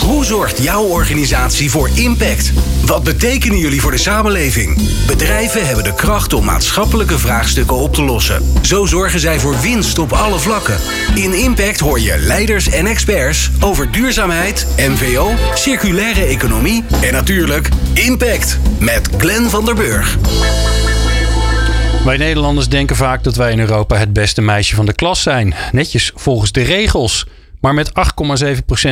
Hoe 0.00 0.24
zorgt 0.24 0.62
jouw 0.62 0.82
organisatie 0.82 1.70
voor 1.70 1.90
impact? 1.94 2.52
Wat 2.86 3.02
betekenen 3.04 3.58
jullie 3.58 3.80
voor 3.80 3.90
de 3.90 3.98
samenleving? 3.98 4.78
Bedrijven 5.06 5.66
hebben 5.66 5.84
de 5.84 5.94
kracht 5.94 6.32
om 6.32 6.44
maatschappelijke 6.44 7.18
vraagstukken 7.18 7.76
op 7.76 7.94
te 7.94 8.02
lossen. 8.02 8.52
Zo 8.62 8.86
zorgen 8.86 9.20
zij 9.20 9.40
voor 9.40 9.60
winst 9.60 9.98
op 9.98 10.12
alle 10.12 10.38
vlakken. 10.38 10.78
In 11.14 11.32
Impact 11.32 11.80
hoor 11.80 12.00
je 12.00 12.18
leiders 12.18 12.68
en 12.68 12.86
experts 12.86 13.50
over 13.60 13.90
duurzaamheid, 13.90 14.66
MVO, 14.76 15.30
circulaire 15.54 16.24
economie 16.24 16.84
en 17.02 17.12
natuurlijk 17.12 17.68
Impact 17.94 18.58
met 18.78 19.08
Glenn 19.18 19.50
van 19.50 19.64
der 19.64 19.74
Burg. 19.74 20.18
Wij 22.04 22.16
Nederlanders 22.16 22.68
denken 22.68 22.96
vaak 22.96 23.24
dat 23.24 23.36
wij 23.36 23.52
in 23.52 23.60
Europa 23.60 23.96
het 23.96 24.12
beste 24.12 24.40
meisje 24.40 24.74
van 24.74 24.86
de 24.86 24.94
klas 24.94 25.22
zijn. 25.22 25.54
Netjes 25.72 26.12
volgens 26.14 26.52
de 26.52 26.62
regels. 26.62 27.26
Maar 27.60 27.74
met 27.74 27.92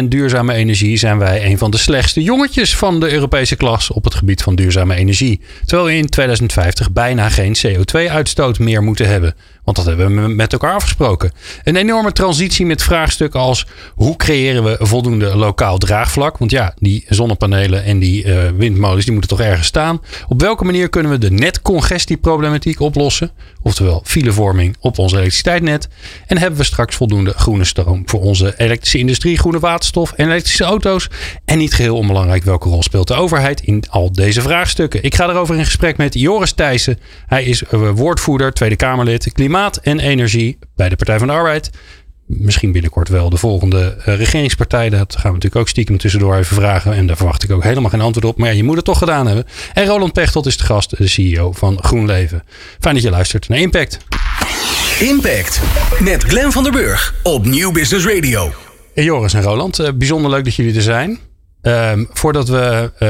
8,7% 0.01 0.05
duurzame 0.09 0.55
energie 0.55 0.97
zijn 0.97 1.19
wij 1.19 1.45
een 1.45 1.59
van 1.59 1.71
de 1.71 1.79
slechtste 1.79 2.23
jongetjes 2.23 2.77
van 2.77 3.01
de 3.01 3.13
Europese 3.13 3.57
klas 3.57 3.91
op 3.91 4.05
het 4.05 4.15
gebied 4.15 4.43
van 4.43 4.55
duurzame 4.55 4.95
energie. 4.95 5.41
Terwijl 5.65 5.89
we 5.89 5.97
in 5.97 6.09
2050 6.09 6.93
bijna 6.93 7.29
geen 7.29 7.57
CO2-uitstoot 7.67 8.59
meer 8.59 8.83
moeten 8.83 9.09
hebben. 9.09 9.35
Want 9.67 9.79
dat 9.79 9.87
hebben 9.87 10.23
we 10.23 10.29
met 10.29 10.53
elkaar 10.53 10.75
afgesproken. 10.75 11.33
Een 11.65 11.77
enorme 11.77 12.13
transitie 12.13 12.67
met 12.67 12.83
vraagstukken 12.83 13.41
als 13.41 13.67
hoe 13.95 14.17
creëren 14.17 14.65
we 14.65 14.77
voldoende 14.79 15.37
lokaal 15.37 15.79
draagvlak? 15.79 16.39
Want 16.39 16.51
ja, 16.51 16.75
die 16.79 17.05
zonnepanelen 17.09 17.85
en 17.85 17.99
die 17.99 18.25
uh, 18.25 18.39
windmolens 18.57 19.05
die 19.05 19.13
moeten 19.13 19.37
toch 19.37 19.47
ergens 19.47 19.67
staan. 19.67 20.01
Op 20.29 20.41
welke 20.41 20.65
manier 20.65 20.89
kunnen 20.89 21.13
we 21.13 21.19
de 21.19 21.31
netcongestieproblematiek 21.31 22.81
oplossen? 22.81 23.31
Oftewel 23.63 24.03
filevorming 24.05 24.77
op 24.81 24.99
ons 24.99 25.13
elektriciteitsnet. 25.13 25.89
En 26.27 26.39
hebben 26.39 26.59
we 26.59 26.65
straks 26.65 26.97
voldoende 26.97 27.33
groene 27.33 27.65
stroom 27.65 28.03
voor 28.05 28.21
onze 28.21 28.55
elektrische 28.57 28.99
industrie, 28.99 29.39
groene 29.39 29.59
waterstof 29.59 30.13
en 30.13 30.27
elektrische 30.27 30.65
auto's? 30.65 31.09
En 31.45 31.59
niet 31.59 31.75
geheel 31.75 31.97
onbelangrijk, 31.97 32.45
welke 32.45 32.69
rol 32.69 32.83
speelt 32.83 33.09
de 33.09 33.15
overheid 33.15 33.61
in 33.61 33.85
al 33.91 34.13
deze 34.13 34.41
vraagstukken? 34.41 35.03
Ik 35.03 35.15
ga 35.15 35.29
erover 35.29 35.57
in 35.57 35.65
gesprek 35.65 35.97
met 35.97 36.15
Joris 36.15 36.53
Thijssen. 36.53 36.99
Hij 37.27 37.45
is 37.45 37.63
uh, 37.63 37.91
woordvoerder, 37.95 38.53
Tweede 38.53 38.77
Kamerlid, 38.77 39.33
klimaat 39.33 39.55
Klimaat 39.57 39.77
en 39.77 39.99
Energie 39.99 40.59
bij 40.75 40.89
de 40.89 40.97
Partij 40.97 41.19
van 41.19 41.27
de 41.27 41.33
Arbeid. 41.33 41.71
Misschien 42.27 42.73
binnenkort 42.73 43.09
wel 43.09 43.31
de 43.31 43.37
volgende 43.37 43.97
uh, 43.99 44.17
regeringspartij. 44.17 44.91
Dat 44.91 45.13
gaan 45.13 45.23
we 45.23 45.29
natuurlijk 45.29 45.57
ook 45.57 45.69
stiekem 45.69 45.99
tussendoor 45.99 46.37
even 46.37 46.57
vragen. 46.57 46.93
En 46.93 47.07
daar 47.07 47.17
verwacht 47.17 47.43
ik 47.43 47.51
ook 47.51 47.63
helemaal 47.63 47.91
geen 47.91 48.01
antwoord 48.01 48.27
op. 48.27 48.39
Maar 48.39 48.49
ja, 48.49 48.55
je 48.55 48.65
moet 48.65 48.77
het 48.77 48.85
toch 48.85 48.99
gedaan 48.99 49.27
hebben. 49.27 49.45
En 49.75 49.87
Roland 49.87 50.13
Pechtold 50.13 50.47
is 50.47 50.57
de 50.57 50.65
gast, 50.65 50.97
de 50.97 51.07
CEO 51.07 51.53
van 51.53 51.79
GroenLeven. 51.83 52.43
Fijn 52.81 52.95
dat 52.95 53.03
je 53.03 53.11
luistert 53.11 53.49
naar 53.49 53.59
Impact. 53.59 53.99
Impact 55.01 55.61
met 56.01 56.23
Glenn 56.23 56.53
van 56.53 56.63
der 56.63 56.73
Burg 56.73 57.15
op 57.23 57.45
Nieuw 57.45 57.73
Business 57.73 58.07
Radio. 58.07 58.53
Hey 58.95 59.05
Joris 59.05 59.35
en 59.35 59.43
Roland, 59.43 59.81
uh, 59.81 59.89
bijzonder 59.95 60.31
leuk 60.31 60.45
dat 60.45 60.55
jullie 60.55 60.75
er 60.75 60.83
zijn. 60.83 61.19
Uh, 61.63 61.93
voordat 62.13 62.49
we 62.49 62.91
uh, 62.93 63.01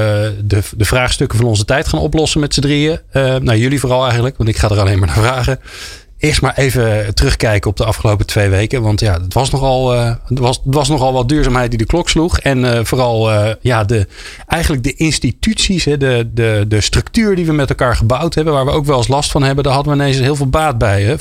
de, 0.45 0.63
de 0.77 0.85
vraagstukken 0.85 1.39
van 1.39 1.47
onze 1.47 1.65
tijd 1.65 1.89
gaan 1.89 2.01
oplossen 2.01 2.41
met 2.41 2.55
z'n 2.55 2.61
drieën. 2.61 3.01
Uh, 3.13 3.23
nou, 3.37 3.59
jullie 3.59 3.81
vooral 3.81 4.05
eigenlijk, 4.05 4.37
want 4.37 4.49
ik 4.49 4.57
ga 4.57 4.69
er 4.69 4.81
alleen 4.81 4.99
maar 4.99 5.09
naar 5.09 5.17
vragen. 5.17 5.61
Eerst 6.27 6.43
maar 6.43 6.57
even 6.57 7.15
terugkijken 7.15 7.71
op 7.71 7.77
de 7.77 7.85
afgelopen 7.85 8.27
twee 8.27 8.49
weken. 8.49 8.83
Want 8.83 9.01
ja, 9.01 9.21
het 9.21 9.35
was 9.35 9.51
nogal, 9.51 9.95
uh, 9.95 10.15
het 10.27 10.39
was, 10.39 10.61
het 10.65 10.75
was 10.75 10.89
nogal 10.89 11.13
wat 11.13 11.29
duurzaamheid 11.29 11.71
die 11.71 11.79
de 11.79 11.87
klok 11.87 12.09
sloeg. 12.09 12.39
En 12.39 12.59
uh, 12.59 12.81
vooral 12.83 13.33
uh, 13.33 13.49
ja, 13.61 13.85
de, 13.85 14.07
eigenlijk 14.47 14.83
de 14.83 14.95
instituties, 14.95 15.85
hè, 15.85 15.97
de, 15.97 16.31
de, 16.35 16.65
de 16.69 16.81
structuur 16.81 17.37
die 17.37 17.47
we 17.47 17.53
met 17.53 17.69
elkaar 17.69 17.97
gebouwd 17.97 18.35
hebben. 18.35 18.53
Waar 18.55 18.65
we 18.65 18.71
ook 18.71 18.85
wel 18.85 18.97
eens 18.97 19.09
last 19.09 19.31
van 19.31 19.43
hebben. 19.43 19.65
Daar 19.65 19.73
hadden 19.73 19.97
we 19.97 20.03
ineens 20.03 20.19
heel 20.19 20.37
veel 20.37 20.49
baat 20.49 20.79
bij. 20.79 21.03
Hè. 21.03 21.17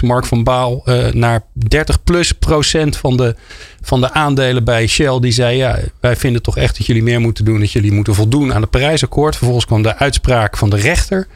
Mark 0.00 0.26
van 0.26 0.44
Baal 0.44 0.82
naar 1.12 1.42
30 1.52 2.02
plus 2.04 2.32
procent 2.32 2.96
van 2.96 3.16
de, 3.16 3.34
van 3.80 4.00
de 4.00 4.12
aandelen 4.12 4.64
bij 4.64 4.86
Shell. 4.86 5.20
Die 5.20 5.32
zei 5.32 5.56
ja, 5.56 5.78
wij 6.00 6.16
vinden 6.16 6.42
toch 6.42 6.56
echt 6.56 6.76
dat 6.76 6.86
jullie 6.86 7.02
meer 7.02 7.20
moeten 7.20 7.44
doen. 7.44 7.60
Dat 7.60 7.72
jullie 7.72 7.92
moeten 7.92 8.14
voldoen 8.14 8.54
aan 8.54 8.60
het 8.60 8.70
Parijsakkoord. 8.70 9.36
Vervolgens 9.36 9.66
kwam 9.66 9.82
de 9.82 9.96
uitspraak 9.96 10.56
van 10.56 10.70
de 10.70 10.76
rechter 10.76 11.26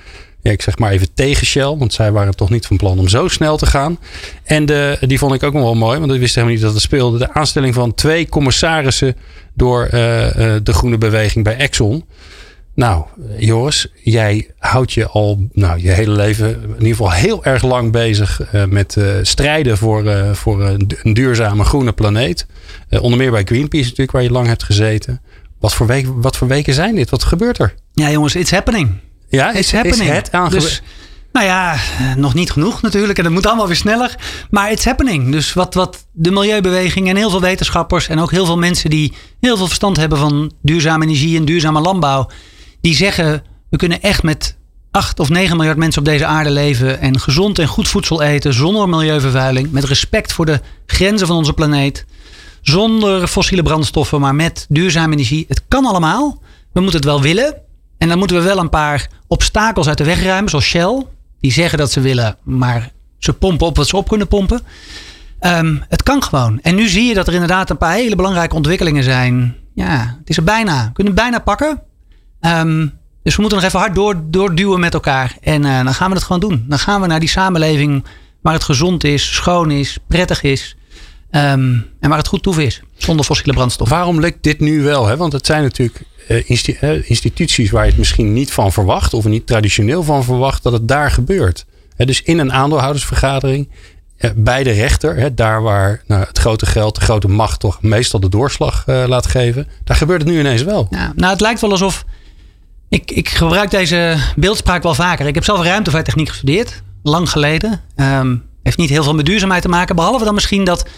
ja, 0.43 0.51
ik 0.51 0.63
zeg 0.63 0.79
maar 0.79 0.91
even 0.91 1.09
tegen 1.15 1.47
Shell. 1.47 1.77
Want 1.77 1.93
zij 1.93 2.13
waren 2.13 2.37
toch 2.37 2.51
niet 2.51 2.67
van 2.67 2.77
plan 2.77 2.99
om 2.99 3.09
zo 3.09 3.29
snel 3.29 3.57
te 3.57 3.67
gaan. 3.67 3.99
En 4.45 4.67
de, 4.67 4.97
die 5.01 5.19
vond 5.19 5.35
ik 5.35 5.43
ook 5.43 5.53
nog 5.53 5.63
wel 5.63 5.75
mooi. 5.75 5.99
Want 5.99 6.13
ik 6.13 6.21
wist 6.21 6.35
helemaal 6.35 6.57
niet 6.57 6.65
dat 6.65 6.75
het 6.75 6.83
speelde. 6.83 7.19
De 7.19 7.35
aanstelling 7.35 7.75
van 7.75 7.95
twee 7.95 8.29
commissarissen 8.29 9.17
door 9.55 9.89
uh, 9.95 10.37
uh, 10.37 10.55
de 10.63 10.73
groene 10.73 10.99
beweging 10.99 11.45
bij 11.45 11.57
Exxon. 11.57 12.05
Nou, 12.75 13.05
Joris, 13.39 13.93
jij 14.03 14.49
houdt 14.59 14.93
je 14.93 15.07
al 15.07 15.49
nou, 15.53 15.81
je 15.81 15.91
hele 15.91 16.13
leven 16.13 16.49
in 16.49 16.71
ieder 16.71 16.87
geval 16.89 17.13
heel 17.13 17.45
erg 17.45 17.63
lang 17.63 17.93
bezig 17.93 18.41
uh, 18.55 18.65
met 18.65 18.97
strijden 19.23 19.77
voor, 19.77 20.05
voor 20.37 20.65
een 21.03 21.13
duurzame 21.15 21.65
groene 21.65 21.93
planeet. 21.93 22.47
onder 23.01 23.19
meer 23.19 23.31
bij 23.31 23.45
Greenpeace 23.45 23.85
natuurlijk, 23.85 24.11
waar 24.11 24.23
je 24.23 24.31
lang 24.31 24.47
hebt 24.47 24.63
gezeten. 24.63 25.21
Wat 25.59 25.75
voor, 25.75 26.03
wat 26.21 26.37
voor 26.37 26.49
weken 26.49 26.75
zijn 26.75 26.95
dit? 26.95 27.11
Wat 27.11 27.25
gebeurt 27.25 27.59
er? 27.59 27.75
Ja, 27.93 28.11
jongens, 28.11 28.35
it's 28.35 28.51
happening. 28.51 28.91
Ja, 29.31 29.53
is, 29.53 29.73
happening. 29.73 30.11
Is 30.11 30.17
het 30.17 30.33
aange... 30.33 30.51
dus, 30.51 30.83
nou 31.33 31.47
ja, 31.47 31.77
nog 32.17 32.35
niet 32.35 32.51
genoeg 32.51 32.83
natuurlijk. 32.83 33.19
En 33.19 33.25
dat 33.25 33.33
moet 33.33 33.47
allemaal 33.47 33.67
weer 33.67 33.77
sneller. 33.77 34.17
Maar 34.51 34.71
it's 34.71 34.85
happening. 34.85 35.33
Dus 35.33 35.53
wat, 35.53 35.75
wat 35.75 36.07
de 36.13 36.31
milieubeweging 36.31 37.09
en 37.09 37.17
heel 37.17 37.31
veel 37.31 37.41
wetenschappers... 37.41 38.09
en 38.09 38.19
ook 38.19 38.31
heel 38.31 38.47
veel 38.47 38.59
mensen 38.59 38.91
die 38.91 39.15
heel 39.41 39.57
veel 39.57 39.67
verstand 39.67 39.97
hebben 39.97 40.19
van 40.19 40.53
duurzame 40.63 41.05
energie 41.05 41.37
en 41.37 41.45
duurzame 41.45 41.81
landbouw... 41.81 42.29
die 42.81 42.95
zeggen, 42.95 43.43
we 43.71 43.77
kunnen 43.77 44.03
echt 44.03 44.23
met 44.23 44.57
8 44.91 45.21
of 45.21 45.29
9 45.29 45.57
miljard 45.57 45.79
mensen 45.79 46.01
op 46.01 46.09
deze 46.09 46.27
aarde 46.27 46.51
leven... 46.51 47.01
en 47.01 47.21
gezond 47.21 47.59
en 47.59 47.69
goed 47.69 47.89
voedsel 47.89 48.23
eten 48.23 48.55
zonder 48.55 48.89
milieuvervuiling... 48.89 49.71
met 49.71 49.85
respect 49.85 50.33
voor 50.33 50.47
de 50.47 50.61
grenzen 50.87 51.27
van 51.27 51.37
onze 51.37 51.53
planeet... 51.53 52.07
zonder 52.63 53.27
fossiele 53.27 53.63
brandstoffen, 53.63 54.21
maar 54.21 54.35
met 54.35 54.67
duurzame 54.69 55.13
energie. 55.13 55.45
Het 55.49 55.63
kan 55.69 55.87
allemaal. 55.87 56.43
We 56.73 56.81
moeten 56.81 57.01
het 57.01 57.09
wel 57.09 57.23
willen... 57.23 57.69
En 58.01 58.09
dan 58.09 58.19
moeten 58.19 58.37
we 58.37 58.43
wel 58.43 58.59
een 58.59 58.69
paar 58.69 59.09
obstakels 59.27 59.89
uit 59.89 59.99
de 59.99 60.05
weg 60.05 60.23
ruimen, 60.23 60.51
zoals 60.51 60.65
Shell. 60.65 61.07
Die 61.41 61.53
zeggen 61.53 61.79
dat 61.79 61.93
ze 61.93 62.01
willen, 62.01 62.37
maar 62.43 62.91
ze 63.19 63.33
pompen 63.33 63.67
op 63.67 63.77
wat 63.77 63.89
ze 63.89 63.97
op 63.97 64.09
kunnen 64.09 64.29
pompen. 64.29 64.61
Um, 65.41 65.83
het 65.89 66.03
kan 66.03 66.23
gewoon. 66.23 66.61
En 66.63 66.75
nu 66.75 66.89
zie 66.89 67.05
je 67.05 67.15
dat 67.15 67.27
er 67.27 67.33
inderdaad 67.33 67.71
een 67.71 67.77
paar 67.77 67.95
hele 67.95 68.17
belangrijke 68.17 68.55
ontwikkelingen 68.55 69.03
zijn. 69.03 69.57
Ja, 69.75 70.17
het 70.19 70.29
is 70.29 70.37
er 70.37 70.45
bijna. 70.45 70.85
We 70.87 70.93
kunnen 70.93 71.13
het 71.13 71.23
bijna 71.23 71.39
pakken. 71.39 71.83
Um, 72.41 72.99
dus 73.23 73.35
we 73.35 73.41
moeten 73.41 73.59
nog 73.59 73.69
even 73.69 73.81
hard 73.81 73.95
door, 73.95 74.23
doorduwen 74.25 74.81
met 74.81 74.95
elkaar. 74.95 75.37
En 75.41 75.63
uh, 75.63 75.85
dan 75.85 75.95
gaan 75.95 76.09
we 76.09 76.15
het 76.15 76.25
gewoon 76.25 76.41
doen. 76.41 76.65
Dan 76.69 76.79
gaan 76.79 77.01
we 77.01 77.07
naar 77.07 77.21
die 77.21 77.29
samenleving 77.29 78.05
waar 78.43 78.53
het 78.53 78.65
gezond 78.65 79.05
is, 79.05 79.35
schoon 79.35 79.71
is, 79.71 79.99
prettig 80.09 80.43
is. 80.43 80.77
Um, 81.31 81.87
en 82.01 82.09
waar 82.09 82.19
het 82.19 82.27
goed 82.27 82.43
toe 82.43 82.65
is. 82.65 82.83
Zonder 82.97 83.25
fossiele 83.25 83.53
brandstof. 83.53 83.89
Waarom 83.89 84.21
lukt 84.21 84.43
dit 84.43 84.61
nu 84.61 84.83
wel? 84.83 85.07
Hè? 85.07 85.17
Want 85.17 85.33
het 85.33 85.47
zijn 85.47 85.63
natuurlijk 85.63 86.03
uh, 86.29 87.11
instituties 87.11 87.71
waar 87.71 87.85
je 87.85 87.91
het 87.91 87.99
misschien 87.99 88.33
niet 88.33 88.53
van 88.53 88.73
verwacht. 88.73 89.15
Of 89.15 89.25
niet 89.25 89.47
traditioneel 89.47 90.03
van 90.03 90.25
verwacht 90.25 90.63
dat 90.63 90.73
het 90.73 90.89
daar 90.89 91.11
gebeurt. 91.11 91.67
dus 91.97 92.23
in 92.23 92.39
een 92.39 92.53
aandeelhoudersvergadering. 92.53 93.69
Uh, 94.19 94.31
bij 94.37 94.63
de 94.63 94.71
rechter. 94.71 95.35
daar 95.35 95.63
waar 95.63 96.03
nou, 96.07 96.25
het 96.25 96.39
grote 96.39 96.67
geld, 96.67 96.95
de 96.95 97.01
grote 97.01 97.29
macht 97.29 97.61
toch 97.61 97.83
meestal 97.83 98.21
de 98.21 98.29
doorslag 98.29 98.85
uh, 98.87 99.05
laat 99.07 99.27
geven. 99.27 99.69
Daar 99.85 99.97
gebeurt 99.97 100.21
het 100.21 100.31
nu 100.31 100.39
ineens 100.39 100.63
wel. 100.63 100.87
Ja, 100.91 101.13
nou, 101.17 101.33
het 101.33 101.41
lijkt 101.41 101.61
wel 101.61 101.71
alsof. 101.71 102.05
Ik, 102.89 103.11
ik 103.11 103.29
gebruik 103.29 103.71
deze 103.71 104.19
beeldspraak 104.37 104.83
wel 104.83 104.95
vaker. 104.95 105.27
Ik 105.27 105.35
heb 105.35 105.45
zelf 105.45 105.63
ruimtevaarttechniek 105.63 106.29
gestudeerd. 106.29 106.83
Lang 107.03 107.31
geleden. 107.31 107.81
Um, 107.97 108.45
heeft 108.63 108.77
niet 108.77 108.91
heel 108.91 109.03
veel 109.03 109.15
met 109.15 109.27
duurzaamheid 109.27 109.63
te 109.63 109.69
maken. 109.69 109.97
Behalve 109.97 110.25
dan 110.25 110.35
misschien 110.35 110.65
dat 110.65 110.89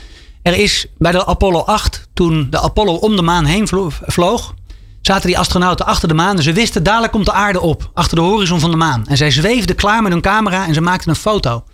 er 0.43 0.59
is 0.59 0.87
bij 0.99 1.13
de 1.13 1.27
Apollo 1.27 1.59
8, 1.61 2.09
toen 2.15 2.47
de 2.51 2.61
Apollo 2.61 2.95
om 2.95 3.17
de 3.17 3.23
maan 3.23 3.45
heen 3.45 3.69
vloog, 4.07 4.55
zaten 5.01 5.27
die 5.27 5.39
astronauten 5.39 5.87
achter 5.87 6.09
de 6.09 6.15
maan. 6.15 6.37
En 6.37 6.43
ze 6.43 6.53
wisten, 6.53 6.83
dadelijk 6.83 7.13
komt 7.13 7.25
de 7.25 7.33
aarde 7.33 7.61
op, 7.61 7.91
achter 7.95 8.17
de 8.17 8.23
horizon 8.23 8.61
van 8.61 8.71
de 8.71 8.77
maan. 8.77 9.07
En 9.07 9.17
zij 9.17 9.31
zweefden 9.31 9.77
klaar 9.77 10.03
met 10.03 10.13
hun 10.13 10.21
camera 10.21 10.67
en 10.67 10.75
ze 10.75 10.81
maakten 10.81 11.11
een 11.11 11.17
foto. 11.17 11.65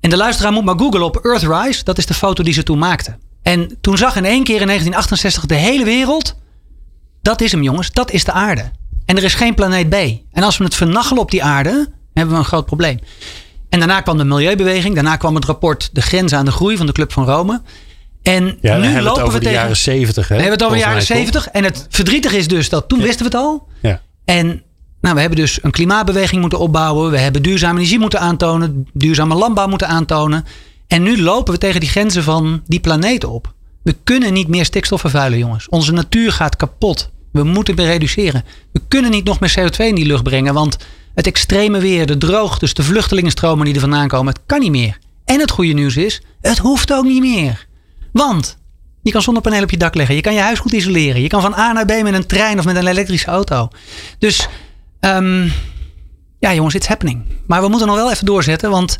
En 0.00 0.10
de 0.10 0.16
luisteraar 0.16 0.52
moet 0.52 0.64
maar 0.64 0.78
googlen 0.78 1.02
op 1.02 1.24
Earthrise. 1.24 1.84
Dat 1.84 1.98
is 1.98 2.06
de 2.06 2.14
foto 2.14 2.42
die 2.42 2.52
ze 2.52 2.62
toen 2.62 2.78
maakten. 2.78 3.18
En 3.42 3.78
toen 3.80 3.98
zag 3.98 4.16
in 4.16 4.24
één 4.24 4.44
keer 4.44 4.60
in 4.60 4.66
1968 4.66 5.46
de 5.46 5.54
hele 5.54 5.84
wereld. 5.84 6.36
Dat 7.22 7.40
is 7.40 7.52
hem 7.52 7.62
jongens, 7.62 7.92
dat 7.92 8.10
is 8.10 8.24
de 8.24 8.32
aarde. 8.32 8.70
En 9.04 9.16
er 9.16 9.24
is 9.24 9.34
geen 9.34 9.54
planeet 9.54 9.88
B. 9.88 9.94
En 10.32 10.42
als 10.42 10.56
we 10.56 10.64
het 10.64 10.74
vernachelen 10.74 11.22
op 11.22 11.30
die 11.30 11.44
aarde, 11.44 11.92
hebben 12.14 12.34
we 12.34 12.40
een 12.40 12.46
groot 12.46 12.66
probleem. 12.66 12.98
En 13.74 13.80
daarna 13.80 14.00
kwam 14.00 14.18
de 14.18 14.24
milieubeweging. 14.24 14.94
Daarna 14.94 15.16
kwam 15.16 15.34
het 15.34 15.44
rapport 15.44 15.90
De 15.92 16.02
Grenzen 16.02 16.38
aan 16.38 16.44
de 16.44 16.50
Groei 16.50 16.76
van 16.76 16.86
de 16.86 16.92
Club 16.92 17.12
van 17.12 17.24
Rome. 17.24 17.62
En 18.22 18.58
ja, 18.60 18.76
nu 18.76 19.00
lopen 19.00 19.24
we, 19.24 19.30
tegen, 19.30 19.40
de 19.40 19.50
jaren 19.50 19.76
70. 19.76 20.28
Hè? 20.28 20.34
We 20.34 20.40
hebben 20.40 20.58
het 20.58 20.68
over 20.68 20.76
de 20.76 20.84
jaren 20.84 21.02
70. 21.02 21.48
En 21.48 21.64
het 21.64 21.86
verdrietige 21.90 22.36
is 22.36 22.48
dus 22.48 22.68
dat 22.68 22.88
toen 22.88 22.98
ja. 22.98 23.04
wisten 23.04 23.30
we 23.30 23.36
het 23.36 23.46
al. 23.46 23.68
Ja. 23.82 24.00
En 24.24 24.62
nou, 25.00 25.14
we 25.14 25.20
hebben 25.20 25.38
dus 25.38 25.58
een 25.62 25.70
klimaatbeweging 25.70 26.40
moeten 26.40 26.58
opbouwen. 26.58 27.10
We 27.10 27.18
hebben 27.18 27.42
duurzame 27.42 27.78
energie 27.78 27.98
moeten 27.98 28.20
aantonen. 28.20 28.88
Duurzame 28.92 29.34
landbouw 29.34 29.66
moeten 29.66 29.88
aantonen. 29.88 30.44
En 30.86 31.02
nu 31.02 31.22
lopen 31.22 31.52
we 31.52 31.58
tegen 31.58 31.80
die 31.80 31.88
grenzen 31.88 32.22
van 32.22 32.62
die 32.66 32.80
planeet 32.80 33.24
op. 33.24 33.52
We 33.82 33.96
kunnen 34.04 34.32
niet 34.32 34.48
meer 34.48 34.64
stikstof 34.64 35.00
vervuilen, 35.00 35.38
jongens. 35.38 35.68
Onze 35.68 35.92
natuur 35.92 36.32
gaat 36.32 36.56
kapot. 36.56 37.10
We 37.32 37.42
moeten 37.42 37.74
reduceren. 37.74 38.44
We 38.72 38.80
kunnen 38.88 39.10
niet 39.10 39.24
nog 39.24 39.40
meer 39.40 39.54
CO2 39.58 39.76
in 39.76 39.94
die 39.94 40.06
lucht 40.06 40.22
brengen. 40.22 40.54
Want 40.54 40.76
het 41.14 41.26
extreme 41.26 41.80
weer, 41.80 42.06
de 42.06 42.16
droogtes, 42.16 42.74
de 42.74 42.82
vluchtelingenstromen 42.82 43.64
die 43.64 43.74
er 43.74 43.80
vandaan 43.80 44.08
komen, 44.08 44.32
het 44.32 44.42
kan 44.46 44.60
niet 44.60 44.70
meer. 44.70 44.98
En 45.24 45.40
het 45.40 45.50
goede 45.50 45.72
nieuws 45.72 45.96
is, 45.96 46.22
het 46.40 46.58
hoeft 46.58 46.92
ook 46.92 47.04
niet 47.04 47.20
meer. 47.20 47.66
Want 48.12 48.56
Je 49.04 49.10
kan 49.10 49.22
zonnepanelen 49.22 49.64
op 49.64 49.70
je 49.70 49.76
dak 49.76 49.94
leggen. 49.94 50.14
Je 50.14 50.20
kan 50.20 50.34
je 50.34 50.40
huis 50.40 50.58
goed 50.58 50.72
isoleren. 50.72 51.22
Je 51.22 51.28
kan 51.28 51.40
van 51.40 51.54
A 51.54 51.72
naar 51.72 51.84
B 51.84 52.02
met 52.02 52.14
een 52.14 52.26
trein 52.26 52.58
of 52.58 52.64
met 52.64 52.76
een 52.76 52.86
elektrische 52.86 53.26
auto. 53.26 53.68
Dus 54.18 54.48
um, 55.00 55.52
ja, 56.38 56.54
jongens, 56.54 56.74
it's 56.74 56.86
happening. 56.86 57.22
Maar 57.46 57.62
we 57.62 57.68
moeten 57.68 57.86
nog 57.86 57.96
wel 57.96 58.10
even 58.10 58.26
doorzetten, 58.26 58.70
want 58.70 58.98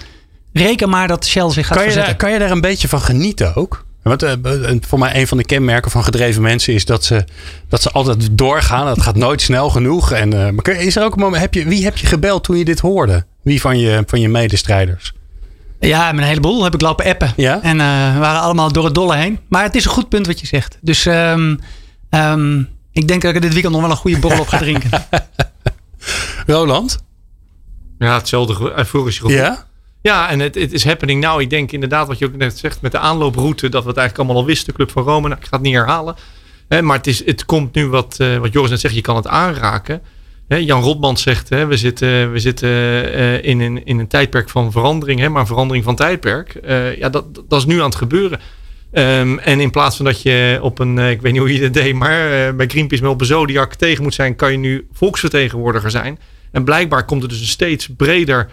reken 0.53 0.89
maar 0.89 1.09
dat 1.09 1.27
Shell 1.27 1.51
zich 1.51 1.67
gaat 1.67 1.77
kan 1.77 1.87
je 1.87 1.93
verzetten. 1.93 2.05
Daar, 2.05 2.17
kan 2.17 2.33
je 2.33 2.39
daar 2.39 2.51
een 2.51 2.61
beetje 2.61 2.89
van 2.89 3.01
genieten 3.01 3.55
ook? 3.55 3.85
Want 4.05 4.23
uh, 4.23 4.33
voor 4.81 4.99
mij 4.99 5.21
een 5.21 5.27
van 5.27 5.37
de 5.37 5.45
kenmerken 5.45 5.91
van 5.91 6.05
gedreven 6.05 6.43
mensen 6.43 6.75
is 6.75 6.85
dat 6.85 7.05
ze, 7.05 7.25
dat 7.69 7.83
ze 7.83 7.91
altijd 7.91 8.29
doorgaan. 8.31 8.87
Het 8.87 9.03
gaat 9.03 9.17
nooit 9.17 9.41
snel 9.41 9.71
genoeg. 9.71 10.13
En, 10.13 10.35
uh, 10.35 10.51
maar 10.51 10.69
is 10.69 10.97
er 10.97 11.05
ook 11.05 11.15
een 11.15 11.21
moment, 11.21 11.43
heb 11.43 11.55
je, 11.55 11.65
wie 11.65 11.85
heb 11.85 11.97
je 11.97 12.07
gebeld 12.07 12.45
toen 12.45 12.57
je 12.57 12.65
dit 12.65 12.81
hoorde? 12.81 13.25
Wie 13.43 13.61
van 13.61 13.79
je, 13.79 14.03
van 14.07 14.21
je 14.21 14.29
medestrijders? 14.29 15.13
Ja, 15.81 16.13
met 16.13 16.21
een 16.21 16.29
heleboel 16.29 16.65
heb 16.65 16.75
ik 16.75 16.81
lopen 16.81 17.05
appen. 17.05 17.33
Ja? 17.37 17.63
En 17.63 17.79
uh, 17.79 18.13
we 18.13 18.19
waren 18.19 18.41
allemaal 18.41 18.73
door 18.73 18.85
het 18.85 18.95
dolle 18.95 19.17
heen. 19.17 19.39
Maar 19.49 19.63
het 19.63 19.75
is 19.75 19.85
een 19.85 19.91
goed 19.91 20.09
punt 20.09 20.27
wat 20.27 20.41
je 20.41 20.47
zegt. 20.47 20.79
Dus 20.81 21.07
um, 21.07 21.59
um, 22.11 22.69
ik 22.93 23.09
denk 23.09 23.23
dat 23.23 23.35
ik 23.35 23.43
dit 23.43 23.53
weekend 23.53 23.73
nog 23.73 23.83
wel 23.83 23.91
een 23.91 23.97
goede 23.97 24.19
borrel 24.19 24.41
op 24.41 24.49
ga 24.49 24.59
drinken. 24.59 24.91
Roland? 26.47 27.03
Ja, 27.99 28.15
hetzelfde 28.15 28.73
euforische 28.77 29.21
gevoel. 29.21 29.37
Ja? 29.37 29.67
Ja, 30.11 30.31
en 30.31 30.41
het, 30.41 30.55
het 30.55 30.73
is 30.73 30.85
happening 30.85 31.21
nou. 31.21 31.41
Ik 31.43 31.51
denk 31.51 31.73
inderdaad 31.73 32.07
wat 32.07 32.19
je 32.19 32.27
ook 32.27 32.37
net 32.37 32.59
zegt 32.59 32.81
met 32.81 32.93
de 32.93 32.99
aanlooproute. 32.99 33.69
Dat 33.69 33.83
we 33.83 33.89
het 33.89 33.99
eigenlijk 33.99 34.19
allemaal 34.19 34.43
al 34.43 34.49
wisten. 34.49 34.75
Club 34.75 34.91
van 34.91 35.03
Rome. 35.03 35.29
Nou, 35.29 35.41
ik 35.41 35.47
ga 35.47 35.57
het 35.57 35.65
niet 35.67 35.75
herhalen. 35.75 36.15
Hè, 36.69 36.83
maar 36.83 36.97
het, 36.97 37.07
is, 37.07 37.25
het 37.27 37.45
komt 37.45 37.75
nu 37.75 37.89
wat, 37.89 38.17
uh, 38.21 38.37
wat 38.37 38.53
Joris 38.53 38.71
net 38.71 38.81
zegt. 38.81 38.95
Je 38.95 39.01
kan 39.01 39.17
het 39.17 39.27
aanraken. 39.27 40.03
Hè, 40.49 40.57
Jan 40.57 40.83
Rotband 40.83 41.21
zegt. 41.21 41.49
Hè, 41.49 41.67
we 41.67 41.77
zitten, 41.77 42.33
we 42.33 42.39
zitten 42.39 42.69
uh, 42.69 43.45
in, 43.45 43.61
een, 43.61 43.85
in 43.85 43.99
een 43.99 44.07
tijdperk 44.07 44.49
van 44.49 44.73
verandering. 44.73 45.21
Hè, 45.21 45.29
maar 45.29 45.47
verandering 45.47 45.85
van 45.85 45.97
tijdperk. 45.97 46.59
Uh, 46.65 46.97
ja, 46.97 47.09
dat, 47.09 47.35
dat 47.49 47.59
is 47.59 47.67
nu 47.67 47.79
aan 47.79 47.89
het 47.89 47.95
gebeuren. 47.95 48.41
Um, 48.93 49.39
en 49.39 49.61
in 49.61 49.71
plaats 49.71 49.97
van 49.97 50.05
dat 50.05 50.23
je 50.23 50.59
op 50.63 50.79
een, 50.79 50.99
ik 50.99 51.21
weet 51.21 51.33
niet 51.33 51.41
hoe 51.41 51.53
je 51.53 51.61
dat 51.61 51.73
deed, 51.73 51.95
maar 51.95 52.55
bij 52.57 52.67
Greenpeace 52.67 53.03
met 53.03 53.13
op 53.13 53.21
een 53.21 53.27
Zodiac 53.27 53.75
tegen 53.75 54.03
moet 54.03 54.15
zijn, 54.15 54.37
kan 54.37 54.53
je 54.53 54.59
nu 54.59 54.87
volksvertegenwoordiger 54.93 55.91
zijn. 55.91 56.19
En 56.53 56.65
blijkbaar 56.65 57.05
komt 57.05 57.23
er 57.23 57.29
dus 57.29 57.41
een 57.41 57.47
steeds 57.47 57.89
breder 57.97 58.51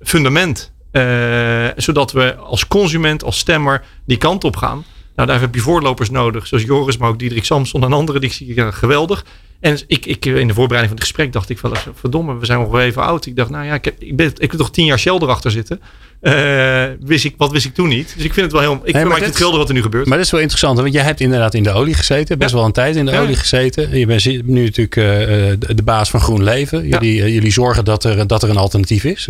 fundament. 0.00 0.72
Uh, 0.92 1.68
zodat 1.76 2.12
we 2.12 2.36
als 2.36 2.66
consument, 2.68 3.24
als 3.24 3.38
stemmer 3.38 3.84
die 4.04 4.16
kant 4.16 4.44
op 4.44 4.56
gaan. 4.56 4.84
Nou, 5.16 5.28
daar 5.28 5.40
heb 5.40 5.54
je 5.54 5.60
voorlopers 5.60 6.10
nodig. 6.10 6.46
Zoals 6.46 6.64
Joris, 6.64 6.96
maar 6.96 7.08
ook 7.08 7.18
Diederik 7.18 7.44
Samson 7.44 7.82
en 7.84 7.92
anderen. 7.92 8.20
Die 8.20 8.32
zie 8.32 8.54
ik 8.54 8.74
geweldig. 8.74 9.24
En 9.60 9.78
ik, 9.86 10.06
ik, 10.06 10.24
in 10.24 10.46
de 10.46 10.54
voorbereiding 10.54 10.88
van 10.88 10.96
het 10.96 11.00
gesprek 11.00 11.32
dacht 11.32 11.48
ik 11.50 11.58
wel 11.60 11.70
eens, 11.70 11.84
verdomme, 11.94 12.38
we 12.38 12.46
zijn 12.46 12.58
nog 12.58 12.78
even 12.78 13.02
oud. 13.02 13.26
Ik 13.26 13.36
dacht, 13.36 13.50
nou 13.50 13.64
ja, 13.64 13.74
ik 13.74 13.84
heb, 13.84 13.94
ik 13.98 14.16
ben, 14.16 14.26
ik 14.26 14.50
heb 14.50 14.60
toch 14.60 14.70
tien 14.70 14.84
jaar 14.84 14.98
Shell 14.98 15.14
erachter 15.14 15.50
zitten. 15.50 15.80
Uh, 16.22 16.84
wist 17.00 17.24
ik, 17.24 17.34
wat 17.36 17.52
wist 17.52 17.66
ik 17.66 17.74
toen 17.74 17.88
niet? 17.88 18.12
Dus 18.16 18.24
ik 18.24 18.34
vind 18.34 18.52
het 18.52 18.52
wel 18.52 18.60
heel, 18.60 18.80
ik 18.84 18.94
Nee, 18.94 19.04
maar 19.04 19.20
het 19.20 19.34
schilder 19.34 19.58
wat 19.58 19.68
er 19.68 19.74
nu 19.74 19.82
gebeurt. 19.82 20.06
Maar 20.06 20.16
dat 20.16 20.26
is 20.26 20.32
wel 20.32 20.40
interessant, 20.40 20.78
want 20.78 20.92
jij 20.92 21.02
hebt 21.02 21.20
inderdaad 21.20 21.54
in 21.54 21.62
de 21.62 21.72
olie 21.72 21.94
gezeten. 21.94 22.38
Best 22.38 22.50
Ja. 22.50 22.56
wel 22.56 22.66
een 22.66 22.72
tijd 22.72 22.96
in 22.96 23.04
de 23.06 23.12
Ja. 23.12 23.20
olie 23.20 23.36
gezeten. 23.36 23.98
Je 23.98 24.06
bent 24.06 24.46
nu 24.46 24.64
natuurlijk 24.64 24.96
eh, 24.96 25.50
eh, 25.50 25.56
de, 25.58 25.74
de 25.74 25.82
baas 25.82 26.10
van 26.10 26.20
GroenLeven. 26.20 26.88
Jullie, 26.88 27.22
eh, 27.22 27.34
jullie 27.34 27.52
zorgen 27.52 27.84
dat 27.84 28.04
er, 28.04 28.26
dat 28.26 28.42
er 28.42 28.50
een 28.50 28.56
alternatief 28.56 29.04
is. 29.04 29.28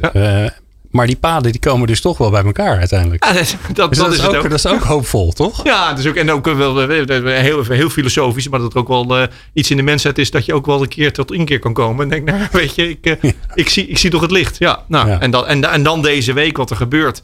Eh, 0.90 0.96
maar 0.96 1.06
die 1.06 1.16
paden 1.16 1.52
die 1.52 1.60
komen 1.60 1.86
dus 1.86 2.00
toch 2.00 2.18
wel 2.18 2.30
bij 2.30 2.44
elkaar 2.44 2.78
uiteindelijk. 2.78 3.24
Ja, 3.24 3.32
dat, 3.32 3.56
dat, 3.72 3.88
Dus 3.88 3.98
dat 3.98 4.12
is 4.12 4.20
het 4.20 4.28
ook, 4.28 4.34
ook. 4.34 4.50
dat 4.50 4.58
is 4.58 4.66
ook 4.66 4.82
hoopvol, 4.82 5.32
toch? 5.32 5.64
Ja, 5.64 5.92
dus 5.92 6.06
ook, 6.06 6.14
en 6.14 6.30
ook 6.30 6.44
wel 6.44 6.82
eh, 6.82 7.42
heel, 7.42 7.64
heel 7.64 7.90
filosofisch, 7.90 8.48
maar 8.48 8.60
dat 8.60 8.72
er 8.72 8.78
ook 8.78 8.88
wel 8.88 9.18
eh, 9.18 9.26
iets 9.52 9.70
in 9.70 9.76
de 9.76 9.82
mensheid 9.82 10.18
is 10.18 10.30
dat 10.30 10.44
je 10.44 10.54
ook 10.54 10.66
wel 10.66 10.82
een 10.82 10.88
keer 10.88 11.12
tot 11.12 11.32
inkeer 11.32 11.58
kan 11.58 11.72
komen. 11.72 12.02
En 12.02 12.08
denk, 12.08 12.24
nou, 12.24 12.48
weet 12.62 12.74
je, 12.74 12.88
ik, 12.88 13.06
eh, 13.06 13.30
ik, 13.54 13.68
zie, 13.68 13.86
ik 13.86 13.98
zie 13.98 14.10
toch 14.10 14.20
het 14.20 14.30
licht. 14.30 14.58
Ja, 14.58 14.84
nou, 14.88 15.08
Ja. 15.08 15.20
En, 15.20 15.30
dan, 15.30 15.46
en, 15.46 15.70
en 15.70 15.82
dan 15.82 16.02
deze 16.02 16.32
week 16.32 16.56
wat 16.56 16.70
er 16.70 16.76
gebeurt. 16.76 17.22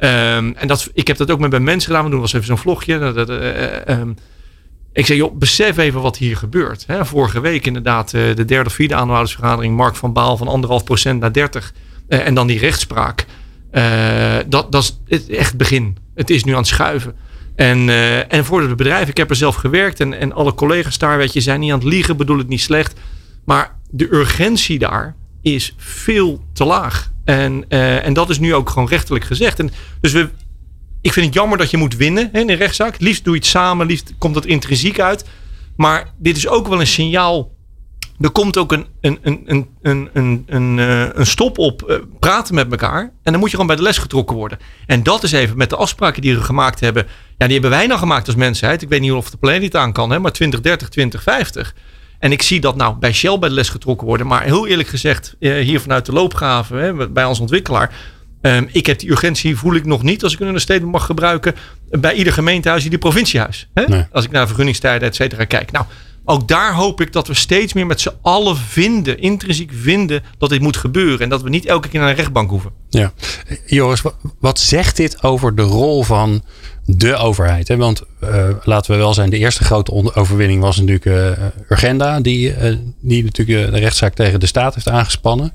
Ehm, 0.00 0.52
en 0.56 0.68
dat, 0.68 0.90
ik 0.94 1.06
heb 1.06 1.16
dat 1.16 1.30
ook 1.30 1.38
met 1.38 1.50
bij 1.50 1.60
mensen 1.60 1.86
gedaan. 1.86 2.04
We 2.04 2.10
doen 2.10 2.20
wel 2.20 2.28
eens 2.28 2.36
even 2.36 2.46
zo'n 2.46 2.58
vlogje. 2.58 2.98
Dat, 2.98 3.14
dat, 3.14 3.28
eh, 3.28 3.64
eh, 3.64 3.88
ehm, 3.88 4.12
ik 4.92 5.06
zeg, 5.06 5.16
joh, 5.16 5.38
besef 5.38 5.76
even 5.76 6.00
wat 6.00 6.16
hier 6.16 6.36
gebeurt. 6.36 6.84
Hè, 6.86 7.06
vorige 7.06 7.40
week 7.40 7.66
inderdaad 7.66 8.14
eh, 8.14 8.22
de 8.34 8.44
derde 8.44 8.68
of 8.68 8.74
vierde 8.74 8.94
aandeelhoudersvergadering. 8.94 9.76
Mark 9.76 9.96
van 9.96 10.12
Baal 10.12 10.36
van 10.36 10.48
anderhalf 10.48 10.84
procent 10.84 11.20
naar 11.20 11.32
30. 11.32 11.72
Eh, 12.10 12.26
en 12.26 12.34
dan 12.34 12.46
die 12.46 12.58
rechtspraak. 12.58 13.26
Eh, 13.70 14.36
dat, 14.46 14.72
dat 14.72 14.82
is 14.82 15.00
het, 15.06 15.28
echt 15.28 15.48
het 15.48 15.56
begin. 15.56 15.96
Het 16.14 16.30
is 16.30 16.44
nu 16.44 16.52
aan 16.52 16.58
het 16.58 16.66
schuiven. 16.66 17.14
En, 17.54 17.88
eh, 17.88 18.32
en 18.32 18.44
voor 18.44 18.68
de 18.68 18.74
bedrijven, 18.74 19.08
ik 19.08 19.16
heb 19.16 19.30
er 19.30 19.36
zelf 19.36 19.54
gewerkt. 19.54 20.00
En, 20.00 20.18
en 20.18 20.32
alle 20.32 20.54
collega's 20.54 20.98
daar, 20.98 21.18
weet 21.18 21.32
je, 21.32 21.40
zijn 21.40 21.60
niet 21.60 21.72
aan 21.72 21.78
het 21.78 21.88
liegen. 21.88 22.16
Bedoel 22.16 22.38
het 22.38 22.48
niet 22.48 22.60
slecht. 22.60 22.94
Maar 23.44 23.76
de 23.90 24.14
urgentie 24.14 24.78
daar 24.78 25.16
is 25.42 25.74
veel 25.76 26.44
te 26.52 26.64
laag. 26.64 27.10
En, 27.24 27.68
en 27.68 28.12
dat 28.12 28.30
is 28.30 28.38
nu 28.38 28.54
ook 28.54 28.70
gewoon 28.70 28.88
rechtelijk 28.88 29.24
gezegd. 29.24 29.58
En 29.58 29.70
dus 30.00 30.12
we, 30.12 30.28
ik 31.00 31.12
vind 31.12 31.26
het 31.26 31.34
jammer 31.34 31.58
dat 31.58 31.70
je 31.70 31.76
moet 31.76 31.96
winnen 31.96 32.28
hè, 32.32 32.40
in 32.40 32.50
een 32.50 32.56
rechtszaak. 32.56 33.00
Liefst 33.00 33.24
doe 33.24 33.34
je 33.34 33.40
het 33.40 33.48
samen, 33.48 33.86
liefst 33.86 34.12
komt 34.18 34.34
dat 34.34 34.46
intrinsiek 34.46 35.00
uit. 35.00 35.24
Maar 35.76 36.12
dit 36.18 36.36
is 36.36 36.48
ook 36.48 36.68
wel 36.68 36.80
een 36.80 36.86
signaal. 36.86 37.50
Er 38.20 38.30
komt 38.30 38.56
ook 38.56 38.72
een, 38.72 38.86
een, 39.00 39.18
een, 39.22 39.42
een, 39.46 39.68
een, 39.82 40.08
een, 40.12 40.44
een, 40.46 40.78
eh, 40.78 41.06
een 41.12 41.26
stop 41.26 41.58
op 41.58 41.82
eh, 41.82 41.96
praten 42.18 42.54
met 42.54 42.70
elkaar. 42.70 43.00
En 43.22 43.32
dan 43.32 43.40
moet 43.40 43.44
je 43.50 43.50
gewoon 43.50 43.66
bij 43.66 43.76
de 43.76 43.82
les 43.82 43.98
getrokken 43.98 44.36
worden. 44.36 44.58
En 44.86 45.02
dat 45.02 45.22
is 45.22 45.32
even 45.32 45.56
met 45.56 45.70
de 45.70 45.76
afspraken 45.76 46.22
die 46.22 46.34
we 46.34 46.42
gemaakt 46.42 46.80
hebben. 46.80 47.06
Ja, 47.38 47.44
die 47.44 47.52
hebben 47.52 47.70
wij 47.70 47.86
nou 47.86 47.98
gemaakt 47.98 48.26
als 48.26 48.36
mensheid. 48.36 48.82
Ik 48.82 48.88
weet 48.88 49.00
niet 49.00 49.12
of 49.12 49.30
de 49.30 49.36
planeet 49.36 49.76
aan 49.76 49.92
kan, 49.92 50.10
hè, 50.10 50.18
maar 50.18 50.32
2030, 50.32 50.88
2050. 50.88 51.74
En 52.18 52.32
ik 52.32 52.42
zie 52.42 52.60
dat 52.60 52.76
nou 52.76 52.96
bij 52.96 53.12
Shell 53.12 53.38
bij 53.38 53.48
de 53.48 53.54
les 53.54 53.68
getrokken 53.68 54.06
worden. 54.06 54.26
Maar 54.26 54.42
heel 54.42 54.66
eerlijk 54.66 54.88
gezegd, 54.88 55.36
eh, 55.38 55.52
hier 55.54 55.80
vanuit 55.80 56.06
de 56.06 56.12
loopgraven, 56.12 56.78
hè, 56.78 57.08
bij 57.08 57.24
ons 57.24 57.40
ontwikkelaar. 57.40 57.94
ehm, 58.40 58.64
ik 58.72 58.86
heb 58.86 58.98
die 58.98 59.10
urgentie, 59.10 59.56
voel 59.56 59.74
ik 59.74 59.84
nog 59.84 60.02
niet, 60.02 60.22
als 60.22 60.32
ik 60.32 60.40
een 60.40 60.46
understatement 60.46 60.92
mag 60.92 61.04
gebruiken, 61.06 61.54
bij 61.90 62.14
ieder 62.14 62.32
gemeentehuis, 62.32 62.84
ieder 62.84 62.98
provinciehuis. 62.98 63.68
Hè? 63.74 63.84
Nee. 63.86 64.06
Als 64.12 64.24
ik 64.24 64.30
naar 64.30 64.46
vergunningstijden, 64.46 65.08
et 65.08 65.14
cetera, 65.14 65.44
kijk. 65.44 65.70
Nou, 65.70 65.84
ook 66.24 66.48
daar 66.48 66.74
hoop 66.74 67.00
ik 67.00 67.12
dat 67.12 67.26
we 67.26 67.34
steeds 67.34 67.72
meer 67.72 67.86
met 67.86 68.00
z'n 68.00 68.12
allen 68.22 68.56
vinden, 68.56 69.18
intrinsiek 69.20 69.70
vinden, 69.74 70.22
dat 70.38 70.48
dit 70.50 70.60
moet 70.60 70.76
gebeuren. 70.76 71.20
En 71.20 71.28
dat 71.28 71.42
we 71.42 71.48
niet 71.48 71.66
elke 71.66 71.88
keer 71.88 72.00
naar 72.00 72.08
een 72.08 72.14
rechtbank 72.16 72.50
hoeven. 72.50 72.70
Ja. 72.88 73.12
Joris, 73.66 74.02
wa- 74.02 74.12
wat 74.38 74.58
zegt 74.58 74.96
dit 74.96 75.22
over 75.22 75.54
de 75.54 75.62
rol 75.62 76.02
van 76.02 76.42
de 76.84 77.14
overheid? 77.16 77.68
Want 77.76 78.02
eh, 78.20 78.48
laten 78.62 78.90
we 78.92 78.96
wel 78.96 79.14
zijn, 79.14 79.30
de 79.30 79.38
eerste 79.38 79.64
grote 79.64 80.14
overwinning 80.14 80.60
was 80.62 80.76
natuurlijk 80.76 81.06
eh, 81.06 81.44
Urgenda, 81.68 82.20
die, 82.20 82.52
eh, 82.52 82.76
die 83.00 83.24
natuurlijk 83.24 83.72
de 83.72 83.78
rechtszaak 83.78 84.14
tegen 84.14 84.40
de 84.40 84.46
staat 84.46 84.74
heeft 84.74 84.88
aangespannen. 84.88 85.52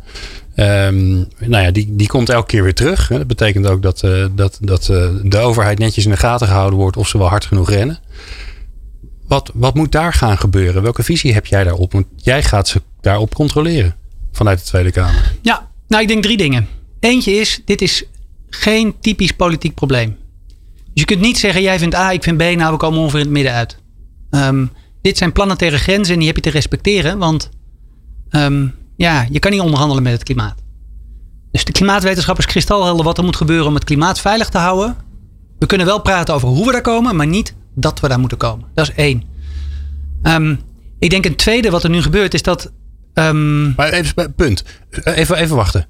Ehm, 0.56 1.14
nou 1.40 1.64
ja, 1.64 1.72
die, 1.72 1.96
die 1.96 2.08
komt 2.08 2.30
elke 2.30 2.48
keer 2.48 2.64
weer 2.64 2.74
terug. 2.74 3.08
Dat 3.08 3.28
betekent 3.28 3.68
ook 3.68 3.82
dat, 3.82 4.04
dat, 4.36 4.58
dat 4.62 4.86
de 5.24 5.38
overheid 5.38 5.80
netjes 5.80 6.06
in 6.06 6.12
de 6.12 6.18
gaten 6.18 6.48
gehouden 6.48 6.80
wordt 6.80 6.98
of 6.98 7.08
ze 7.08 7.18
wel 7.18 7.28
hard 7.28 7.46
genoeg 7.46 7.70
rennen. 7.70 8.00
Wat, 9.28 9.52
wat 9.54 9.76
moet 9.76 9.92
daar 9.92 10.14
gaan 10.14 10.38
gebeuren? 10.38 10.82
Welke 10.82 11.04
visie 11.04 11.34
heb 11.34 11.46
jij 11.46 11.64
daarop? 11.64 11.92
Want 11.92 12.06
jij 12.16 12.44
gaat 12.44 12.68
ze 12.68 12.82
daarop 13.02 13.34
controleren 13.34 13.96
vanuit 14.32 14.60
de 14.60 14.66
Tweede 14.66 14.92
Kamer. 14.92 15.36
Ja, 15.42 15.70
nou 15.88 16.02
ik 16.02 16.08
denk 16.08 16.24
drie 16.24 16.38
dingen. 16.38 16.68
Eentje 17.00 17.32
is, 17.32 17.62
dit 17.66 17.82
is 17.82 18.04
geen 18.50 18.96
typisch 19.00 19.32
politiek 19.32 19.74
probleem. 19.74 20.18
Dus 20.76 21.04
je 21.04 21.06
kunt 21.06 21.22
niet 21.22 21.38
zeggen, 21.38 21.62
jij 21.62 21.80
vindt 21.80 21.96
A, 21.96 22.12
ik 22.12 22.24
vind 22.24 22.38
B, 22.38 22.42
nou 22.42 22.72
we 22.72 22.78
komen 22.78 23.00
ongeveer 23.00 23.20
in 23.20 23.26
het 23.26 23.34
midden 23.34 23.54
uit. 23.54 23.78
Ehm, 24.30 24.66
dit 25.02 25.18
zijn 25.18 25.32
planetaire 25.32 25.78
grenzen 25.78 26.14
en 26.14 26.20
die 26.20 26.28
heb 26.28 26.36
je 26.36 26.42
te 26.42 26.50
respecteren, 26.50 27.18
want 27.18 27.50
ehm, 28.30 28.68
ja, 28.96 29.28
je 29.30 29.40
kan 29.40 29.52
niet 29.52 29.62
onderhandelen 29.62 30.04
met 30.04 30.14
het 30.14 30.24
klimaat. 30.24 30.64
Dus 31.52 31.66
de 31.66 31.72
klimaatwetenschap 31.72 32.38
is 32.38 32.46
kristalhelder 32.46 33.06
wat 33.06 33.18
er 33.18 33.24
moet 33.24 33.36
gebeuren 33.36 33.68
om 33.68 33.74
het 33.74 33.84
klimaat 33.84 34.20
veilig 34.20 34.50
te 34.50 34.58
houden. 34.58 34.96
We 35.60 35.66
kunnen 35.66 35.88
wel 35.88 36.02
praten 36.02 36.34
over 36.34 36.48
hoe 36.48 36.66
we 36.66 36.72
daar 36.72 36.82
komen, 36.82 37.16
maar 37.16 37.28
niet 37.28 37.56
dat 37.76 38.00
we 38.00 38.08
daar 38.08 38.20
moeten 38.20 38.38
komen. 38.38 38.66
Dat 38.74 38.90
is 38.90 38.96
één. 38.96 39.24
Ehm, 40.22 40.56
ik 41.00 41.10
denk 41.10 41.26
een 41.26 41.36
tweede 41.36 41.70
wat 41.70 41.84
er 41.84 41.90
nu 41.90 42.02
gebeurt 42.02 42.34
is 42.34 42.42
dat 42.42 42.72
ehm, 43.14 43.76
Maar 43.76 43.90
even, 43.90 44.34
punt. 44.34 44.64
Even, 45.04 45.38
even 45.38 45.56
wachten. 45.56 45.88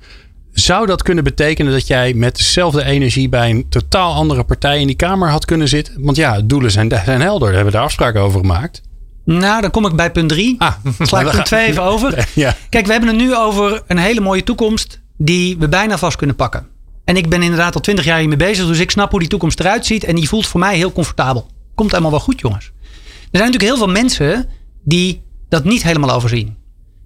Zou 0.51 0.85
dat 0.85 1.03
kunnen 1.03 1.23
betekenen 1.23 1.71
dat 1.71 1.87
jij 1.87 2.13
met 2.13 2.37
dezelfde 2.37 2.83
energie 2.83 3.29
bij 3.29 3.49
een 3.49 3.69
totaal 3.69 4.13
andere 4.13 4.43
partij 4.43 4.79
in 4.79 4.87
die 4.87 4.95
Kamer 4.95 5.29
had 5.29 5.45
kunnen 5.45 5.67
zitten? 5.67 5.93
Want 5.97 6.17
ja, 6.17 6.41
doelen 6.41 6.71
zijn, 6.71 6.89
zijn 7.05 7.21
helder. 7.21 7.47
Daar 7.47 7.55
hebben 7.55 7.71
we 7.73 7.77
daar 7.77 7.87
afspraken 7.87 8.21
over 8.21 8.39
gemaakt. 8.39 8.81
Nou, 9.25 9.61
dan 9.61 9.71
kom 9.71 9.85
ik 9.85 9.95
bij 9.95 10.11
punt 10.11 10.29
3. 10.29 10.55
Ah, 10.57 10.73
Sla 10.99 11.19
ik 11.19 11.29
punt 11.31 11.45
2 11.45 11.67
even 11.67 11.83
over. 11.83 12.27
Ja. 12.33 12.55
Kijk, 12.69 12.85
we 12.85 12.91
hebben 12.91 13.09
het 13.09 13.17
nu 13.17 13.35
over 13.35 13.83
een 13.87 13.97
hele 13.97 14.21
mooie 14.21 14.43
toekomst 14.43 15.01
die 15.17 15.57
we 15.57 15.69
bijna 15.69 15.97
vast 15.97 16.17
kunnen 16.17 16.35
pakken. 16.35 16.67
En 17.05 17.17
ik 17.17 17.29
ben 17.29 17.41
inderdaad 17.41 17.75
al 17.75 17.81
twintig 17.81 18.05
jaar 18.05 18.19
hiermee 18.19 18.37
bezig, 18.37 18.67
dus 18.67 18.79
ik 18.79 18.91
snap 18.91 19.11
hoe 19.11 19.19
die 19.19 19.29
toekomst 19.29 19.59
eruit 19.59 19.85
ziet. 19.85 20.03
En 20.03 20.15
die 20.15 20.27
voelt 20.27 20.47
voor 20.47 20.59
mij 20.59 20.75
heel 20.75 20.91
comfortabel. 20.91 21.47
Komt 21.75 21.91
allemaal 21.91 22.11
wel 22.11 22.19
goed, 22.19 22.39
jongens. 22.39 22.65
Er 22.65 23.41
zijn 23.41 23.51
natuurlijk 23.51 23.63
heel 23.63 23.77
veel 23.77 23.93
mensen 23.93 24.49
die 24.83 25.23
dat 25.49 25.63
niet 25.63 25.83
helemaal 25.83 26.11
overzien. 26.11 26.57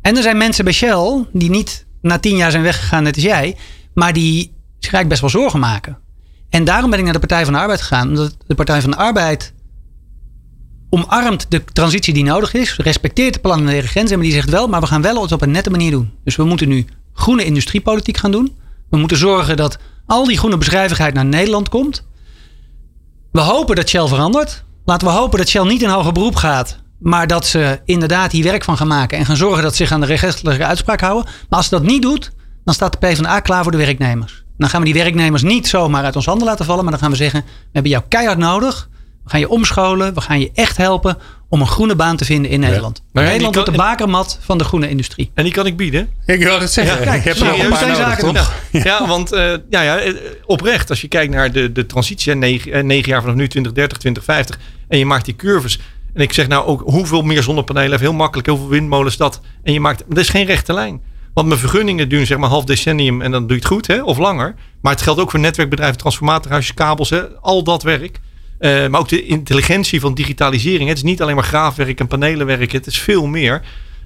En 0.02 0.16
er 0.16 0.22
zijn 0.22 0.38
mensen 0.38 0.64
bij 0.64 0.74
Shell 0.74 1.26
die 1.34 1.50
niet 1.50 1.86
na 2.02 2.20
tien 2.20 2.36
jaar 2.36 2.52
zijn 2.52 2.64
weggegaan, 2.64 3.04
net 3.04 3.16
als 3.16 3.24
jij, 3.24 3.56
maar 3.94 4.14
die 4.14 4.42
zich 4.80 4.94
eigenlijk 4.94 5.10
best 5.10 5.22
wel 5.22 5.42
zorgen 5.42 5.60
maken. 5.60 5.98
En 6.50 6.64
daarom 6.64 6.90
ben 6.90 7.00
ik 7.00 7.06
naar 7.06 7.14
de 7.14 7.20
Partij 7.20 7.44
van 7.44 7.54
de 7.54 7.60
Arbeid 7.60 7.82
gegaan, 7.82 8.08
omdat 8.08 8.38
de 8.48 8.56
Partij 8.56 8.82
van 8.82 8.92
de 8.92 8.98
Arbeid 8.98 9.54
omarmt 10.90 11.46
de 11.50 11.64
transitie 11.64 12.14
die 12.14 12.24
nodig 12.24 12.54
is, 12.54 12.78
respecteert 12.78 13.34
de 13.34 13.40
planetaire 13.40 13.88
grenzen, 13.88 14.18
maar 14.18 14.26
die 14.26 14.36
zegt 14.36 14.50
wel, 14.50 14.68
maar 14.68 14.82
we 14.82 14.88
gaan 14.88 15.02
wel 15.02 15.22
het 15.22 15.32
op 15.32 15.42
een 15.42 15.52
nette 15.52 15.70
manier 15.70 15.92
doen. 15.92 16.12
Dus 16.24 16.36
we 16.36 16.44
moeten 16.44 16.68
nu 16.68 16.86
groene 17.14 17.46
industriepolitiek 17.46 18.18
gaan 18.18 18.32
doen. 18.32 18.58
We 18.90 18.98
moeten 18.98 19.18
zorgen 19.18 19.58
dat 19.58 19.78
al 20.06 20.26
die 20.26 20.38
groene 20.38 20.58
bedrijvigheid 20.58 21.14
naar 21.14 21.26
Nederland 21.26 21.70
komt. 21.70 22.08
We 23.32 23.40
hopen 23.40 23.76
dat 23.76 23.90
Shell 23.90 24.08
verandert. 24.08 24.64
Laten 24.86 25.08
we 25.08 25.14
hopen 25.14 25.38
dat 25.38 25.48
Shell 25.48 25.64
niet 25.64 25.82
in 25.82 25.90
hoger 25.90 26.12
beroep 26.12 26.36
gaat. 26.36 26.78
Maar 27.00 27.28
dat 27.28 27.46
ze 27.46 27.82
inderdaad 27.86 28.32
hier 28.32 28.44
werk 28.44 28.64
van 28.64 28.78
gaan 28.78 28.88
maken. 28.88 29.18
En 29.18 29.26
gaan 29.26 29.38
zorgen 29.38 29.64
dat 29.64 29.76
ze 29.76 29.84
zich 29.84 29.92
aan 29.92 30.00
de 30.00 30.06
rechtelijke 30.06 30.66
uitspraak 30.66 31.02
houden. 31.02 31.32
Maar 31.50 31.58
als 31.60 31.68
ze 31.68 31.76
dat 31.76 31.84
niet 31.84 32.02
doet, 32.02 32.32
dan 32.64 32.74
staat 32.74 32.92
de 32.92 33.08
PvdA 33.08 33.40
klaar 33.40 33.64
voor 33.64 33.72
de 33.72 33.78
werknemers. 33.78 34.44
Dan 34.58 34.70
gaan 34.70 34.80
we 34.80 34.86
die 34.86 35.02
werknemers 35.04 35.42
niet 35.42 35.68
zomaar 35.68 36.04
uit 36.04 36.16
ons 36.16 36.26
handen 36.26 36.48
laten 36.48 36.66
vallen. 36.66 36.84
Maar 36.84 36.92
dan 36.92 37.02
gaan 37.02 37.12
we 37.12 37.18
zeggen, 37.18 37.42
we 37.42 37.70
hebben 37.72 37.92
jou 37.92 38.04
keihard 38.08 38.38
nodig. 38.38 38.90
We 39.24 39.30
gaan 39.30 39.40
je 39.40 39.50
omscholen. 39.50 40.14
We 40.14 40.22
gaan 40.22 40.40
je 40.40 40.52
echt 40.54 40.78
helpen 40.78 41.18
om 41.50 41.62
een 41.62 41.68
groene 41.68 41.96
baan 41.96 42.18
te 42.18 42.26
vinden 42.26 42.52
in 42.52 42.60
Nederland. 42.60 43.02
Ja, 43.14 43.22
Nederland 43.22 43.56
wordt 43.56 43.72
de 43.72 43.78
bakermat 43.78 44.40
van 44.42 44.58
de 44.58 44.64
groene 44.64 44.90
industrie. 44.90 45.32
En 45.34 45.44
die 45.44 45.54
kan 45.54 45.66
ik 45.66 45.78
bieden. 45.78 46.10
Ik 46.26 46.44
wil 46.44 46.60
het 46.60 46.72
zeggen. 46.72 46.98
Ja, 46.98 47.04
kijk, 47.04 47.18
ik 47.18 47.24
heb 47.24 47.36
er 47.38 47.46
nog 47.46 47.64
een 47.64 47.70
paar 47.70 48.22
nodig, 48.22 48.42
toch? 48.42 48.54
Ja, 48.72 49.08
want 49.08 49.32
eh, 49.32 49.54
ja, 49.70 49.82
ja, 49.82 50.00
eh, 50.00 50.14
oprecht, 50.46 50.90
als 50.90 51.02
je 51.02 51.08
kijkt 51.08 51.34
naar 51.34 51.52
de, 51.52 51.72
de 51.72 51.86
transitie, 51.86 52.34
negen, 52.34 52.72
eh, 52.72 52.84
negen 52.84 53.10
jaar 53.10 53.22
vanaf 53.22 53.36
nu, 53.36 53.48
2030, 53.48 53.98
2050, 53.98 54.60
en 54.88 54.98
je 54.98 55.06
maakt 55.06 55.26
die 55.26 55.36
curves. 55.36 55.80
En 56.14 56.22
ik 56.22 56.34
zeg 56.34 56.48
nou 56.48 56.66
ook 56.66 56.82
hoeveel 56.86 57.22
meer 57.22 57.44
zonnepanelen, 57.44 58.00
heel 58.00 58.14
makkelijk, 58.14 58.48
hoeveel 58.48 58.70
windmolens 58.70 59.18
dat. 59.18 59.42
En 59.64 59.74
je 59.74 59.80
maakt, 59.80 60.04
dat 60.08 60.18
is 60.18 60.30
geen 60.30 60.46
rechte 60.46 60.74
lijn. 60.74 61.02
Want 61.34 61.48
mijn 61.48 61.60
vergunningen 61.60 62.10
duren 62.10 62.28
zeg 62.28 62.38
maar 62.38 62.50
half 62.50 62.64
decennium 62.64 63.22
en 63.22 63.32
dan 63.32 63.42
doe 63.42 63.50
je 63.50 63.56
het 63.56 63.66
goed, 63.66 63.88
hè, 63.88 64.04
of 64.04 64.18
langer. 64.18 64.56
Maar 64.82 64.92
het 64.92 65.02
geldt 65.02 65.20
ook 65.20 65.32
voor 65.32 65.40
netwerkbedrijven, 65.40 65.98
transformatorhuisjes, 65.98 66.74
kabels, 66.74 67.10
hè, 67.10 67.22
al 67.42 67.64
dat 67.64 67.84
werk. 67.84 68.20
Eh, 68.60 68.88
maar 68.88 69.00
ook 69.00 69.10
de 69.10 69.26
intelligentie 69.26 70.00
van 70.00 70.14
digitalisering. 70.14 70.90
Het 70.90 70.98
is 70.98 71.04
niet 71.04 71.22
alleen 71.22 71.36
maar 71.36 71.44
graafwerk 71.44 72.00
en 72.00 72.08
panelenwerk, 72.08 72.72
het 72.72 72.88
is 72.88 73.00
veel 73.00 73.26
meer. 73.26 73.62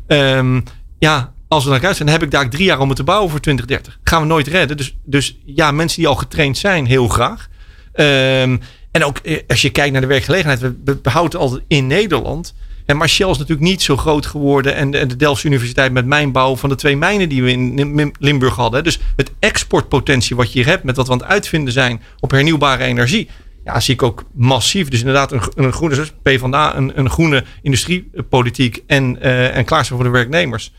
Ehm, 0.07 0.61
ja, 0.99 1.33
als 1.47 1.63
we 1.63 1.69
naar 1.69 1.79
kijken, 1.79 2.05
dan 2.05 2.13
heb 2.13 2.23
ik 2.23 2.31
daar 2.31 2.49
drie 2.49 2.65
jaar 2.65 2.79
om 2.79 2.87
het 2.87 2.97
te 2.97 3.03
bouwen 3.03 3.29
voor 3.29 3.39
2030. 3.39 3.99
Gaan 4.03 4.21
we 4.21 4.27
nooit 4.27 4.47
redden. 4.47 4.77
Dus, 4.77 4.97
dus 5.03 5.37
ja, 5.45 5.71
mensen 5.71 5.99
die 5.99 6.07
al 6.07 6.15
getraind 6.15 6.57
zijn, 6.57 6.85
heel 6.85 7.07
graag. 7.07 7.47
Ehm, 7.93 8.57
en 8.91 9.03
ook 9.05 9.17
eh, 9.17 9.37
als 9.47 9.61
je 9.61 9.69
kijkt 9.69 9.91
naar 9.91 10.01
de 10.01 10.07
werkgelegenheid, 10.07 10.59
we, 10.59 10.95
behouden 11.01 11.39
altijd 11.39 11.61
in 11.67 11.87
Nederland. 11.87 12.53
En 12.85 12.97
maar 12.97 13.09
Shell 13.09 13.29
is 13.29 13.37
natuurlijk 13.37 13.67
niet 13.67 13.81
zo 13.81 13.97
groot 13.97 14.25
geworden. 14.25 14.75
En 14.75 14.91
de, 14.91 15.15
Delftse 15.15 15.47
Universiteit 15.47 15.91
met 15.91 16.05
mijnbouw 16.05 16.55
van 16.55 16.69
de 16.69 16.75
twee 16.75 16.97
mijnen 16.97 17.29
die 17.29 17.43
we 17.43 17.51
in 17.51 17.93
Lim- 17.95 18.11
Limburg 18.19 18.55
hadden. 18.55 18.83
Dus 18.83 18.99
het 19.15 19.31
exportpotentie 19.39 20.35
wat 20.35 20.53
je 20.53 20.59
hier 20.59 20.67
hebt 20.67 20.83
met 20.83 20.95
wat 20.95 21.07
we 21.07 21.13
aan 21.13 21.19
het 21.19 21.27
uitvinden 21.27 21.73
zijn 21.73 22.01
op 22.19 22.31
hernieuwbare 22.31 22.83
energie. 22.83 23.29
Ja, 23.63 23.79
zie 23.79 23.93
ik 23.93 24.03
ook 24.03 24.23
massief. 24.33 24.87
Dus 24.89 24.99
inderdaad 24.99 25.31
een, 25.31 25.41
een 25.55 25.73
groene 25.73 25.95
dus 25.95 26.11
PvdA, 26.23 26.75
een, 26.75 26.99
een 26.99 27.09
groene 27.09 27.43
industriepolitiek 27.61 28.83
en, 28.87 29.21
eh 29.21 29.57
en 29.57 29.65
klaarstaan 29.65 29.97
voor 29.97 30.05
de 30.05 30.11
werknemers. 30.13 30.73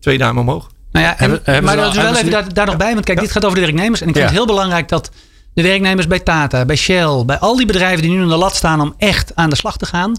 Twee 0.00 0.18
duimen 0.18 0.42
omhoog. 0.42 0.70
Nou 0.92 1.04
ja, 1.04 1.12
en- 1.12 1.18
Hebben- 1.18 1.40
hebben 1.44 1.64
maar 1.64 1.76
dat 1.76 1.94
wel 1.94 2.14
even 2.16 2.30
daar, 2.30 2.54
daar 2.54 2.66
nog 2.66 2.76
bij. 2.76 2.92
Want 2.92 3.04
kijk, 3.04 3.20
dit 3.20 3.30
gaat 3.32 3.44
over 3.44 3.58
de 3.58 3.64
werknemers. 3.64 4.00
En 4.00 4.08
ik 4.08 4.14
vind 4.14 4.24
Ja. 4.28 4.30
het 4.32 4.40
heel 4.40 4.54
belangrijk 4.54 4.88
dat 4.88 5.10
de 5.54 5.62
werknemers 5.62 6.06
bij 6.06 6.18
Tata, 6.20 6.64
bij 6.64 6.76
Shell, 6.76 7.22
bij 7.26 7.38
al 7.38 7.56
die 7.56 7.66
bedrijven 7.66 8.02
die 8.02 8.10
nu 8.10 8.22
aan 8.22 8.28
de 8.28 8.36
lat 8.36 8.56
staan 8.56 8.80
om 8.80 8.94
echt 8.98 9.32
aan 9.34 9.50
de 9.50 9.56
slag 9.56 9.76
te 9.76 9.86
gaan. 9.86 10.16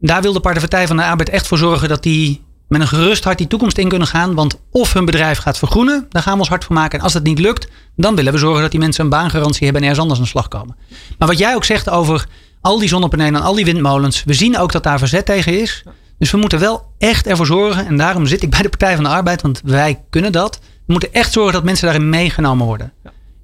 Daar 0.00 0.22
wil 0.22 0.32
de 0.32 0.40
Partij 0.40 0.86
van 0.86 0.96
de 0.96 1.04
Arbeid 1.04 1.28
echt 1.28 1.46
voor 1.46 1.58
zorgen 1.58 1.88
dat 1.88 2.02
die 2.02 2.42
met 2.70 2.80
een 2.80 2.88
gerust 2.88 3.24
hart 3.24 3.38
die 3.38 3.46
toekomst 3.46 3.78
in 3.78 3.88
kunnen 3.88 4.08
gaan. 4.08 4.34
Want 4.34 4.60
of 4.70 4.92
hun 4.92 5.04
bedrijf 5.04 5.38
gaat 5.38 5.58
vergroenen, 5.58 6.06
daar 6.10 6.22
gaan 6.22 6.32
we 6.32 6.38
ons 6.38 6.48
hard 6.48 6.64
voor 6.64 6.74
maken. 6.74 6.98
En 6.98 7.04
als 7.04 7.12
dat 7.12 7.22
niet 7.22 7.38
lukt, 7.38 7.68
dan 7.96 8.14
willen 8.14 8.32
we 8.32 8.38
zorgen 8.38 8.62
dat 8.62 8.70
die 8.70 8.80
mensen 8.80 9.04
een 9.04 9.10
baangarantie 9.10 9.64
hebben 9.64 9.82
en 9.82 9.88
ergens 9.88 10.00
anders 10.00 10.18
aan 10.18 10.24
de 10.24 10.30
slag 10.30 10.48
komen. 10.48 10.76
Maar 11.18 11.28
wat 11.28 11.38
jij 11.38 11.54
ook 11.54 11.64
zegt 11.64 11.90
over 11.90 12.26
al 12.60 12.78
die 12.78 12.88
zonnepanelen 12.88 13.34
en 13.34 13.46
al 13.46 13.54
die 13.54 13.64
windmolens. 13.64 14.24
We 14.24 14.34
zien 14.34 14.58
ook 14.58 14.72
dat 14.72 14.82
daar 14.82 14.98
verzet 14.98 15.26
tegen 15.26 15.60
is. 15.60 15.84
Dus 16.18 16.30
we 16.30 16.38
moeten 16.38 16.58
wel 16.58 16.92
echt 16.98 17.26
ervoor 17.26 17.46
zorgen. 17.46 17.86
En 17.86 17.96
daarom 17.96 18.26
zit 18.26 18.42
ik 18.42 18.50
bij 18.50 18.62
de 18.62 18.68
Partij 18.68 18.94
van 18.94 19.04
de 19.04 19.10
Arbeid, 19.10 19.42
want 19.42 19.60
wij 19.64 20.00
kunnen 20.10 20.32
dat. 20.32 20.58
We 20.86 20.92
moeten 20.92 21.12
echt 21.12 21.32
zorgen 21.32 21.52
dat 21.52 21.64
mensen 21.64 21.86
daarin 21.86 22.08
meegenomen 22.08 22.66
worden. 22.66 22.92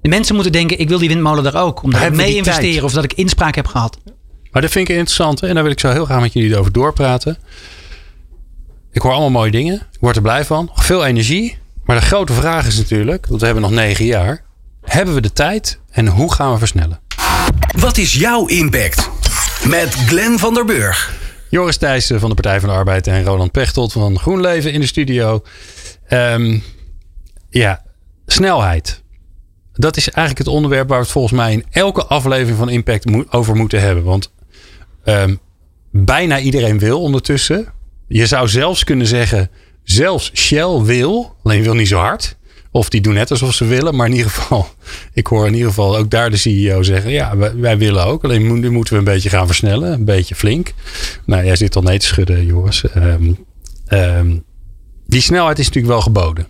De 0.01 0.09
mensen 0.09 0.35
moeten 0.35 0.53
denken, 0.53 0.79
ik 0.79 0.89
wil 0.89 0.99
die 0.99 1.07
windmolen 1.07 1.43
daar 1.43 1.63
ook. 1.63 1.83
Omdat 1.83 2.01
ik 2.01 2.09
mee 2.09 2.33
tijd? 2.33 2.35
investeren 2.35 2.83
of 2.83 2.93
dat 2.93 3.03
ik 3.03 3.13
inspraak 3.13 3.55
heb 3.55 3.67
gehad. 3.67 3.97
Maar 4.51 4.61
dat 4.61 4.71
vind 4.71 4.89
ik 4.89 4.95
interessant. 4.95 5.43
En 5.43 5.53
daar 5.53 5.63
wil 5.63 5.71
ik 5.71 5.79
zo 5.79 5.91
heel 5.91 6.05
graag 6.05 6.21
met 6.21 6.33
jullie 6.33 6.57
over 6.57 6.71
doorpraten. 6.71 7.37
Ik 8.97 9.03
hoor 9.03 9.11
allemaal 9.11 9.29
mooie 9.29 9.51
dingen. 9.51 9.73
Ik 9.75 9.97
word 9.99 10.15
er 10.15 10.21
blij 10.21 10.45
van. 10.45 10.69
Veel 10.73 11.05
energie. 11.05 11.57
Maar 11.83 11.95
de 11.99 12.05
grote 12.05 12.33
vraag 12.33 12.67
is 12.67 12.77
natuurlijk, 12.77 13.25
want 13.27 13.39
we 13.39 13.45
hebben 13.45 13.63
nog 13.63 13.73
negen 13.73 14.05
jaar. 14.05 14.43
Hebben 14.81 15.15
we 15.15 15.21
de 15.21 15.33
tijd 15.33 15.79
en 15.89 16.07
hoe 16.07 16.33
gaan 16.33 16.51
we 16.51 16.57
versnellen? 16.57 16.99
Wat 17.79 17.97
is 17.97 18.13
jouw 18.13 18.45
impact? 18.45 19.09
Met 19.67 19.93
Glenn 19.93 20.39
van 20.39 20.53
der 20.53 20.65
Burg. 20.65 21.13
Joris 21.49 21.77
Thijssen 21.77 22.19
van 22.19 22.29
de 22.29 22.35
Partij 22.35 22.59
van 22.59 22.69
de 22.69 22.75
Arbeid 22.75 23.07
en 23.07 23.23
Roland 23.23 23.51
Pechtold 23.51 23.91
van 23.91 24.19
GroenLeven 24.19 24.71
in 24.73 24.79
de 24.79 24.87
studio. 24.87 25.43
Ehm, 26.07 26.59
ja, 27.49 27.83
snelheid. 28.25 29.03
Dat 29.73 29.97
is 29.97 30.09
eigenlijk 30.09 30.47
het 30.47 30.55
onderwerp 30.55 30.87
waar 30.87 30.97
we 30.97 31.03
het 31.03 31.13
volgens 31.13 31.33
mij 31.33 31.53
in 31.53 31.65
elke 31.69 32.05
aflevering 32.05 32.57
van 32.57 32.69
Impact 32.69 33.05
mo- 33.05 33.25
over 33.29 33.55
moeten 33.55 33.81
hebben. 33.81 34.03
Want 34.03 34.31
ehm, 35.03 35.35
bijna 35.91 36.39
iedereen 36.39 36.79
wil 36.79 37.01
ondertussen. 37.01 37.75
Je 38.07 38.25
zou 38.25 38.47
zelfs 38.47 38.83
kunnen 38.83 39.07
zeggen, 39.07 39.49
zelfs 39.83 40.31
Shell 40.33 40.81
wil, 40.81 41.35
alleen 41.43 41.63
wil 41.63 41.73
niet 41.73 41.87
zo 41.87 41.97
hard. 41.97 42.37
Of 42.71 42.89
die 42.89 43.01
doen 43.01 43.13
net 43.13 43.31
alsof 43.31 43.53
ze 43.53 43.65
willen. 43.65 43.95
Maar 43.95 44.07
in 44.07 44.15
ieder 44.15 44.31
geval, 44.31 44.67
ik 45.13 45.27
hoor 45.27 45.47
in 45.47 45.53
ieder 45.53 45.67
geval 45.67 45.97
ook 45.97 46.09
daar 46.09 46.29
de 46.29 46.37
CEO 46.37 46.83
zeggen: 46.83 47.11
Ja, 47.11 47.37
wij, 47.55 47.77
willen 47.77 48.05
ook. 48.05 48.23
Alleen 48.23 48.59
nu 48.59 48.71
moeten 48.71 48.93
we 48.93 48.99
een 48.99 49.05
beetje 49.05 49.29
gaan 49.29 49.47
versnellen. 49.47 49.93
Een 49.93 50.05
beetje 50.05 50.35
flink. 50.35 50.73
Nou, 51.25 51.45
jij 51.45 51.55
zit 51.55 51.75
al 51.75 51.81
nee 51.81 51.99
te 51.99 52.05
schudden. 52.05 52.63
Ehm, 52.93 53.33
ehm, 53.87 54.37
die 55.05 55.21
snelheid 55.21 55.59
is 55.59 55.65
natuurlijk 55.65 55.93
wel 55.93 56.01
geboden. 56.01 56.47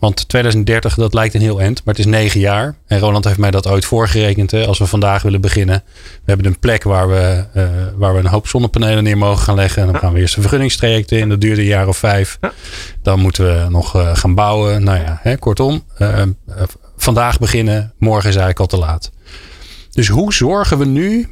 Want 0.00 0.28
2030, 0.28 0.94
dat 0.94 1.14
lijkt 1.14 1.34
een 1.34 1.40
heel 1.40 1.60
eind, 1.60 1.84
maar 1.84 1.94
het 1.94 2.04
is 2.04 2.10
negen 2.10 2.40
jaar. 2.40 2.74
En 2.86 2.98
Roland 2.98 3.24
heeft 3.24 3.38
mij 3.38 3.50
dat 3.50 3.66
ooit 3.66 3.84
voorgerekend. 3.84 4.50
Hè. 4.50 4.66
Als 4.66 4.78
we 4.78 4.86
vandaag 4.86 5.22
willen 5.22 5.40
beginnen. 5.40 5.82
We 5.94 6.22
hebben 6.24 6.46
een 6.46 6.58
plek 6.58 6.82
waar 6.82 7.08
we, 7.08 7.44
eh, 7.54 7.68
waar 7.94 8.12
we 8.12 8.18
een 8.18 8.26
hoop 8.26 8.48
zonnepanelen 8.48 9.04
neer 9.04 9.18
mogen 9.18 9.42
gaan 9.42 9.54
leggen. 9.54 9.82
En 9.82 9.92
dan 9.92 10.00
gaan 10.00 10.12
we 10.12 10.20
eerst 10.20 10.36
een 10.36 10.42
vergunningstraject 10.42 11.12
in. 11.12 11.28
Dat 11.28 11.40
duurt 11.40 11.58
een 11.58 11.64
jaar 11.64 11.88
of 11.88 11.96
vijf. 11.96 12.38
Dan 13.02 13.20
moeten 13.20 13.44
we 13.44 13.68
nog 13.70 13.96
eh, 13.96 14.16
gaan 14.16 14.34
bouwen. 14.34 14.84
Nou 14.84 14.98
ja, 14.98 15.18
hè, 15.22 15.36
kortom. 15.36 15.84
eh, 15.96 16.22
vandaag 16.96 17.38
beginnen, 17.38 17.92
morgen 17.98 18.28
is 18.28 18.36
eigenlijk 18.36 18.60
al 18.60 18.78
te 18.78 18.86
laat. 18.86 19.10
Dus 19.90 20.08
hoe 20.08 20.32
zorgen 20.32 20.78
we 20.78 20.84
nu 20.84 21.28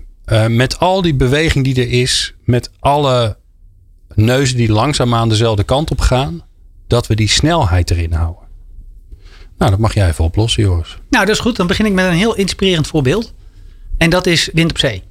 met 0.49 0.79
al 0.79 1.03
die 1.03 1.15
beweging 1.15 1.65
die 1.65 1.81
er 1.81 1.91
is, 1.91 2.35
met 2.45 2.71
alle 2.81 3.37
neuzen 4.15 4.57
die 4.57 4.73
langzaamaan 4.73 5.29
dezelfde 5.29 5.65
kant 5.65 5.91
op 5.91 6.01
gaan, 6.01 6.43
dat 6.87 7.07
we 7.07 7.15
die 7.15 7.29
snelheid 7.29 7.91
erin 7.91 8.13
houden? 8.13 8.48
Nou, 9.59 9.71
dat 9.71 9.81
mag 9.81 9.95
jij 9.95 10.09
even 10.09 10.25
oplossen, 10.25 10.63
Joris. 10.63 10.99
Nou, 11.11 11.27
dat 11.27 11.35
is 11.35 11.41
goed. 11.41 11.57
Dan 11.57 11.67
begin 11.67 11.87
ik 11.87 11.93
met 11.93 12.05
een 12.05 12.13
heel 12.13 12.35
inspirerend 12.35 12.87
voorbeeld. 12.87 13.33
En 13.99 14.11
dat 14.11 14.27
is 14.27 14.49
wind 14.53 14.71
op 14.71 14.79
zee. 14.79 15.03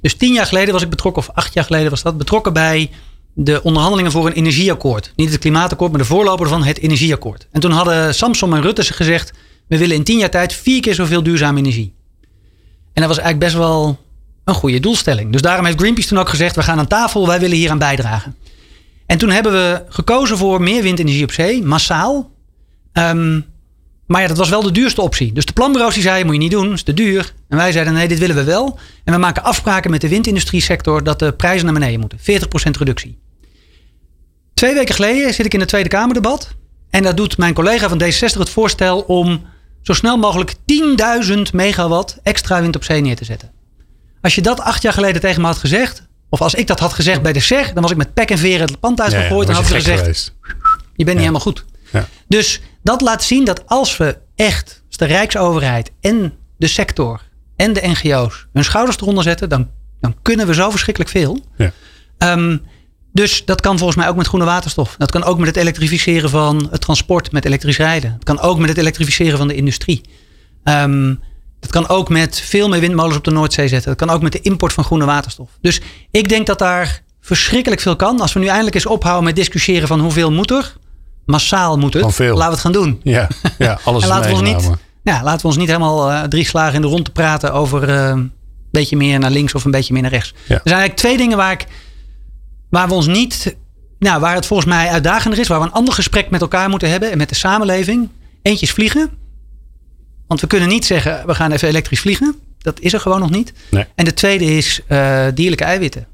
Dus 0.00 0.14
tien 0.14 0.32
jaar 0.32 0.46
geleden 0.46 0.72
was 0.72 0.82
ik 0.82 0.90
betrokken, 0.90 1.22
of 1.22 1.30
acht 1.34 1.54
jaar 1.54 1.64
geleden 1.64 1.90
was 1.90 2.02
dat, 2.02 2.18
betrokken 2.18 2.52
bij 2.52 2.90
de 3.34 3.62
onderhandelingen 3.62 4.12
voor 4.12 4.26
een 4.26 4.32
energieakkoord. 4.32 5.12
Niet 5.16 5.30
het 5.30 5.38
klimaatakkoord, 5.38 5.90
maar 5.90 6.00
de 6.00 6.06
voorloper 6.06 6.48
van 6.48 6.64
het 6.64 6.78
energieakkoord. 6.78 7.46
En 7.50 7.60
toen 7.60 7.70
hadden 7.70 8.14
Samson 8.14 8.54
en 8.54 8.62
Rutte 8.62 8.82
gezegd, 8.82 9.32
we 9.68 9.78
willen 9.78 9.96
in 9.96 10.04
tien 10.04 10.18
jaar 10.18 10.30
tijd 10.30 10.52
vier 10.52 10.80
keer 10.80 10.94
zoveel 10.94 11.22
duurzame 11.22 11.58
energie. 11.58 11.94
En 12.92 13.02
dat 13.02 13.06
was 13.06 13.18
eigenlijk 13.18 13.38
best 13.38 13.56
wel 13.56 13.98
een 14.44 14.54
goede 14.54 14.80
doelstelling. 14.80 15.32
Dus 15.32 15.42
daarom 15.42 15.64
heeft 15.64 15.78
Greenpeace 15.78 16.08
toen 16.08 16.18
ook 16.18 16.28
gezegd, 16.28 16.56
we 16.56 16.62
gaan 16.62 16.78
aan 16.78 16.86
tafel, 16.86 17.26
wij 17.26 17.40
willen 17.40 17.56
hier 17.56 17.70
aan 17.70 17.78
bijdragen. 17.78 18.36
En 19.06 19.18
toen 19.18 19.30
hebben 19.30 19.52
we 19.52 19.84
gekozen 19.88 20.36
voor 20.36 20.60
meer 20.60 20.82
windenergie 20.82 21.24
op 21.24 21.32
zee, 21.32 21.62
massaal. 21.62 22.30
Ehm, 22.96 23.40
maar 24.06 24.20
ja, 24.20 24.28
dat 24.28 24.36
was 24.36 24.48
wel 24.48 24.62
de 24.62 24.70
duurste 24.70 25.00
optie. 25.00 25.32
Dus 25.32 25.44
de 25.44 25.52
planbureaus 25.52 25.94
die 25.94 26.02
zeiden, 26.02 26.26
moet 26.26 26.34
je 26.34 26.40
niet 26.40 26.50
doen, 26.50 26.72
is 26.72 26.82
te 26.82 26.94
duur. 26.94 27.32
En 27.48 27.56
wij 27.56 27.72
zeiden, 27.72 27.94
nee, 27.94 28.08
dit 28.08 28.18
willen 28.18 28.36
we 28.36 28.44
wel. 28.44 28.78
En 29.04 29.12
we 29.12 29.18
maken 29.18 29.42
afspraken 29.42 29.90
met 29.90 30.00
de 30.00 30.08
windindustriesector 30.08 31.04
dat 31.04 31.18
de 31.18 31.32
prijzen 31.32 31.64
naar 31.64 31.74
beneden 31.74 32.00
moeten. 32.00 32.18
40% 32.18 32.22
reductie. 32.78 33.18
Twee 34.54 34.74
weken 34.74 34.94
geleden 34.94 35.34
zit 35.34 35.46
ik 35.46 35.54
in 35.54 35.60
het 35.60 35.68
Tweede 35.68 35.88
Kamerdebat. 35.88 36.54
En 36.90 37.02
daar 37.02 37.14
doet 37.14 37.38
mijn 37.38 37.54
collega 37.54 37.88
van 37.88 38.02
D60 38.02 38.38
het 38.38 38.50
voorstel 38.50 39.00
om 39.00 39.44
zo 39.82 39.92
snel 39.92 40.16
mogelijk 40.16 40.54
10.000 40.54 41.36
megawatt 41.52 42.18
extra 42.22 42.60
wind 42.60 42.76
op 42.76 42.84
zee 42.84 43.00
neer 43.00 43.16
te 43.16 43.24
zetten. 43.24 43.50
Als 44.20 44.34
je 44.34 44.42
dat 44.42 44.60
acht 44.60 44.82
jaar 44.82 44.92
geleden 44.92 45.20
tegen 45.20 45.40
me 45.40 45.46
had 45.46 45.56
gezegd, 45.56 46.02
of 46.28 46.40
als 46.40 46.54
ik 46.54 46.66
dat 46.66 46.80
had 46.80 46.92
gezegd 46.92 47.22
bij 47.22 47.32
de 47.32 47.40
SER, 47.40 47.70
dan 47.74 47.82
was 47.82 47.90
ik 47.90 47.96
met 47.96 48.14
pek 48.14 48.30
en 48.30 48.38
veren 48.38 48.66
het 48.66 48.80
pand 48.80 49.00
uitgegooid 49.00 49.48
en 49.48 49.54
had 49.54 49.68
ik 49.68 49.74
gezegd, 49.74 50.32
je 50.94 51.04
bent 51.04 51.06
niet 51.06 51.18
helemaal 51.18 51.40
goed. 51.40 51.64
Ja. 51.92 52.08
Dus 52.28 52.60
dat 52.86 53.00
laat 53.00 53.24
zien 53.24 53.44
dat 53.44 53.66
als 53.66 53.96
we 53.96 54.18
echt, 54.34 54.82
als 54.86 54.96
de 54.96 55.04
Rijksoverheid 55.04 55.92
en 56.00 56.32
de 56.58 56.66
sector 56.66 57.20
en 57.56 57.72
de 57.72 57.80
NGO's 57.82 58.46
hun 58.52 58.64
schouders 58.64 58.96
eronder 58.96 59.24
zetten, 59.24 59.48
dan, 59.48 59.70
dan 60.00 60.16
kunnen 60.22 60.46
we 60.46 60.54
zo 60.54 60.70
verschrikkelijk 60.70 61.12
veel. 61.12 61.40
Ja. 61.56 61.72
Ehm, 62.18 62.56
dus 63.12 63.44
dat 63.44 63.60
kan 63.60 63.76
volgens 63.78 63.98
mij 63.98 64.08
ook 64.08 64.16
met 64.16 64.26
groene 64.26 64.46
waterstof. 64.46 64.94
Dat 64.98 65.10
kan 65.10 65.24
ook 65.24 65.38
met 65.38 65.46
het 65.46 65.56
elektrificeren 65.56 66.30
van 66.30 66.68
het 66.70 66.80
transport 66.80 67.32
met 67.32 67.44
elektrisch 67.44 67.76
rijden. 67.76 68.10
Dat 68.10 68.24
kan 68.24 68.40
ook 68.40 68.58
met 68.58 68.68
het 68.68 68.78
elektrificeren 68.78 69.38
van 69.38 69.48
de 69.48 69.54
industrie. 69.54 70.00
Ehm, 70.64 71.14
dat 71.60 71.70
kan 71.70 71.88
ook 71.88 72.08
met 72.08 72.40
veel 72.40 72.68
meer 72.68 72.80
windmolens 72.80 73.16
op 73.16 73.24
de 73.24 73.30
Noordzee 73.30 73.68
zetten. 73.68 73.96
Dat 73.96 74.06
kan 74.06 74.16
ook 74.16 74.22
met 74.22 74.32
de 74.32 74.40
import 74.40 74.72
van 74.72 74.84
groene 74.84 75.04
waterstof. 75.04 75.50
Dus 75.60 75.80
ik 76.10 76.28
denk 76.28 76.46
dat 76.46 76.58
daar 76.58 77.02
verschrikkelijk 77.20 77.80
veel 77.80 77.96
kan. 77.96 78.20
Als 78.20 78.32
we 78.32 78.40
nu 78.40 78.46
eindelijk 78.46 78.74
eens 78.74 78.86
ophouden 78.86 79.24
met 79.24 79.36
discussiëren 79.36 79.88
van 79.88 80.00
hoeveel 80.00 80.32
moet 80.32 80.50
er. 80.50 80.76
Massaal 81.26 81.78
moet 81.78 81.94
het. 81.94 82.02
Laten 82.02 82.34
we 82.34 82.42
het 82.42 82.58
gaan 82.60 82.72
doen. 82.72 83.00
Ja, 83.02 83.28
ja 83.58 83.78
alles 83.84 84.02
En 84.02 84.08
laten 84.08 84.30
we, 84.30 84.36
ons 84.36 84.48
niet, 84.48 84.70
ja, 85.02 85.22
laten 85.22 85.40
we 85.40 85.46
ons 85.46 85.56
niet 85.56 85.68
helemaal 85.68 86.10
eh, 86.10 86.22
drie 86.22 86.44
slagen 86.44 86.74
in 86.74 86.80
de 86.80 86.86
rond 86.86 87.04
te 87.04 87.10
praten 87.10 87.52
over, 87.52 87.88
eh, 87.88 88.18
beetje 88.70 88.96
meer 88.96 89.18
naar 89.18 89.30
links 89.30 89.54
of 89.54 89.64
een 89.64 89.70
beetje 89.70 89.92
meer 89.92 90.02
naar 90.02 90.10
rechts. 90.10 90.30
Er 90.30 90.44
zijn 90.46 90.60
eigenlijk 90.62 90.96
twee 90.96 91.16
dingen 91.16 91.36
waar, 91.36 91.52
ik, 91.52 91.66
waar 92.70 92.88
we 92.88 92.94
ons 92.94 93.06
niet. 93.06 93.56
Nou, 93.98 94.20
waar 94.20 94.34
het 94.34 94.46
volgens 94.46 94.68
mij 94.68 94.88
uitdagender 94.88 95.38
is, 95.38 95.48
waar 95.48 95.60
we 95.60 95.66
een 95.66 95.72
ander 95.72 95.94
gesprek 95.94 96.30
met 96.30 96.40
elkaar 96.40 96.68
moeten 96.68 96.90
hebben 96.90 97.10
en 97.10 97.18
met 97.18 97.28
de 97.28 97.34
samenleving. 97.34 98.08
Eentje 98.42 98.66
is 98.66 98.72
vliegen. 98.72 99.10
Want 100.26 100.40
we 100.40 100.46
kunnen 100.46 100.68
niet 100.68 100.84
zeggen, 100.84 101.26
we 101.26 101.34
gaan 101.34 101.52
even 101.52 101.68
elektrisch 101.68 102.00
vliegen. 102.00 102.34
Dat 102.58 102.80
is 102.80 102.92
er 102.92 103.00
gewoon 103.00 103.20
nog 103.20 103.30
niet. 103.30 103.52
Nee. 103.70 103.84
En 103.94 104.04
de 104.04 104.14
tweede 104.14 104.44
is 104.44 104.80
uh, 104.88 105.24
dierlijke 105.34 105.64
eiwitten. 105.64 106.06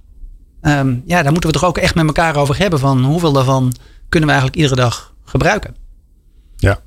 Um, 0.62 1.02
ja, 1.06 1.22
daar 1.22 1.32
moeten 1.32 1.50
we 1.50 1.58
toch 1.58 1.68
ook 1.68 1.78
echt 1.78 1.94
met 1.94 2.06
elkaar 2.06 2.36
over 2.36 2.58
hebben. 2.58 2.78
Van 2.78 3.04
hoeveel 3.04 3.32
daarvan 3.32 3.74
kunnen 4.12 4.28
we 4.28 4.34
eigenlijk 4.34 4.62
iedere 4.62 4.80
dag 4.80 5.14
gebruiken. 5.24 5.76
Ja. 6.56 6.80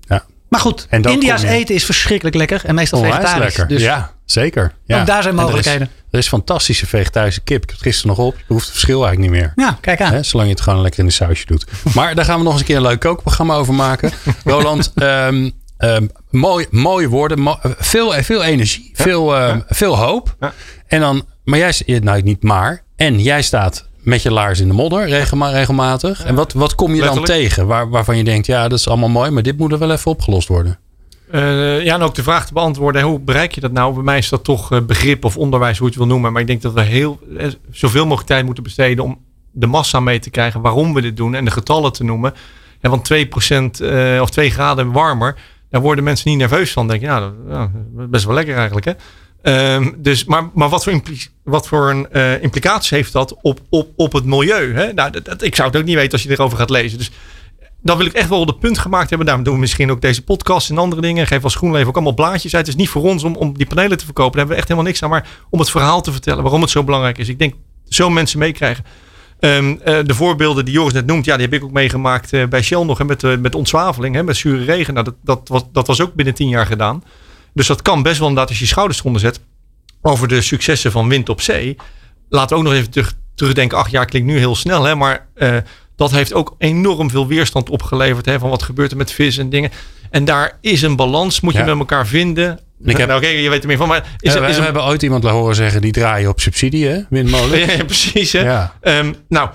ja. 0.00 0.24
Maar 0.48 0.60
goed, 0.60 0.86
India's 0.90 1.42
eten 1.42 1.74
is 1.74 1.84
verschrikkelijk 1.84 2.36
lekker. 2.36 2.64
En 2.64 2.74
meestal 2.74 3.02
vegetarisch. 3.02 3.38
Lekker. 3.38 3.68
Dus 3.68 3.82
ja, 3.82 4.12
zeker. 4.24 4.72
Ja. 4.84 5.00
Ook 5.00 5.06
daar 5.06 5.22
zijn 5.22 5.34
mogelijkheden. 5.34 5.80
Er 5.80 5.92
is, 5.96 6.04
er 6.10 6.18
is, 6.18 6.28
fantastische 6.28 6.86
vegetarische 6.86 7.40
kip. 7.40 7.62
Ik 7.62 7.68
heb 7.68 7.78
het 7.78 7.86
gisteren 7.86 8.16
nog 8.16 8.26
op. 8.26 8.36
Je 8.38 8.44
hoeft 8.46 8.64
het 8.64 8.72
verschil 8.72 9.06
eigenlijk 9.06 9.32
niet 9.32 9.42
meer. 9.42 9.52
Ja, 9.66 9.78
kijk 9.80 10.00
aan. 10.00 10.12
He, 10.12 10.22
zolang 10.22 10.48
je 10.48 10.54
het 10.54 10.64
gewoon 10.64 10.80
lekker 10.80 11.00
in 11.00 11.06
de 11.06 11.12
sausje 11.12 11.46
doet. 11.46 11.66
maar 11.94 12.14
daar 12.14 12.24
gaan 12.24 12.38
we 12.38 12.44
nog 12.44 12.52
eens 12.52 12.60
een 12.60 12.66
keer 12.66 12.76
een 12.76 12.82
leuk 12.82 13.00
kookprogramma 13.00 13.54
over 13.54 13.74
maken. 13.74 14.12
Roland, 14.44 14.92
um, 14.94 15.52
um, 15.78 16.10
mooi, 16.30 16.66
mooie 16.70 17.08
woorden. 17.08 17.40
Mo 17.40 17.58
veel, 17.62 18.12
veel 18.12 18.42
energie. 18.42 18.90
Ja. 18.94 19.02
Veel, 19.02 19.42
um, 19.42 19.64
veel 19.68 19.98
hoop. 19.98 20.36
En 20.86 21.00
dan, 21.00 21.26
maar 21.44 21.58
jij, 21.58 22.00
nou 22.02 22.22
niet 22.22 22.42
maar. 22.42 22.84
En 22.96 23.20
jij 23.20 23.42
staat 23.42 23.88
met 24.06 24.22
je 24.22 24.32
laars 24.32 24.60
in 24.60 24.68
de 24.68 24.74
modder 24.74 25.08
regelmatig. 25.50 26.24
En 26.24 26.34
wat, 26.34 26.52
wat 26.52 26.74
kom 26.74 26.94
je 26.94 27.02
dan 27.02 27.24
tegen 27.24 27.66
waar, 27.66 27.88
waarvan 27.88 28.16
je 28.16 28.24
denkt, 28.24 28.46
ja, 28.46 28.68
dat 28.68 28.78
is 28.78 28.88
allemaal 28.88 29.08
mooi, 29.08 29.30
maar 29.30 29.42
dit 29.42 29.58
moet 29.58 29.72
er 29.72 29.78
wel 29.78 29.90
even 29.90 30.10
opgelost 30.10 30.48
worden? 30.48 30.78
Uh, 31.32 31.84
ja, 31.84 31.94
en 31.94 32.02
ook 32.02 32.14
de 32.14 32.22
vraag 32.22 32.46
te 32.46 32.52
beantwoorden, 32.52 33.02
hoe 33.02 33.20
bereik 33.20 33.54
je 33.54 33.60
dat 33.60 33.72
nou? 33.72 33.94
Bij 33.94 34.02
mij 34.02 34.18
is 34.18 34.28
dat 34.28 34.44
toch 34.44 34.72
uh, 34.72 34.80
begrip 34.80 35.24
of 35.24 35.36
onderwijs, 35.36 35.78
hoe 35.78 35.86
je 35.86 35.92
het 35.92 36.02
wil 36.02 36.12
noemen. 36.12 36.32
Maar 36.32 36.40
ik 36.40 36.46
denk 36.46 36.62
dat 36.62 36.72
we 36.72 36.80
heel, 36.80 37.18
uh, 37.30 37.46
zoveel 37.70 38.04
mogelijk 38.04 38.28
tijd 38.28 38.44
moeten 38.44 38.62
besteden 38.62 39.04
om 39.04 39.18
de 39.50 39.66
massa 39.66 40.00
mee 40.00 40.18
te 40.18 40.30
krijgen 40.30 40.60
waarom 40.60 40.94
we 40.94 41.00
dit 41.00 41.16
doen 41.16 41.34
en 41.34 41.44
de 41.44 41.50
getallen 41.50 41.92
te 41.92 42.04
noemen. 42.04 42.34
En 42.80 42.90
want 42.90 43.12
2% 43.14 44.20
of 44.20 44.30
2 44.30 44.50
graden 44.50 44.92
warmer, 44.92 45.36
daar 45.70 45.80
worden 45.80 46.04
mensen 46.04 46.30
niet 46.30 46.38
nerveus 46.38 46.72
van. 46.72 46.88
Denk 46.88 47.00
je, 47.00 47.06
ja, 47.06 47.32
dat, 47.48 47.70
best 48.10 48.24
wel 48.24 48.34
lekker 48.34 48.54
eigenlijk 48.54 48.86
hè. 48.86 48.92
Um, 49.48 49.94
dus, 49.98 50.24
maar, 50.24 50.50
maar 50.54 50.68
wat 50.68 50.84
voor, 50.84 51.00
wat 51.42 51.68
voor 51.68 51.90
een, 51.90 52.06
uh, 52.12 52.42
implicaties 52.42 52.90
heeft 52.90 53.12
dat 53.12 53.36
op, 53.42 53.60
op, 53.68 53.88
op 53.96 54.12
het 54.12 54.24
milieu? 54.24 54.74
Hè? 54.74 54.92
Nou, 54.92 55.10
dat, 55.10 55.24
dat, 55.24 55.42
ik 55.42 55.54
zou 55.54 55.68
het 55.68 55.76
ook 55.76 55.84
niet 55.84 55.94
weten 55.94 56.12
als 56.12 56.22
je 56.22 56.30
erover 56.30 56.58
gaat 56.58 56.70
lezen. 56.70 56.98
Dus 56.98 57.10
dan 57.82 57.96
wil 57.96 58.06
ik 58.06 58.12
echt 58.12 58.28
wel 58.28 58.46
de 58.46 58.54
punt 58.54 58.78
gemaakt 58.78 59.08
hebben. 59.08 59.26
Daarom 59.26 59.44
doen 59.44 59.54
we 59.54 59.60
misschien 59.60 59.90
ook 59.90 60.00
deze 60.00 60.22
podcast 60.22 60.70
en 60.70 60.78
andere 60.78 61.00
dingen. 61.00 61.26
Geef 61.26 61.44
als 61.44 61.54
GroenLeven 61.54 61.88
ook 61.88 61.94
allemaal 61.94 62.14
blaadjes 62.14 62.54
uit. 62.54 62.66
Het 62.66 62.74
is 62.74 62.80
niet 62.80 62.90
voor 62.90 63.02
ons 63.02 63.24
om, 63.24 63.36
om 63.36 63.56
die 63.56 63.66
panelen 63.66 63.98
te 63.98 64.04
verkopen. 64.04 64.32
Daar 64.32 64.46
hebben 64.46 64.56
we 64.56 64.60
echt 64.60 64.68
helemaal 64.68 64.90
niks 64.90 65.02
aan. 65.02 65.10
Maar 65.10 65.28
om 65.50 65.58
het 65.58 65.70
verhaal 65.70 66.02
te 66.02 66.12
vertellen 66.12 66.42
waarom 66.42 66.60
het 66.60 66.70
zo 66.70 66.84
belangrijk 66.84 67.18
is. 67.18 67.28
Ik 67.28 67.38
denk 67.38 67.54
zo 67.88 68.10
mensen 68.10 68.38
meekrijgen. 68.38 68.84
Um, 69.40 69.70
uh, 69.70 69.98
de 70.04 70.14
voorbeelden 70.14 70.64
die 70.64 70.74
Joris 70.74 70.92
net 70.92 71.06
noemt, 71.06 71.24
ja, 71.24 71.36
die 71.36 71.44
heb 71.44 71.54
ik 71.54 71.64
ook 71.64 71.72
meegemaakt 71.72 72.32
uh, 72.32 72.46
bij 72.46 72.62
Shell 72.62 72.84
nog. 72.84 72.98
Hè, 72.98 73.04
met, 73.04 73.40
met 73.40 73.54
ontzwaveling, 73.54 74.14
hè, 74.14 74.22
met 74.22 74.36
zure 74.36 74.64
regen. 74.64 74.94
Nou, 74.94 75.04
dat, 75.04 75.14
dat, 75.22 75.48
was, 75.48 75.62
dat 75.72 75.86
was 75.86 76.00
ook 76.00 76.14
binnen 76.14 76.34
tien 76.34 76.48
jaar 76.48 76.66
gedaan. 76.66 77.02
Dus 77.56 77.66
dat 77.66 77.82
kan 77.82 78.02
best 78.02 78.18
wel 78.18 78.28
inderdaad 78.28 78.50
als 78.50 78.58
je 78.58 78.66
schouders 78.66 78.98
eronder 78.98 79.20
zet. 79.20 79.40
Over 80.02 80.28
de 80.28 80.42
successen 80.42 80.92
van 80.92 81.08
wind 81.08 81.28
op 81.28 81.40
zee. 81.40 81.76
Laten 82.28 82.48
we 82.48 82.62
ook 82.62 82.68
nog 82.68 82.78
even 82.78 82.90
terug, 82.90 83.14
terugdenken. 83.34 83.78
Acht 83.78 83.90
jaar 83.90 84.06
klinkt 84.06 84.28
nu 84.28 84.38
heel 84.38 84.56
snel. 84.56 84.84
Hè, 84.84 84.94
maar 84.94 85.26
uh, 85.36 85.56
dat 85.96 86.10
heeft 86.10 86.34
ook 86.34 86.54
enorm 86.58 87.10
veel 87.10 87.26
weerstand 87.26 87.70
opgeleverd. 87.70 88.26
Hè, 88.26 88.38
van 88.38 88.50
wat 88.50 88.62
gebeurt 88.62 88.90
er 88.90 88.96
met 88.96 89.12
vis 89.12 89.38
en 89.38 89.50
dingen. 89.50 89.70
En 90.10 90.24
daar 90.24 90.58
is 90.60 90.82
een 90.82 90.96
balans. 90.96 91.40
Moet 91.40 91.52
je 91.54 91.64
met 91.64 91.78
elkaar 91.78 92.06
vinden. 92.06 92.60
Ik 92.84 92.96
heb, 92.96 93.08
nou, 93.08 93.20
oké, 93.20 93.28
je 93.28 93.50
weet 93.50 93.62
er 93.62 93.68
meer 93.68 93.76
van. 93.76 93.88
Maar 93.88 94.16
is, 94.18 94.32
ja, 94.32 94.40
we, 94.40 94.46
is 94.46 94.56
we 94.56 94.62
hebben 94.62 94.84
ooit 94.84 95.02
iemand 95.02 95.22
laten 95.22 95.38
horen 95.38 95.54
zeggen. 95.54 95.80
Die 95.80 95.92
draaien 95.92 96.28
op 96.28 96.40
subsidie, 96.40 96.86
hè? 96.86 97.00
Windmolen. 97.10 97.58
ja, 97.76 97.84
precies. 97.84 98.32
Hè? 98.32 98.40
Ja. 98.40 98.74
Um, 98.82 99.14
nou, 99.28 99.50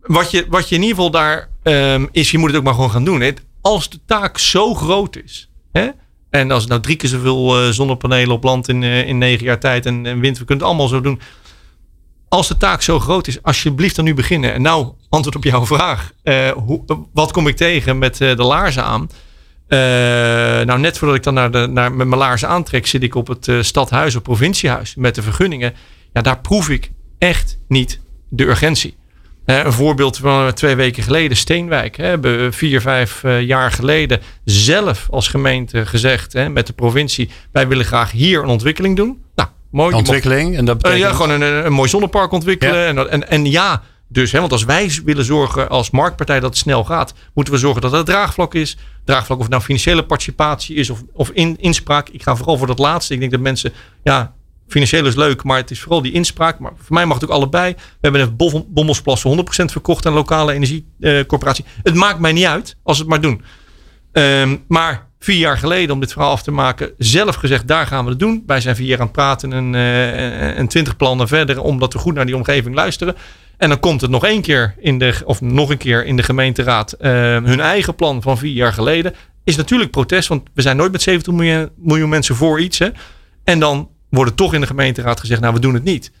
wat 0.00 0.30
je, 0.30 0.46
wat 0.48 0.68
je 0.68 0.74
in 0.74 0.82
ieder 0.82 0.96
geval 0.96 1.10
daar 1.10 1.48
um, 1.62 2.08
is. 2.12 2.30
Je 2.30 2.38
moet 2.38 2.48
het 2.48 2.58
ook 2.58 2.64
maar 2.64 2.74
gewoon 2.74 2.90
gaan 2.90 3.04
doen. 3.04 3.20
Hè? 3.20 3.30
Als 3.60 3.90
de 3.90 3.98
taak 4.06 4.38
zo 4.38 4.74
groot 4.74 5.16
is. 5.24 5.50
Hè? 5.72 5.88
En 6.34 6.50
als 6.50 6.60
het 6.60 6.70
nou 6.70 6.82
drie 6.82 6.96
keer 6.96 7.08
zoveel 7.08 7.64
uh, 7.64 7.70
zonnepanelen 7.70 8.34
op 8.34 8.44
land 8.44 8.68
in, 8.68 8.82
uh, 8.82 9.08
in 9.08 9.18
negen 9.18 9.44
jaar 9.44 9.60
tijd 9.60 9.86
en, 9.86 10.06
en 10.06 10.20
wind, 10.20 10.38
we 10.38 10.44
kunnen 10.44 10.64
het 10.64 10.74
allemaal 10.74 10.88
zo 10.88 11.00
doen. 11.00 11.20
Als 12.28 12.48
de 12.48 12.56
taak 12.56 12.82
zo 12.82 13.00
groot 13.00 13.26
is, 13.26 13.42
alsjeblieft 13.42 13.96
dan 13.96 14.04
nu 14.04 14.14
beginnen. 14.14 14.52
En 14.52 14.62
nou, 14.62 14.92
antwoord 15.08 15.36
op 15.36 15.44
jouw 15.44 15.66
vraag. 15.76 16.12
Hoe, 16.54 16.84
wat 17.12 17.32
kom 17.32 17.46
ik 17.46 17.56
tegen 17.56 17.98
met 17.98 18.16
de 18.16 18.36
laarzen 18.36 18.84
aan? 18.84 19.08
nou, 20.66 20.78
net 20.78 20.98
voordat 20.98 21.16
ik 21.16 21.22
dan 21.22 21.34
naar 21.34 21.50
de, 21.50 21.66
naar, 21.66 21.92
met 21.92 22.06
mijn 22.06 22.20
laarzen 22.20 22.48
aantrek, 22.48 22.86
zit 22.86 23.02
ik 23.02 23.14
op 23.14 23.26
het 23.26 23.48
stadhuis 23.60 24.16
of 24.16 24.22
provinciehuis 24.22 24.94
met 24.94 25.14
de 25.14 25.22
vergunningen. 25.22 25.74
Ja, 26.12 26.22
daar 26.22 26.40
proef 26.40 26.68
ik 26.68 26.90
echt 27.18 27.58
niet 27.68 28.00
de 28.28 28.44
urgentie. 28.44 28.96
Een 29.44 29.72
voorbeeld 29.72 30.16
van 30.16 30.52
twee 30.52 30.74
weken 30.74 31.02
geleden, 31.02 31.36
Steenwijk. 31.36 31.96
Hebben 31.96 32.44
we 32.44 32.52
vier, 32.52 32.80
vijf 32.80 33.22
uh, 33.22 33.42
jaar 33.42 33.72
geleden 33.72 34.20
zelf 34.44 35.06
als 35.10 35.28
gemeente 35.28 35.86
gezegd 35.86 36.32
hè, 36.32 36.48
met 36.48 36.66
de 36.66 36.72
provincie: 36.72 37.30
wij 37.52 37.68
willen 37.68 37.84
graag 37.84 38.10
hier 38.10 38.42
een 38.42 38.48
ontwikkeling 38.48 38.96
doen. 38.96 39.22
Nou, 39.34 39.48
mooi. 39.70 39.94
Ontwikkeling? 39.94 40.56
En 40.56 40.64
dat 40.64 40.76
betekent... 40.76 41.02
Uh, 41.02 41.08
ja, 41.08 41.14
gewoon 41.14 41.30
een, 41.30 41.66
een 41.66 41.72
mooi 41.72 41.88
zonnepark 41.88 42.32
ontwikkelen. 42.32 42.78
Ja. 42.78 42.86
En, 42.86 43.10
en, 43.10 43.28
en, 43.28 43.50
ja, 43.50 43.82
dus, 44.08 44.32
hè, 44.32 44.40
want 44.40 44.52
als 44.52 44.64
wij 44.64 45.00
willen 45.04 45.24
zorgen 45.24 45.68
als 45.68 45.90
marktpartij 45.90 46.40
dat 46.40 46.50
het 46.50 46.58
snel 46.58 46.84
gaat, 46.84 47.14
moeten 47.34 47.52
we 47.52 47.58
zorgen 47.58 47.82
dat 47.82 47.92
het 47.92 48.06
draagvlak 48.06 48.54
is. 48.54 48.76
Draagvlak 49.04 49.36
of 49.36 49.44
het 49.44 49.52
nou 49.52 49.62
financiële 49.62 50.04
participatie 50.04 50.76
is 50.76 50.90
of, 50.90 51.02
of 51.12 51.30
in, 51.30 51.56
inspraak. 51.60 52.08
Ik 52.08 52.22
ga 52.22 52.36
vooral 52.36 52.58
voor 52.58 52.66
dat 52.66 52.78
laatste. 52.78 53.14
Ik 53.14 53.20
denk 53.20 53.32
dat 53.32 53.40
mensen 53.40 53.72
ja, 54.02 54.33
Financieel 54.68 55.06
is 55.06 55.14
leuk, 55.14 55.42
maar 55.42 55.56
het 55.56 55.70
is 55.70 55.80
vooral 55.80 56.02
die 56.02 56.12
inspraak. 56.12 56.58
Maar 56.58 56.72
voor 56.76 56.94
mij 56.94 57.06
mag 57.06 57.20
het 57.20 57.24
ook 57.24 57.36
allebei. 57.36 57.74
We 57.74 58.08
hebben 58.08 58.20
een 58.20 58.66
Bommelsplassen 58.68 59.38
100% 59.38 59.42
verkocht 59.64 60.06
aan 60.06 60.12
lokale 60.12 60.52
energiecorporatie. 60.52 61.64
het 61.82 61.94
maakt 61.94 62.18
mij 62.18 62.32
niet 62.32 62.44
uit 62.44 62.76
als 62.82 62.98
het 62.98 63.08
maar 63.08 63.20
doen. 63.20 63.42
Um, 64.12 64.64
maar 64.68 65.08
vier 65.18 65.38
jaar 65.38 65.58
geleden, 65.58 65.94
om 65.94 66.00
dit 66.00 66.12
verhaal 66.12 66.30
af 66.30 66.42
te 66.42 66.50
maken, 66.50 66.92
zelf 66.98 67.34
gezegd, 67.34 67.68
daar 67.68 67.86
gaan 67.86 68.04
we 68.04 68.10
het 68.10 68.18
doen. 68.18 68.42
Wij 68.46 68.60
zijn 68.60 68.76
vier 68.76 68.86
jaar 68.86 68.98
aan 68.98 69.04
het 69.04 69.12
praten 69.12 69.52
en, 69.52 69.74
uh, 69.74 70.58
en 70.58 70.68
twintig 70.68 70.96
plannen 70.96 71.28
verder, 71.28 71.60
omdat 71.60 71.92
we 71.92 71.98
goed 71.98 72.14
naar 72.14 72.26
die 72.26 72.36
omgeving 72.36 72.74
luisteren. 72.74 73.16
En 73.56 73.68
dan 73.68 73.80
komt 73.80 74.00
het 74.00 74.10
nog 74.10 74.24
één 74.24 74.42
keer 74.42 74.74
in 74.78 74.98
de, 74.98 75.14
of 75.24 75.40
nog 75.40 75.70
een 75.70 75.78
keer 75.78 76.04
in 76.04 76.16
de 76.16 76.22
gemeenteraad, 76.22 76.96
uh, 77.00 77.10
hun 77.44 77.60
eigen 77.60 77.94
plan 77.94 78.22
van 78.22 78.38
vier 78.38 78.52
jaar 78.52 78.72
geleden. 78.72 79.14
Is 79.44 79.56
natuurlijk 79.56 79.90
protest, 79.90 80.28
want 80.28 80.42
we 80.54 80.62
zijn 80.62 80.76
nooit 80.76 80.92
met 80.92 81.02
70 81.02 81.32
miljoen, 81.32 81.70
miljoen 81.76 82.08
mensen 82.08 82.34
voor 82.34 82.60
iets. 82.60 82.78
Hè. 82.78 82.88
En 83.44 83.58
dan 83.58 83.88
worden 84.14 84.34
toch 84.34 84.54
in 84.54 84.60
de 84.60 84.66
gemeenteraad 84.66 85.20
gezegd, 85.20 85.40
nou 85.40 85.54
we 85.54 85.60
doen 85.60 85.74
het 85.74 85.84
niet. 85.84 86.12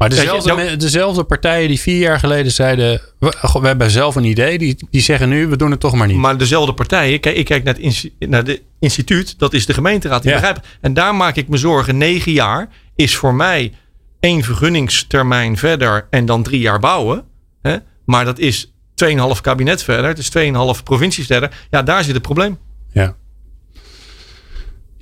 Maar 0.00 0.08
dezelfde, 0.08 0.76
dezelfde 0.76 1.24
partijen 1.24 1.68
die 1.68 1.80
vier 1.80 1.98
jaar 1.98 2.18
geleden 2.18 2.52
zeiden, 2.52 3.00
we, 3.18 3.36
we, 3.52 3.66
hebben 3.66 3.90
zelf 3.90 4.14
een 4.14 4.24
idee, 4.24 4.58
die, 4.58 4.76
die 4.90 5.00
zeggen 5.00 5.28
nu, 5.28 5.46
we 5.46 5.56
doen 5.56 5.70
het 5.70 5.80
toch 5.80 5.94
maar 5.94 6.06
niet. 6.06 6.16
Maar 6.16 6.38
dezelfde 6.38 6.74
partijen, 6.74 7.20
kijk, 7.20 7.36
ik 7.36 7.44
kijk 7.44 7.64
naar 7.64 7.74
het 7.74 8.10
naar 8.18 8.44
de 8.44 8.62
instituut, 8.78 9.38
dat 9.38 9.52
is 9.52 9.66
de 9.66 9.74
gemeenteraad. 9.74 10.22
Die 10.22 10.30
ja. 10.30 10.36
begrijp. 10.36 10.66
En 10.80 10.94
daar 10.94 11.14
maak 11.14 11.36
ik 11.36 11.48
me 11.48 11.56
zorgen, 11.56 11.98
negen 11.98 12.32
jaar 12.32 12.68
is 12.94 13.16
voor 13.16 13.34
mij 13.34 13.72
één 14.20 14.42
vergunningstermijn 14.42 15.56
verder 15.56 16.06
en 16.10 16.26
dan 16.26 16.42
drie 16.42 16.60
jaar 16.60 16.78
bouwen. 16.78 17.24
Hè? 17.62 17.76
Maar 18.04 18.24
dat 18.24 18.38
is 18.38 18.72
2,5 19.04 19.12
kabinet 19.40 19.82
verder, 19.82 20.06
het 20.06 20.18
is 20.18 20.30
2,5 20.78 20.82
provincies 20.84 21.26
verder. 21.26 21.50
Ja, 21.70 21.82
daar 21.82 22.04
zit 22.04 22.14
het 22.14 22.22
probleem. 22.22 22.58
Ja. 22.92 23.16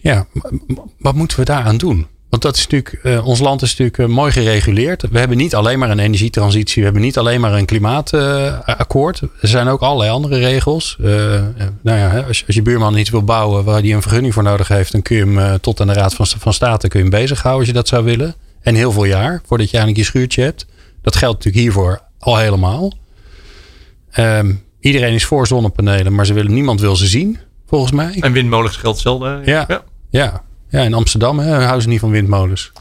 Ja, 0.00 0.26
wat 0.98 1.14
moeten 1.14 1.38
we 1.38 1.44
daaraan 1.44 1.76
doen? 1.76 2.06
Want 2.28 2.42
dat 2.42 2.56
is 2.56 2.66
natuurlijk, 2.66 3.00
uh, 3.02 3.26
ons 3.26 3.38
land 3.38 3.62
is 3.62 3.70
natuurlijk 3.70 3.98
uh, 3.98 4.16
mooi 4.16 4.32
gereguleerd. 4.32 5.04
We 5.10 5.18
hebben 5.18 5.36
niet 5.36 5.54
alleen 5.54 5.78
maar 5.78 5.90
een 5.90 5.98
energietransitie, 5.98 6.76
we 6.76 6.84
hebben 6.84 7.02
niet 7.02 7.18
alleen 7.18 7.40
maar 7.40 7.52
een 7.52 7.64
klimaatakkoord. 7.64 9.20
Uh, 9.20 9.28
er 9.40 9.48
zijn 9.48 9.68
ook 9.68 9.80
allerlei 9.80 10.10
andere 10.10 10.38
regels. 10.38 10.96
nou 10.98 11.72
ja, 11.82 12.18
als, 12.20 12.44
als, 12.46 12.56
je 12.56 12.62
buurman 12.62 12.94
niet 12.94 13.10
wil 13.10 13.24
bouwen 13.24 13.64
waar 13.64 13.80
hij 13.80 13.92
een 13.92 14.02
vergunning 14.02 14.34
voor 14.34 14.42
nodig 14.42 14.68
heeft, 14.68 14.92
dan 14.92 15.02
kun 15.02 15.16
je 15.16 15.26
hem 15.26 15.60
tot 15.60 15.80
aan 15.80 15.86
de 15.86 15.92
Raad 15.92 16.14
van, 16.14 16.26
van 16.26 16.52
State 16.52 16.88
kun 16.88 17.04
je 17.04 17.10
hem 17.10 17.20
bezighouden 17.20 17.58
als 17.60 17.68
je 17.68 17.74
dat 17.74 17.88
zou 17.88 18.04
willen. 18.04 18.34
En 18.60 18.74
heel 18.74 18.92
veel 18.92 19.04
jaar 19.04 19.42
voordat 19.46 19.70
je 19.70 19.76
eigenlijk 19.76 20.06
je 20.06 20.12
schuurtje 20.12 20.42
hebt. 20.42 20.66
Dat 21.02 21.16
geldt 21.16 21.44
natuurlijk 21.44 21.64
hiervoor 21.64 22.02
al 22.18 22.36
helemaal. 22.36 22.92
Um, 24.18 24.62
iedereen 24.80 25.14
is 25.14 25.24
voor 25.24 25.46
zonnepanelen, 25.46 26.14
maar 26.14 26.26
ze 26.26 26.32
willen, 26.32 26.54
niemand 26.54 26.80
wil 26.80 26.96
ze 26.96 27.06
zien 27.06 27.38
volgens 27.68 27.92
mij. 27.92 28.16
En 28.20 28.32
windmolens 28.32 28.76
geldt 28.76 28.96
hetzelfde. 28.96 29.40
Ja, 29.44 29.64
ja. 29.68 29.84
ja. 30.10 30.42
ja 30.68 30.80
in 30.80 30.94
Amsterdam 30.94 31.38
hè, 31.38 31.54
houden 31.54 31.82
ze 31.82 31.88
niet 31.88 32.00
van 32.00 32.10
windmolens. 32.10 32.72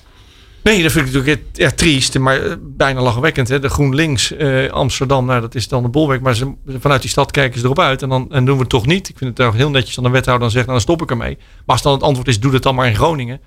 Nee, 0.64 0.84
dat 0.84 0.92
vind 0.92 1.08
ik 1.08 1.14
natuurlijk 1.14 1.46
ja, 1.54 1.72
triest, 1.72 2.20
maar 2.20 2.42
eh, 2.42 2.54
bijna 2.62 3.02
lachwekkend. 3.02 3.48
Hè? 3.48 3.60
De 3.60 3.70
GroenLinks 3.70 4.32
uh, 4.32 4.72
Amsterdam, 4.72 5.26
nou, 5.26 5.42
dat 5.42 5.56
is 5.56 5.68
dan 5.68 5.84
de 5.84 5.90
bolwerk. 5.90 6.22
Maar 6.22 6.36
ze, 6.36 6.54
vanuit 6.68 7.02
die 7.02 7.10
stad 7.10 7.32
kijken 7.32 7.60
ze 7.60 7.66
erop 7.66 7.80
uit 7.80 8.02
en 8.02 8.10
dan 8.10 8.32
en 8.32 8.46
doen 8.46 8.56
we 8.56 8.62
het 8.62 8.70
toch 8.70 8.86
niet. 8.86 9.10
Ik 9.10 9.18
vind 9.18 9.38
het 9.38 9.54
heel 9.54 9.70
netjes 9.70 9.98
aan 9.98 10.04
de 10.04 10.10
wethouder 10.10 10.42
dan 10.42 10.52
zegt, 10.52 10.66
nou, 10.66 10.78
dan 10.78 10.88
stop 10.88 11.02
ik 11.02 11.10
ermee. 11.10 11.38
Maar 11.38 11.76
als 11.76 11.82
dan 11.82 11.94
het 11.94 12.04
antwoord 12.04 12.28
is, 12.28 12.40
doe 12.40 12.54
het 12.54 12.64
dan 12.64 12.76
maar 12.76 12.88
in 12.88 12.96
Groningen. 12.96 13.40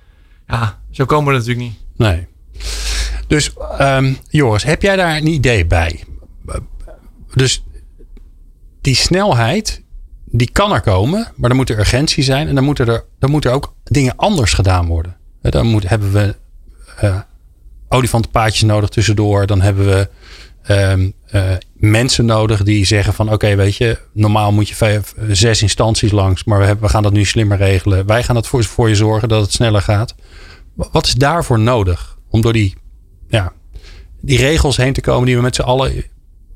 Ja, 0.47 0.79
zo 0.91 1.05
komen 1.05 1.33
we 1.33 1.39
natuurlijk 1.39 1.65
niet. 1.65 1.77
Nee. 1.95 2.27
Dus 3.27 3.51
um, 3.81 4.17
Joris, 4.29 4.63
heb 4.63 4.81
jij 4.81 4.95
daar 4.95 5.17
een 5.17 5.27
idee 5.27 5.65
bij? 5.65 6.03
Dus 7.33 7.63
die 8.81 8.95
snelheid 8.95 9.83
die 10.31 10.51
kan 10.51 10.73
er 10.73 10.81
komen, 10.81 11.31
maar 11.35 11.49
dan 11.49 11.57
moet 11.57 11.69
er 11.69 11.79
urgentie 11.79 12.23
zijn 12.23 12.47
en 12.47 12.55
dan 12.55 12.63
moeten 12.63 12.87
er, 12.87 13.03
dan 13.19 13.31
moeten 13.31 13.49
er 13.49 13.55
ook 13.55 13.73
dingen 13.83 14.15
anders 14.15 14.53
gedaan 14.53 14.87
worden. 14.87 15.17
dan 15.41 15.67
moet, 15.67 15.89
hebben 15.89 16.11
we 16.11 16.35
uh, 17.03 17.19
olifantenpaadjes 17.89 18.61
nodig 18.61 18.89
tussendoor. 18.89 19.45
Dan 19.45 19.61
hebben 19.61 19.85
we 19.85 20.09
um, 20.73 21.13
uh, 21.31 21.51
mensen 21.73 22.25
nodig 22.25 22.63
die 22.63 22.85
zeggen 22.85 23.13
van 23.13 23.31
oké, 23.31 23.55
weet 23.55 23.75
je, 23.75 23.97
normaal 24.13 24.51
moet 24.51 24.69
je 24.69 24.75
vijf, 24.75 25.13
zes 25.29 25.61
instanties 25.61 26.11
langs, 26.11 26.43
maar 26.43 26.59
we, 26.59 26.65
hebben, 26.65 26.83
we 26.83 26.91
gaan 26.91 27.03
dat 27.03 27.13
nu 27.13 27.25
slimmer 27.25 27.57
regelen. 27.57 28.05
Wij 28.05 28.23
gaan 28.23 28.35
dat 28.35 28.47
voor, 28.47 28.63
voor 28.63 28.89
je 28.89 28.95
zorgen 28.95 29.29
dat 29.29 29.41
het 29.41 29.51
sneller 29.51 29.81
gaat. 29.81 30.15
Wat 30.75 31.05
is 31.05 31.13
daarvoor 31.13 31.59
nodig 31.59 32.17
om 32.29 32.41
door 32.41 32.53
die, 32.53 32.75
ja, 33.27 33.53
die 34.21 34.37
regels 34.37 34.77
heen 34.77 34.93
te 34.93 35.01
komen 35.01 35.25
die 35.25 35.35
we 35.35 35.41
met 35.41 35.55
z'n 35.55 35.61
allen 35.61 36.03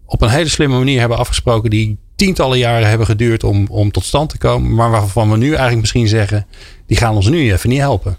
op 0.06 0.22
een 0.22 0.30
hele 0.30 0.50
slimme 0.50 0.78
manier 0.78 1.00
hebben 1.00 1.18
afgesproken, 1.18 1.70
die 1.70 1.98
tientallen 2.16 2.58
jaren 2.58 2.90
hebben 2.90 3.08
geduurd 3.08 3.44
om, 3.44 3.68
om 3.70 3.92
tot 3.92 4.06
stand 4.06 4.30
te 4.30 4.38
komen, 4.38 4.74
maar 4.74 4.92
waarvan 4.92 5.32
we 5.32 5.38
nu 5.38 5.48
eigenlijk 5.48 5.80
misschien 5.80 6.08
zeggen, 6.08 6.46
die 6.88 6.98
gaan 6.98 7.16
ons 7.16 7.30
nu 7.30 7.52
even 7.52 7.70
niet 7.70 7.80
helpen. 7.80 8.18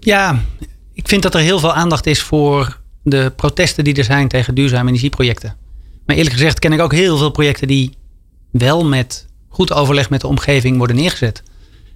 Ja, 0.00 0.40
ik 0.94 1.08
vind 1.08 1.22
dat 1.22 1.34
er 1.34 1.40
heel 1.40 1.58
veel 1.58 1.74
aandacht 1.74 2.06
is 2.06 2.22
voor 2.22 2.80
de 3.02 3.32
protesten 3.36 3.84
die 3.84 3.94
er 3.94 4.04
zijn 4.04 4.28
tegen 4.28 4.54
duurzame 4.54 4.88
energieprojecten. 4.88 5.56
Maar 6.06 6.16
eerlijk 6.16 6.34
gezegd 6.34 6.58
ken 6.58 6.72
ik 6.72 6.80
ook 6.80 6.92
heel 6.92 7.16
veel 7.16 7.30
projecten 7.30 7.68
die 7.68 7.94
wel 8.50 8.84
met 8.84 9.26
goed 9.48 9.72
overleg 9.72 10.10
met 10.10 10.20
de 10.20 10.26
omgeving 10.26 10.76
worden 10.76 10.96
neergezet. 10.96 11.42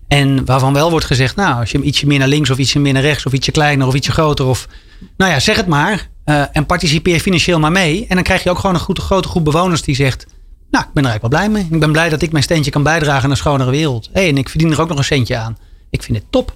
En 0.08 0.44
waarvan 0.44 0.72
wel 0.72 0.90
wordt 0.90 1.06
gezegd, 1.06 1.36
nou, 1.36 1.60
als 1.60 1.70
je 1.70 1.78
hem 1.78 1.86
ietsje 1.86 2.06
meer 2.06 2.18
naar 2.18 2.28
links 2.28 2.50
of 2.50 2.58
ietsje 2.58 2.78
meer 2.78 2.92
naar 2.92 3.02
rechts 3.02 3.26
of 3.26 3.32
ietsje 3.32 3.50
kleiner 3.50 3.86
of 3.86 3.94
ietsje 3.94 4.12
groter 4.12 4.46
of, 4.46 4.68
nou 5.16 5.30
ja, 5.30 5.40
zeg 5.40 5.56
het 5.56 5.66
maar. 5.66 6.08
Uh, 6.24 6.44
en 6.52 6.66
participeer 6.66 7.20
financieel 7.20 7.58
maar 7.58 7.72
mee. 7.72 8.06
En 8.08 8.14
dan 8.14 8.24
krijg 8.24 8.42
je 8.42 8.50
ook 8.50 8.58
gewoon 8.58 8.74
een 8.74 8.94
grote 8.94 9.28
groep 9.28 9.44
bewoners 9.44 9.82
die 9.82 9.94
zegt, 9.94 10.26
nou, 10.74 10.86
ik 10.86 10.92
ben 10.92 11.04
er 11.04 11.10
eigenlijk 11.10 11.34
wel 11.34 11.48
blij 11.48 11.62
mee. 11.62 11.72
Ik 11.72 11.80
ben 11.80 11.92
blij 11.92 12.08
dat 12.08 12.22
ik 12.22 12.32
mijn 12.32 12.44
steentje 12.44 12.70
kan 12.70 12.82
bijdragen 12.82 13.24
aan 13.24 13.30
een 13.30 13.36
schonere 13.36 13.70
wereld. 13.70 14.08
Hey, 14.12 14.28
en 14.28 14.38
ik 14.38 14.48
verdien 14.48 14.72
er 14.72 14.80
ook 14.80 14.88
nog 14.88 14.98
een 14.98 15.04
centje 15.04 15.36
aan. 15.36 15.58
Ik 15.90 16.02
vind 16.02 16.18
het 16.18 16.26
top. 16.30 16.54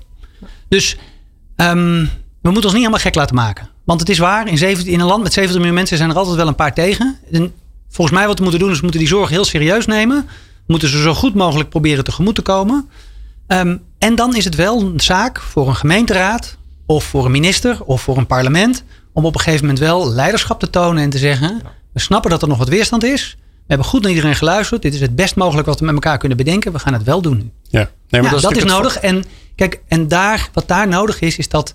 Dus 0.68 0.96
um, 1.56 2.10
we 2.40 2.50
moeten 2.50 2.64
ons 2.64 2.72
niet 2.72 2.74
helemaal 2.74 2.98
gek 2.98 3.14
laten 3.14 3.34
maken. 3.34 3.68
Want 3.84 4.00
het 4.00 4.08
is 4.08 4.18
waar, 4.18 4.48
in, 4.48 4.58
17, 4.58 4.92
in 4.92 5.00
een 5.00 5.06
land 5.06 5.22
met 5.22 5.32
70 5.32 5.56
miljoen 5.56 5.76
mensen 5.76 5.96
zijn 5.96 6.10
er 6.10 6.16
altijd 6.16 6.36
wel 6.36 6.46
een 6.46 6.54
paar 6.54 6.74
tegen. 6.74 7.18
En 7.32 7.52
volgens 7.88 8.16
mij 8.16 8.26
wat 8.26 8.36
we 8.36 8.42
moeten 8.42 8.60
doen 8.60 8.70
is 8.70 8.76
we 8.76 8.82
moeten 8.82 9.00
die 9.00 9.08
zorg 9.08 9.28
heel 9.28 9.44
serieus 9.44 9.86
nemen. 9.86 10.24
We 10.26 10.64
moeten 10.66 10.88
ze 10.88 11.02
zo 11.02 11.14
goed 11.14 11.34
mogelijk 11.34 11.68
proberen 11.68 12.04
tegemoet 12.04 12.34
te 12.34 12.42
komen. 12.42 12.88
Um, 13.46 13.82
en 13.98 14.14
dan 14.14 14.36
is 14.36 14.44
het 14.44 14.54
wel 14.54 14.80
een 14.80 15.00
zaak 15.00 15.40
voor 15.40 15.68
een 15.68 15.76
gemeenteraad 15.76 16.56
of 16.86 17.04
voor 17.04 17.24
een 17.24 17.30
minister 17.30 17.84
of 17.84 18.02
voor 18.02 18.16
een 18.16 18.26
parlement 18.26 18.84
om 19.12 19.24
op 19.24 19.34
een 19.34 19.40
gegeven 19.40 19.66
moment 19.66 19.84
wel 19.84 20.10
leiderschap 20.12 20.60
te 20.60 20.70
tonen 20.70 21.02
en 21.02 21.10
te 21.10 21.18
zeggen: 21.18 21.62
we 21.92 22.00
snappen 22.00 22.30
dat 22.30 22.42
er 22.42 22.48
nog 22.48 22.58
wat 22.58 22.68
weerstand 22.68 23.04
is. 23.04 23.36
We 23.68 23.74
hebben 23.74 23.92
goed 23.92 24.02
naar 24.02 24.10
iedereen 24.10 24.34
geluisterd. 24.34 24.82
Dit 24.82 24.94
is 24.94 25.00
het 25.00 25.16
best 25.16 25.36
mogelijk 25.36 25.66
wat 25.66 25.80
we 25.80 25.84
met 25.84 25.94
elkaar 25.94 26.18
kunnen 26.18 26.36
bedenken. 26.36 26.72
We 26.72 26.78
gaan 26.78 26.92
het 26.92 27.02
wel 27.02 27.22
doen 27.22 27.36
nu. 27.36 27.50
Ja, 27.62 27.90
nee, 28.08 28.22
maar 28.22 28.40
dat, 28.40 28.56
is, 28.56 28.64
nodig. 28.64 28.98
En 28.98 29.24
kijk, 29.54 29.80
en 29.88 30.08
daar, 30.08 30.48
wat 30.52 30.68
daar 30.68 30.88
nodig 30.88 31.20
is, 31.20 31.38
is 31.38 31.48
dat 31.48 31.74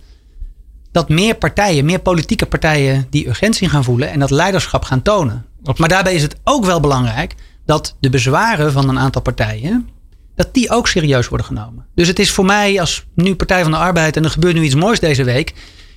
dat 0.92 1.10
meer 1.10 1.36
partijen, 1.36 1.86
meer 1.86 2.00
politieke 2.00 2.46
partijen 2.46 3.08
die 3.10 3.28
urgentie 3.28 3.70
gaan 3.70 3.84
voelen 3.84 4.10
en 4.10 4.20
dat 4.20 4.30
leiderschap 4.30 4.84
gaan 4.84 5.02
tonen. 5.02 5.46
Maar 5.78 5.90
daarbij 5.90 6.14
is 6.14 6.22
het 6.22 6.36
ook 6.44 6.66
wel 6.66 6.80
belangrijk 6.80 7.36
dat 7.66 7.96
de 8.00 8.10
bezwaren 8.10 8.72
van 8.72 8.90
een 8.90 9.00
aantal 9.00 9.22
partijen, 9.22 9.90
dat 10.36 10.54
die 10.54 10.70
ook 10.70 10.88
serieus 10.88 11.28
worden 11.28 11.48
genomen. 11.48 11.86
Dus 11.96 12.08
het 12.08 12.20
is 12.20 12.32
voor 12.32 12.46
mij 12.46 12.80
als 12.80 13.06
nu 13.16 13.36
Partij 13.36 13.62
van 13.62 13.72
de 13.72 13.78
Arbeid 13.78 14.18
en 14.18 14.24
er 14.24 14.30
gebeurt 14.30 14.56
nu 14.56 14.64
iets 14.64 14.76
moois 14.76 15.00
deze 15.00 15.24
week. 15.24 15.54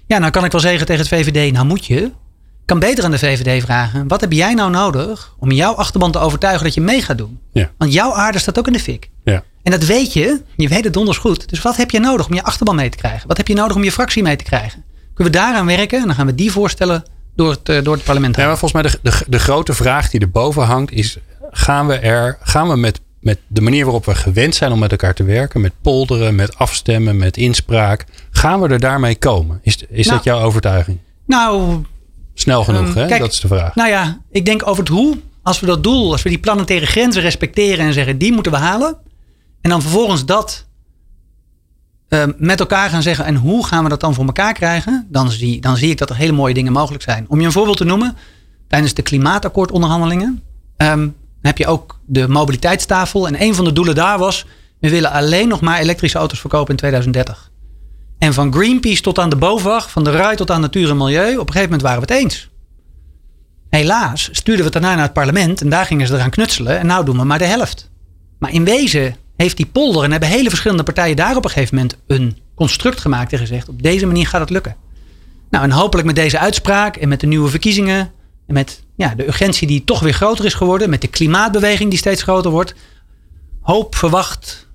Ja, 0.07 0.19
nou 0.19 0.31
kan 0.31 0.45
ik 0.45 0.53
wel 0.53 0.61
zeggen 0.61 0.87
tegen 0.87 1.07
het 1.07 1.11
VVD, 1.11 1.53
nou 1.53 1.67
moet 1.67 1.87
je. 1.87 2.11
Kan 2.67 2.79
beter 2.79 3.05
aan 3.05 3.11
de 3.11 3.19
VVD 3.19 3.63
vragen, 3.63 4.09
wat 4.09 4.21
heb 4.21 4.33
jij 4.33 4.55
nou 4.55 4.71
nodig 4.71 5.35
om 5.39 5.51
jouw 5.51 5.73
achterban 5.73 6.13
te 6.13 6.19
overtuigen 6.19 6.65
dat 6.65 6.75
je 6.75 6.81
mee 6.81 7.03
gaat 7.03 7.19
doen? 7.19 7.41
Ja. 7.53 7.71
Want 7.79 7.93
jouw 7.93 8.13
aarde 8.13 8.39
staat 8.39 8.59
ook 8.59 8.67
in 8.67 8.73
de 8.73 8.81
fik. 8.81 9.11
Ja. 9.25 9.43
En 9.63 9.71
dat 9.71 9.85
weet 9.85 10.13
je, 10.13 10.43
je 10.57 10.69
weet 10.69 10.85
het 10.85 10.93
donders 10.93 11.19
goed. 11.19 11.49
Dus 11.49 11.63
wat 11.63 11.77
heb 11.77 11.91
je 11.91 12.01
nodig 12.01 12.27
om 12.27 12.35
je 12.35 12.43
achterban 12.43 12.77
mee 12.77 12.89
te 12.89 12.97
krijgen? 12.97 13.29
Wat 13.29 13.37
heb 13.37 13.49
je 13.49 13.55
nodig 13.55 13.77
om 13.77 13.85
je 13.85 13.93
fractie 13.93 14.23
mee 14.23 14.37
te 14.37 14.45
krijgen? 14.45 14.85
Kunnen 15.15 15.33
we 15.33 15.39
daaraan 15.39 15.67
werken 15.67 16.01
en 16.01 16.07
dan 16.07 16.15
gaan 16.15 16.27
we 16.27 16.35
die 16.35 16.53
voorstellen 16.53 17.05
door 17.37 17.51
het, 17.51 17.69
eh, 17.69 17.83
door 17.83 17.95
het 17.95 18.05
parlement 18.05 18.37
Ja, 18.37 18.47
maar 18.47 18.59
volgens 18.59 18.83
mij 18.83 18.93
de, 18.93 19.11
de, 19.11 19.25
de 19.27 19.39
grote 19.39 19.75
vraag 19.75 20.11
die 20.11 20.21
erboven 20.21 20.63
hangt 20.63 20.93
is: 20.93 21.19
gaan 21.51 21.87
we 21.87 21.95
er, 21.95 22.39
gaan 22.43 22.69
we 22.69 22.77
met, 22.77 23.01
met 23.21 23.39
de 23.47 23.61
manier 23.61 23.85
waarop 23.85 24.05
we 24.05 24.15
gewend 24.15 24.55
zijn 24.55 24.73
om 24.73 24.79
met 24.79 24.91
elkaar 24.91 25.15
te 25.15 25.25
werken, 25.25 25.61
met 25.61 25.73
polderen, 25.83 26.35
met 26.35 26.59
afstemmen, 26.59 27.17
met 27.17 27.37
inspraak, 27.37 28.05
gaan 28.31 28.61
we 28.61 28.69
er 28.69 28.81
daarmee 28.81 29.17
komen? 29.17 29.61
Is, 29.63 29.77
is 29.89 30.07
dat 30.07 30.25
nou, 30.25 30.37
jouw 30.37 30.47
overtuiging? 30.47 30.99
Nou, 31.27 31.83
snel 32.39 32.65
genoeg, 32.65 32.89
um, 32.89 32.95
hè? 32.95 33.07
Kijk, 33.07 33.21
dat 33.21 33.33
is 33.33 33.41
de 33.41 33.49
vraag. 33.49 33.75
Nou 33.75 33.89
ja, 33.89 34.21
ik 34.31 34.45
denk 34.45 34.67
over 34.67 34.83
het 34.83 34.93
hoe. 34.93 35.19
Als 35.43 35.61
we 35.61 35.67
dat 35.67 35.83
doel, 35.83 36.13
als 36.13 36.23
we 36.23 36.29
die 36.29 36.39
planetaire 36.39 36.87
grenzen 36.87 37.23
respecteren 37.23 37.87
en 37.87 37.93
zeggen 37.93 38.19
die 38.19 38.33
moeten 38.33 38.53
we 38.53 38.59
halen, 38.59 38.97
en 39.61 39.71
dan 39.71 39.83
vervolgens 39.83 40.25
dat 40.25 40.67
uh, 42.09 42.25
met 42.37 42.61
elkaar 42.61 42.91
gaan 42.91 43.03
zeggen 43.03 43.25
en 43.25 43.35
hoe 43.35 43.67
gaan 43.67 43.83
we 43.83 43.89
dat 43.89 44.01
dan 44.01 44.15
voor 44.15 44.25
elkaar 44.25 44.53
krijgen, 44.53 45.07
dan 45.11 45.31
zie, 45.31 45.61
dan 45.61 45.77
zie 45.77 45.91
ik 45.91 45.99
dat 45.99 46.11
er 46.11 46.17
hele 46.17 46.33
mooie 46.33 46.55
dingen 46.55 46.73
mogelijk 46.73 47.03
zijn. 47.03 47.25
Om 47.29 47.41
je 47.41 47.47
een 47.47 47.53
voorbeeld 47.53 47.77
te 47.77 47.85
noemen, 47.85 48.17
tijdens 48.69 48.95
de 48.95 49.03
klimaatakkoordonderhandelingen 49.03 50.43
um, 50.77 51.15
heb 51.43 51.59
je 51.59 51.67
ook 51.67 51.99
de 52.07 52.29
mobiliteitstafel. 52.29 53.27
En 53.27 53.43
een 53.43 53.55
van 53.55 53.65
de 53.65 53.73
doelen 53.73 53.95
daar 53.95 54.19
was, 54.19 54.47
we 54.81 54.91
willen 54.91 55.11
alleen 55.11 55.49
nog 55.49 55.61
maar 55.61 55.79
elektrische 55.79 56.19
auto's 56.19 56.41
verkopen 56.41 56.71
in 56.71 56.77
2030. 56.77 57.51
En 58.19 58.35
van 58.35 58.53
Greenpeace 58.53 59.03
tot 59.03 59.19
aan 59.19 59.31
de 59.31 59.37
BOVAG, 59.37 59.91
van 59.91 60.05
de 60.05 60.11
RAI 60.11 60.37
tot 60.37 60.51
aan 60.51 60.61
Natuur 60.61 60.91
en 60.91 60.97
Milieu, 60.97 61.33
op 61.33 61.47
een 61.47 61.53
gegeven 61.53 61.63
moment 61.63 61.83
waren 61.83 62.07
we 62.07 62.13
het 62.13 62.23
eens. 62.23 62.49
Helaas 63.69 64.29
stuurden 64.33 64.65
we 64.65 64.71
het 64.71 64.73
daarna 64.73 64.95
naar 64.95 65.05
het 65.05 65.13
parlement 65.13 65.61
en 65.61 65.69
daar 65.69 65.87
gingen 65.87 66.07
ze 66.07 66.15
eraan 66.15 66.31
knutselen 66.31 66.79
en 66.79 66.87
nou 66.87 67.05
doen 67.05 67.17
we 67.17 67.25
maar 67.25 67.39
de 67.39 67.45
helft. 67.45 67.91
Maar 68.39 68.53
in 68.53 68.65
wezen 68.65 69.17
heeft 69.37 69.57
die 69.57 69.67
polder 69.67 70.05
en 70.05 70.11
hebben 70.11 70.29
hele 70.29 70.49
verschillende 70.49 70.83
partijen 70.83 71.17
daar 71.17 71.37
op 71.37 71.45
een 71.45 71.51
gegeven 71.51 71.75
moment 71.75 71.97
een 72.07 72.39
construct 72.55 73.01
gemaakt 73.01 73.33
en 73.33 73.39
gezegd: 73.39 73.69
op 73.69 73.83
deze 73.83 74.07
manier 74.07 74.27
gaat 74.27 74.41
het 74.41 74.51
lukken. 74.51 74.77
Nou, 75.51 75.65
en 75.65 75.71
hopelijk 75.71 76.07
met 76.07 76.17
deze 76.17 76.39
uitspraak 76.39 76.97
en 76.97 77.09
met 77.09 77.21
de 77.21 77.27
nieuwe 77.27 77.49
verkiezingen 77.49 78.13
en 78.47 78.55
met 78.55 78.83
ja, 78.97 79.15
de 79.15 79.27
urgentie 79.27 79.67
die 79.67 79.85
toch 79.85 80.01
weer 80.01 80.13
groter 80.13 80.45
is 80.45 80.55
geworden, 80.55 80.91
met 80.91 81.01
de 81.01 81.09
klimaatbeweging 81.09 81.91
die 81.91 81.99
steeds 81.99 82.23
groter 82.23 82.51
wordt, 82.51 82.75
hoop, 83.61 83.97
verwacht, 83.97 84.66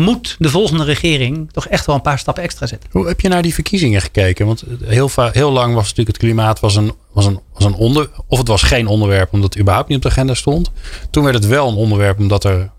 moet 0.00 0.36
de 0.38 0.48
volgende 0.48 0.84
regering 0.84 1.52
toch 1.52 1.66
echt 1.66 1.86
wel 1.86 1.94
een 1.94 2.02
paar 2.02 2.18
stappen 2.18 2.42
extra 2.42 2.66
zetten. 2.66 2.90
Hoe 2.92 3.06
heb 3.06 3.20
je 3.20 3.28
naar 3.28 3.42
die 3.42 3.54
verkiezingen 3.54 4.00
gekeken? 4.00 4.46
Want 4.46 4.64
heel, 4.84 5.10
heel 5.16 5.50
lang 5.50 5.74
was 5.74 5.82
natuurlijk 5.82 6.08
het 6.08 6.16
klimaat 6.16 6.60
was 6.60 6.76
een, 6.76 6.92
was 7.12 7.26
een, 7.26 7.40
was 7.52 7.64
een 7.64 7.74
onder, 7.74 8.10
of 8.26 8.38
het 8.38 8.48
was 8.48 8.62
geen 8.62 8.86
onderwerp 8.86 9.32
omdat 9.32 9.52
het 9.52 9.62
überhaupt 9.62 9.88
niet 9.88 9.96
op 9.96 10.02
de 10.02 10.10
agenda 10.10 10.34
stond. 10.34 10.70
Toen 11.10 11.24
werd 11.24 11.36
het 11.36 11.46
wel 11.46 11.68
een 11.68 11.74
onderwerp 11.74 12.18
omdat 12.18 12.44
er 12.44 12.70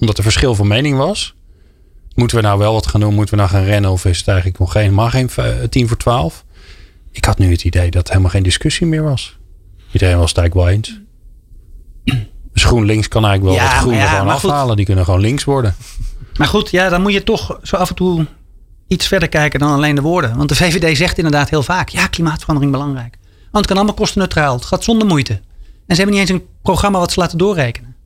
omdat 0.00 0.18
er 0.18 0.22
verschil 0.22 0.54
van 0.54 0.66
mening 0.66 0.96
was. 0.96 1.34
Moeten 2.14 2.36
we 2.36 2.42
nou 2.42 2.58
wel 2.58 2.72
wat 2.72 2.86
gaan 2.86 3.00
doen? 3.00 3.14
Moeten 3.14 3.34
we 3.34 3.40
nou 3.40 3.52
gaan 3.52 3.64
rennen? 3.64 3.90
Of 3.90 4.04
is 4.04 4.18
het 4.18 4.28
eigenlijk 4.28 4.58
nog 4.58 4.72
geen, 4.72 4.94
maar 4.94 5.10
geen 5.10 5.30
tien 5.68 5.88
voor 5.88 5.96
twaalf? 5.96 6.44
Ik 7.10 7.24
had 7.24 7.38
nu 7.38 7.50
het 7.50 7.64
idee 7.64 7.90
dat 7.90 8.02
er 8.02 8.08
helemaal 8.08 8.30
geen 8.30 8.42
discussie 8.42 8.86
meer 8.86 9.02
was. 9.02 9.38
Iedereen 9.92 10.18
was 10.18 10.28
het 10.28 10.38
eigenlijk 10.38 10.68
wel 10.68 10.76
eens. 10.76 11.00
Dus 12.52 12.64
GroenLinks 12.64 13.08
kan 13.08 13.24
eigenlijk 13.24 13.56
wel 13.56 13.66
ja, 13.66 13.72
wat 13.72 13.80
groen 13.80 13.94
ja, 13.94 14.06
gewoon 14.06 14.34
afhalen. 14.34 14.76
Die 14.76 14.84
kunnen 14.84 15.04
gewoon 15.04 15.20
links 15.20 15.44
worden. 15.44 15.74
Maar 16.36 16.48
goed, 16.48 16.70
ja, 16.70 16.88
dan 16.88 17.02
moet 17.02 17.12
je 17.12 17.24
toch 17.24 17.58
zo 17.62 17.76
af 17.76 17.88
en 17.88 17.94
toe 17.94 18.26
iets 18.86 19.06
verder 19.06 19.28
kijken 19.28 19.60
dan 19.60 19.72
alleen 19.72 19.94
de 19.94 20.00
woorden. 20.00 20.36
Want 20.36 20.48
de 20.48 20.54
VVD 20.54 20.96
zegt 20.96 21.16
inderdaad 21.16 21.50
heel 21.50 21.62
vaak: 21.62 21.88
ja, 21.88 22.06
klimaatverandering 22.06 22.72
belangrijk. 22.72 23.18
Want 23.40 23.56
het 23.64 23.66
kan 23.66 23.76
allemaal 23.76 23.94
kostenneutraal. 23.94 24.54
Het 24.54 24.64
gaat 24.64 24.84
zonder 24.84 25.06
moeite. 25.06 25.32
En 25.86 25.96
ze 25.96 26.02
hebben 26.02 26.20
niet 26.20 26.30
eens 26.30 26.40
een 26.40 26.46
programma 26.62 26.98
wat 26.98 27.12
ze 27.12 27.20
laten 27.20 27.38
doorrekenen. 27.38 27.96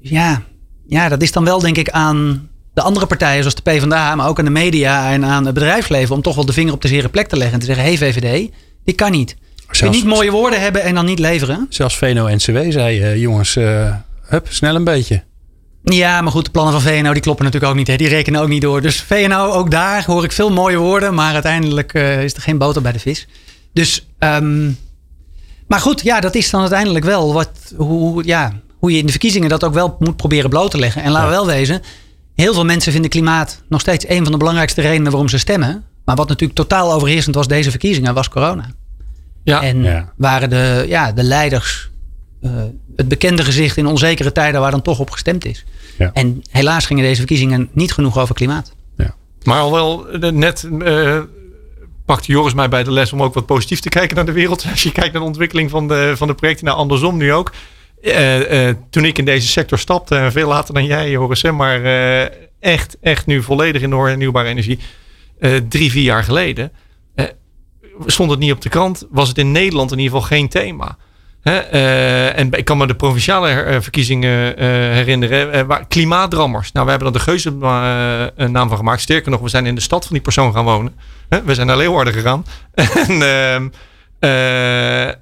Dus 0.00 0.10
ja, 0.10 0.42
ja, 0.86 1.08
dat 1.08 1.22
is 1.22 1.32
dan 1.32 1.44
wel 1.44 1.60
denk 1.60 1.76
ik 1.76 1.90
aan 1.90 2.48
de 2.74 2.82
andere 2.82 3.06
partijen 3.06 3.38
zoals 3.38 3.54
de 3.54 3.62
PvdA, 3.62 4.14
maar 4.14 4.28
ook 4.28 4.38
aan 4.38 4.44
de 4.44 4.50
media 4.50 5.12
en 5.12 5.24
aan 5.24 5.44
het 5.44 5.54
bedrijfsleven 5.54 6.14
om 6.14 6.22
toch 6.22 6.34
wel 6.34 6.46
de 6.46 6.52
vinger 6.52 6.72
op 6.72 6.82
de 6.82 6.88
zere 6.88 7.08
plek 7.08 7.28
te 7.28 7.36
leggen 7.36 7.54
en 7.54 7.60
te 7.60 7.66
zeggen, 7.66 7.84
hey 7.84 7.96
VVD, 7.96 8.50
dit 8.84 8.94
kan 8.94 9.10
niet. 9.10 9.36
Zelfs, 9.70 9.96
je 9.96 10.02
niet 10.02 10.14
mooie 10.14 10.30
woorden 10.30 10.60
hebben 10.60 10.82
en 10.82 10.94
dan 10.94 11.04
niet 11.04 11.18
leveren. 11.18 11.66
Zelfs 11.68 11.96
VNO-NCW 11.96 12.58
zei, 12.72 13.00
uh, 13.00 13.16
jongens, 13.16 13.56
uh, 13.56 13.94
hup, 14.22 14.46
snel 14.50 14.74
een 14.74 14.84
beetje. 14.84 15.22
Ja, 15.84 16.20
maar 16.20 16.32
goed, 16.32 16.44
de 16.44 16.50
plannen 16.50 16.72
van 16.72 16.82
VNO 16.82 17.12
die 17.12 17.22
kloppen 17.22 17.44
natuurlijk 17.44 17.72
ook 17.72 17.78
niet. 17.78 17.86
Hè? 17.86 17.96
Die 17.96 18.08
rekenen 18.08 18.40
ook 18.40 18.48
niet 18.48 18.62
door. 18.62 18.80
Dus 18.80 19.00
VNO, 19.00 19.50
ook 19.50 19.70
daar 19.70 20.04
hoor 20.04 20.24
ik 20.24 20.32
veel 20.32 20.50
mooie 20.50 20.76
woorden, 20.76 21.14
maar 21.14 21.32
uiteindelijk 21.32 21.94
uh, 21.94 22.22
is 22.22 22.34
er 22.34 22.42
geen 22.42 22.58
boter 22.58 22.82
bij 22.82 22.92
de 22.92 22.98
vis. 22.98 23.26
Dus, 23.72 24.06
um, 24.18 24.78
maar 25.66 25.80
goed, 25.80 26.02
ja, 26.02 26.20
dat 26.20 26.34
is 26.34 26.50
dan 26.50 26.60
uiteindelijk 26.60 27.04
wel 27.04 27.32
wat, 27.32 27.50
hoe, 27.76 28.24
ja, 28.24 28.52
hoe 28.78 28.92
je 28.92 28.98
in 28.98 29.06
de 29.06 29.10
verkiezingen 29.10 29.48
dat 29.48 29.64
ook 29.64 29.74
wel 29.74 29.96
moet 29.98 30.16
proberen 30.16 30.50
bloot 30.50 30.70
te 30.70 30.78
leggen. 30.78 31.02
En 31.02 31.10
laten 31.10 31.28
we 31.28 31.34
wel 31.34 31.46
wezen, 31.46 31.82
heel 32.34 32.54
veel 32.54 32.64
mensen 32.64 32.92
vinden 32.92 33.10
klimaat 33.10 33.62
nog 33.68 33.80
steeds 33.80 34.08
een 34.08 34.22
van 34.22 34.32
de 34.32 34.38
belangrijkste 34.38 34.80
redenen 34.80 35.10
waarom 35.10 35.28
ze 35.28 35.38
stemmen. 35.38 35.84
Maar 36.04 36.16
wat 36.16 36.28
natuurlijk 36.28 36.58
totaal 36.58 36.92
overheersend 36.92 37.34
was 37.34 37.48
deze 37.48 37.70
verkiezingen, 37.70 38.14
was 38.14 38.28
corona. 38.28 38.70
Ja. 39.42 39.62
En 39.62 40.08
waren 40.16 40.50
de, 40.50 40.84
ja, 40.88 41.12
de 41.12 41.22
leiders 41.22 41.90
het 42.96 43.08
bekende 43.08 43.44
gezicht 43.44 43.76
in 43.76 43.86
onzekere 43.86 44.32
tijden 44.32 44.60
waar 44.60 44.70
dan 44.70 44.82
toch 44.82 44.98
op 44.98 45.10
gestemd 45.10 45.44
is. 45.44 45.64
Ja. 45.98 46.10
En 46.12 46.42
helaas 46.50 46.86
gingen 46.86 47.04
deze 47.04 47.16
verkiezingen 47.16 47.68
niet 47.72 47.92
genoeg 47.92 48.18
over 48.18 48.34
klimaat. 48.34 48.74
Ja. 48.96 49.14
Maar 49.42 49.60
al 49.60 49.72
wel 49.72 50.08
eh, 50.08 50.30
net 50.30 50.68
uh, 50.72 51.20
pakte 52.04 52.32
Joris 52.32 52.54
mij 52.54 52.68
bij 52.68 52.84
de 52.84 52.92
les 52.92 53.12
om 53.12 53.22
ook 53.22 53.34
wat 53.34 53.46
positief 53.46 53.80
te 53.80 53.88
kijken 53.88 54.16
naar 54.16 54.26
de 54.26 54.32
wereld. 54.32 54.66
Als 54.70 54.82
je 54.82 54.92
kijkt 54.92 55.12
naar 55.12 55.22
de 55.22 55.28
ontwikkeling 55.28 55.70
van 55.70 55.88
de, 55.88 56.12
van 56.16 56.28
de 56.28 56.34
projecten, 56.34 56.64
nou 56.64 56.78
andersom 56.78 57.16
nu 57.16 57.32
ook. 57.32 57.52
Uh, 58.02 58.66
uh, 58.66 58.74
toen 58.90 59.04
ik 59.04 59.18
in 59.18 59.24
deze 59.24 59.48
sector 59.48 59.78
stapte, 59.78 60.28
veel 60.30 60.48
later 60.48 60.74
dan 60.74 60.84
jij, 60.84 61.10
Joris, 61.10 61.42
maar 61.42 61.80
uh, 61.80 62.22
echt, 62.60 62.96
echt 63.00 63.26
nu 63.26 63.42
volledig 63.42 63.82
in 63.82 63.90
de 63.90 63.96
hernieuwbare 63.96 64.48
energie. 64.48 64.78
drie, 65.68 65.90
vier 65.90 66.02
jaar 66.02 66.24
geleden, 66.24 66.72
stond 68.06 68.30
het 68.30 68.38
niet 68.38 68.52
op 68.52 68.60
de 68.60 68.68
krant, 68.68 69.06
was 69.10 69.28
het 69.28 69.38
in 69.38 69.52
Nederland 69.52 69.92
in 69.92 69.98
ieder 69.98 70.12
geval 70.12 70.28
geen 70.28 70.48
thema. 70.48 70.96
Uh, 71.44 72.38
en 72.38 72.52
ik 72.52 72.64
kan 72.64 72.76
me 72.76 72.86
de 72.86 72.94
provinciale 72.94 73.48
her, 73.48 73.82
verkiezingen 73.82 74.52
uh, 74.52 74.64
herinneren. 74.66 75.66
Uh, 75.70 75.76
klimaatdrammers. 75.88 76.72
Nou, 76.72 76.84
we 76.84 76.90
hebben 76.90 77.08
er 77.08 77.18
de 77.18 77.24
geuze 77.24 77.50
naam 78.50 78.68
van 78.68 78.76
gemaakt. 78.76 79.00
Sterker 79.00 79.30
nog, 79.30 79.40
we 79.40 79.48
zijn 79.48 79.66
in 79.66 79.74
de 79.74 79.80
stad 79.80 80.04
van 80.04 80.12
die 80.12 80.22
persoon 80.22 80.52
gaan 80.52 80.64
wonen. 80.64 80.94
we 81.44 81.54
zijn 81.54 81.66
naar 81.66 81.76
Leeuwarden 81.76 82.12
gegaan. 82.12 82.44
en, 83.08 83.72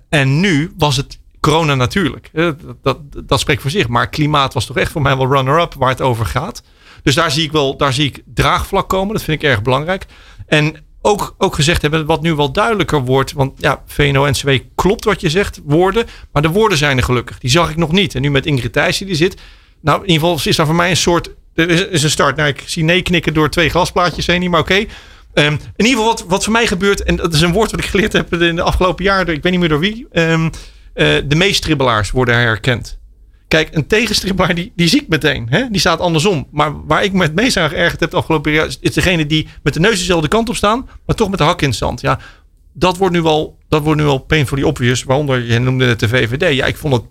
en 0.08 0.40
nu 0.40 0.72
was 0.78 0.96
het 0.96 1.18
corona 1.40 1.74
natuurlijk. 1.74 2.30
Dat, 2.32 2.56
dat, 2.82 2.98
dat, 3.24 3.40
spreekt 3.40 3.62
voor 3.62 3.70
zich. 3.70 3.88
Maar 3.88 4.08
klimaat 4.08 4.54
was 4.54 4.66
toch 4.66 4.76
echt 4.76 4.92
voor 4.92 5.02
mij 5.02 5.16
wel 5.16 5.32
runner-up 5.32 5.74
waar 5.74 5.88
het 5.88 6.00
over 6.00 6.26
gaat. 6.26 6.62
Dus 7.02 7.14
daar 7.14 7.30
zie 7.30 7.44
ik 7.44 7.52
wel 7.52 7.76
daar 7.76 7.92
zie 7.92 8.06
ik 8.06 8.22
draagvlak 8.35 8.88
komen. 8.88 9.14
Dat 9.14 9.22
vind 9.22 9.42
ik 9.42 9.48
erg 9.48 9.62
belangrijk. 9.62 10.06
En 10.46 10.76
ook, 11.03 11.35
ook 11.38 11.55
gezegd 11.55 11.83
hebben, 11.83 12.07
wat 12.07 12.23
nu 12.23 12.35
wel 12.35 12.53
duidelijker 12.53 13.05
wordt. 13.05 13.33
Want 13.33 13.53
ja, 13.57 13.83
VNO-NCW 13.87 14.51
klopt 14.75 15.05
wat 15.05 15.21
je 15.21 15.31
zegt, 15.31 15.61
woorden. 15.65 16.07
Maar 16.33 16.43
de 16.43 16.49
woorden 16.49 16.79
zijn 16.79 16.97
er 16.97 17.03
gelukkig. 17.03 17.38
Die 17.38 17.51
zag 17.51 17.71
ik 17.71 17.77
nog 17.77 17.93
niet. 17.93 18.15
En 18.15 18.23
nu 18.23 18.31
met 18.31 18.47
Ingrid 18.47 18.73
Thijssen 18.73 19.07
die 19.07 19.15
zit. 19.15 19.37
Nou, 19.81 20.03
in 20.03 20.11
ieder 20.11 20.29
geval 20.29 20.41
is 20.45 20.57
daar 20.57 20.67
voor 20.67 20.75
mij 20.75 20.91
een 20.91 20.97
soort... 20.97 21.31
Is, 21.55 21.87
is 21.87 22.03
een 22.03 22.11
start. 22.11 22.37
Nou, 22.37 22.49
ik 22.49 22.62
zie 22.67 22.85
nee 22.85 23.03
knikken 23.03 23.35
door 23.35 23.51
twee 23.51 23.69
glasplaatjes 23.69 24.27
heen, 24.27 24.51
maar 24.51 24.61
oké. 24.61 24.85
Ehm, 25.35 25.53
in 25.53 25.85
ieder 25.85 25.91
geval 25.91 26.05
wat, 26.05 26.25
wat 26.29 26.45
voor 26.45 26.53
mij 26.53 26.67
gebeurt, 26.67 27.03
en 27.03 27.17
dat 27.17 27.35
is 27.35 27.41
een 27.41 27.53
woord 27.53 27.71
wat 27.71 27.81
ik 27.81 27.87
geleerd 27.87 28.12
heb 28.12 28.35
in 28.35 28.57
de 28.57 28.62
afgelopen 28.62 29.05
jaren, 29.05 29.35
ik 29.35 29.43
weet 29.43 29.53
niet 29.53 29.61
meer 29.61 29.69
door 29.69 29.79
wie. 29.79 30.07
Um, 30.12 30.45
uh, 30.45 30.51
de 31.25 31.35
meestribbelaars 31.37 32.11
worden 32.11 32.35
herkend. 32.35 32.99
Kijk, 33.53 33.69
een 33.73 33.87
tegenstribbelaar 33.87 34.55
die, 34.55 34.73
die 34.77 34.88
zie 34.88 35.05
meteen. 35.09 35.47
Hè? 35.51 35.71
Die 35.71 35.81
staat 35.81 36.01
andersom. 36.01 36.49
Maar 36.51 36.87
waar 36.87 37.05
ik 37.05 37.12
me 37.12 37.23
het 37.23 37.35
meest 37.35 37.57
aan 37.57 37.69
geërgerd 37.69 38.01
heb 38.01 38.11
de 38.11 38.17
afgelopen 38.17 38.53
jaar... 38.53 38.67
is 38.81 38.93
degene 38.93 39.27
die 39.27 39.49
met 39.62 39.75
de 39.75 39.81
neus 39.81 39.99
dezelfde 39.99 40.29
kant 40.29 40.49
op 40.49 40.57
staan... 40.57 40.88
maar 41.07 41.17
toch 41.17 41.29
met 41.29 41.38
de 41.38 41.45
hak 41.45 41.62
in 41.62 41.69
het 41.69 41.77
zand. 41.77 42.01
Ja, 42.01 42.19
dat 42.73 42.97
wordt 42.97 43.15
nu 43.15 43.23
wel, 43.23 43.59
dat 43.69 43.83
wordt 43.83 44.01
nu 44.01 44.07
wel 44.07 44.19
painfully 44.19 44.62
obvious. 44.62 45.03
Waaronder, 45.03 45.43
je 45.43 45.59
noemde 45.59 45.85
het 45.85 46.01
de 46.01 46.09
VVD. 46.09 46.55
Ja, 46.55 46.67
ik 46.67 46.77
vond 46.77 46.95
het, 46.95 47.03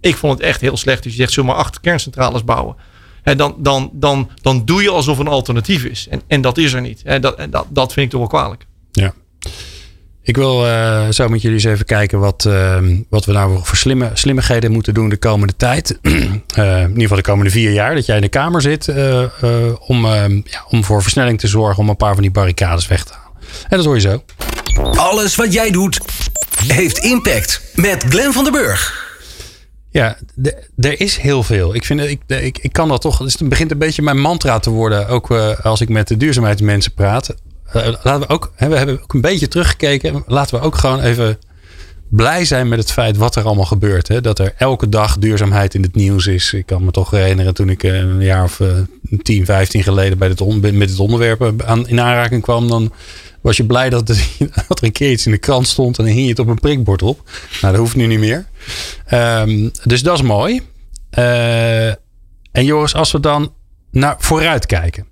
ik 0.00 0.16
vond 0.16 0.32
het 0.32 0.42
echt 0.42 0.60
heel 0.60 0.76
slecht. 0.76 1.02
Dus 1.02 1.12
je 1.12 1.18
zegt, 1.18 1.32
zullen 1.32 1.50
maar 1.50 1.58
acht 1.58 1.80
kerncentrales 1.80 2.44
bouwen. 2.44 2.76
En 3.22 3.36
dan, 3.36 3.54
dan, 3.58 3.90
dan, 3.92 4.30
dan 4.42 4.64
doe 4.64 4.82
je 4.82 4.90
alsof 4.90 5.18
een 5.18 5.28
alternatief 5.28 5.84
is. 5.84 6.06
En, 6.10 6.22
en 6.26 6.40
dat 6.40 6.58
is 6.58 6.72
er 6.72 6.80
niet. 6.80 7.02
En 7.04 7.20
dat, 7.20 7.46
dat, 7.50 7.66
dat 7.68 7.92
vind 7.92 8.06
ik 8.06 8.10
toch 8.10 8.20
wel 8.20 8.40
kwalijk. 8.40 8.66
Ja. 8.90 9.14
Ik 10.22 10.36
wil 10.36 10.66
uh, 10.66 11.08
zo 11.08 11.28
met 11.28 11.42
jullie 11.42 11.56
eens 11.56 11.66
even 11.66 11.84
kijken 11.84 12.18
wat, 12.18 12.44
uh, 12.48 12.78
wat 13.08 13.24
we 13.24 13.32
nou 13.32 13.60
voor 13.62 13.76
slimme, 13.76 14.10
slimmigheden 14.14 14.72
moeten 14.72 14.94
doen 14.94 15.08
de 15.08 15.16
komende 15.16 15.56
tijd. 15.56 15.98
uh, 16.02 16.12
in 16.82 16.88
ieder 16.88 17.02
geval 17.02 17.16
de 17.16 17.22
komende 17.22 17.50
vier 17.50 17.72
jaar. 17.72 17.94
Dat 17.94 18.06
jij 18.06 18.16
in 18.16 18.22
de 18.22 18.28
Kamer 18.28 18.62
zit 18.62 18.88
om, 19.80 20.06
ja, 20.06 20.64
om 20.68 20.84
voor 20.84 21.02
versnelling 21.02 21.38
te 21.38 21.46
zorgen 21.46 21.82
om 21.82 21.88
een 21.88 21.96
paar 21.96 22.12
van 22.12 22.22
die 22.22 22.30
barricades 22.30 22.86
weg 22.86 23.04
te 23.04 23.12
halen. 23.12 23.38
En 23.68 23.76
dat 23.76 23.86
hoor 23.86 23.94
je 23.94 24.00
zo. 24.00 24.22
Alles 24.94 25.34
wat 25.34 25.52
jij 25.52 25.70
doet 25.70 26.00
heeft 26.66 26.98
impact. 26.98 27.62
Met 27.74 28.04
Glenn 28.08 28.32
van 28.32 28.44
den 28.44 28.52
Burg. 28.52 29.08
Ja, 29.90 30.16
er 30.76 31.00
is 31.00 31.16
heel 31.16 31.42
veel. 31.42 31.74
Ik, 31.74 31.84
vind, 31.84 32.00
ik, 32.00 32.20
ik, 32.26 32.58
ik 32.58 32.72
kan 32.72 32.88
dat 32.88 33.00
toch. 33.00 33.18
Het 33.18 33.48
begint 33.48 33.70
een 33.70 33.78
beetje 33.78 34.02
mijn 34.02 34.20
mantra 34.20 34.58
te 34.58 34.70
worden. 34.70 35.08
Ook 35.08 35.30
als 35.62 35.80
ik 35.80 35.88
met 35.88 36.08
de 36.08 36.16
duurzaamheidsmensen 36.16 36.92
praat 36.92 37.34
laten 37.72 38.20
we 38.20 38.28
ook, 38.28 38.52
we 38.56 38.76
hebben 38.76 39.02
ook 39.02 39.14
een 39.14 39.20
beetje 39.20 39.48
teruggekeken. 39.48 40.22
Laten 40.26 40.58
we 40.58 40.64
ook 40.64 40.76
gewoon 40.76 41.00
even 41.00 41.38
blij 42.10 42.44
zijn 42.44 42.68
met 42.68 42.78
het 42.78 42.92
feit 42.92 43.16
wat 43.16 43.36
er 43.36 43.44
allemaal 43.44 43.64
gebeurt. 43.64 44.08
Hè? 44.08 44.20
Dat 44.20 44.38
er 44.38 44.54
elke 44.56 44.88
dag 44.88 45.18
duurzaamheid 45.18 45.74
in 45.74 45.82
het 45.82 45.94
nieuws 45.94 46.26
is. 46.26 46.52
Ik 46.52 46.66
kan 46.66 46.84
me 46.84 46.90
toch 46.90 47.10
herinneren 47.10 47.54
toen 47.54 47.68
ik 47.68 47.82
eh, 47.82 47.98
een 47.98 48.22
jaar 48.22 48.44
of 48.44 48.58
uh, 48.58 48.68
10, 49.22 49.44
15 49.44 49.82
geleden 49.82 50.18
bij 50.18 50.28
het 50.28 50.72
met 50.72 50.90
het 50.90 50.98
onderwerp 50.98 51.62
aan, 51.62 51.88
in 51.88 52.00
aanraking 52.00 52.42
kwam. 52.42 52.68
Dan 52.68 52.92
was 53.40 53.56
je 53.56 53.64
blij 53.64 53.90
dat 53.90 54.06
dat 54.68 54.78
er 54.78 54.84
een 54.84 54.92
keer 54.92 55.10
iets 55.10 55.26
in 55.26 55.32
de 55.32 55.38
krant 55.38 55.66
stond 55.66 55.98
en 55.98 56.04
dan 56.04 56.12
hing 56.12 56.24
je 56.24 56.30
het 56.30 56.38
op 56.38 56.48
een 56.48 56.60
prikbord 56.60 57.02
op. 57.02 57.30
Nou, 57.60 57.72
dat 57.72 57.82
hoeft 57.82 57.96
nu 57.96 58.06
niet 58.06 58.18
meer. 58.18 58.46
Um, 59.12 59.70
dus 59.84 60.02
dat 60.02 60.14
is 60.14 60.22
mooi. 60.22 60.62
En 62.52 62.64
Joris, 62.64 62.94
als 62.94 63.12
we 63.12 63.20
dan 63.20 63.52
naar 63.90 64.16
vooruit 64.18 64.66
kijken. 64.66 65.06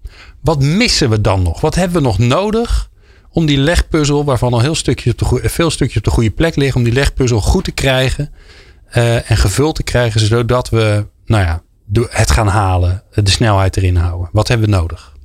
Wat 0.49 0.63
missen 0.63 1.11
we 1.11 1.21
dan 1.21 1.43
nog? 1.43 1.61
Wat 1.61 1.75
hebben 1.75 1.97
we 1.97 2.09
nog 2.09 2.19
nodig 2.19 2.91
om 3.31 3.47
die 3.47 3.59
legpuzzel, 3.59 4.25
waarvan 4.25 4.53
al 4.53 4.61
heel 4.61 4.75
stukjes 4.75 5.13
op 5.13 5.19
de 5.19 5.49
veel 5.49 5.71
stukjes 5.71 5.97
op 5.97 6.05
de 6.05 6.11
goede 6.11 6.31
plek 6.31 6.57
liggen, 6.57 6.77
om 6.77 6.85
die 6.85 6.93
legpuzzel 6.93 7.41
goed 7.41 7.65
te 7.65 7.71
krijgen 7.71 8.31
uh, 8.97 9.31
en 9.31 9.37
gevuld 9.37 9.75
te 9.75 9.83
krijgen, 9.83 10.21
zodat 10.21 10.69
we 10.69 11.07
nou 11.25 11.45
ja, 11.45 11.63
het 12.09 12.31
gaan 12.31 12.47
halen, 12.47 13.03
de 13.15 13.31
snelheid 13.31 13.77
erin 13.77 13.97
houden? 13.97 14.29
Wat 14.33 14.49
hebben 14.49 14.71
we 14.71 14.77
nodig? 14.77 15.17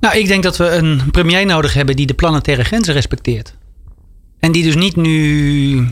Nou, 0.00 0.18
ik 0.18 0.26
denk 0.26 0.42
dat 0.42 0.56
we 0.56 0.70
een 0.70 1.10
premier 1.10 1.46
nodig 1.46 1.74
hebben 1.74 1.96
die 1.96 2.06
de 2.06 2.14
planetaire 2.14 2.64
grenzen 2.64 2.94
respecteert. 2.94 3.54
En 4.38 4.52
die 4.52 4.62
dus 4.62 4.76
niet 4.76 4.96
nu 4.96 5.86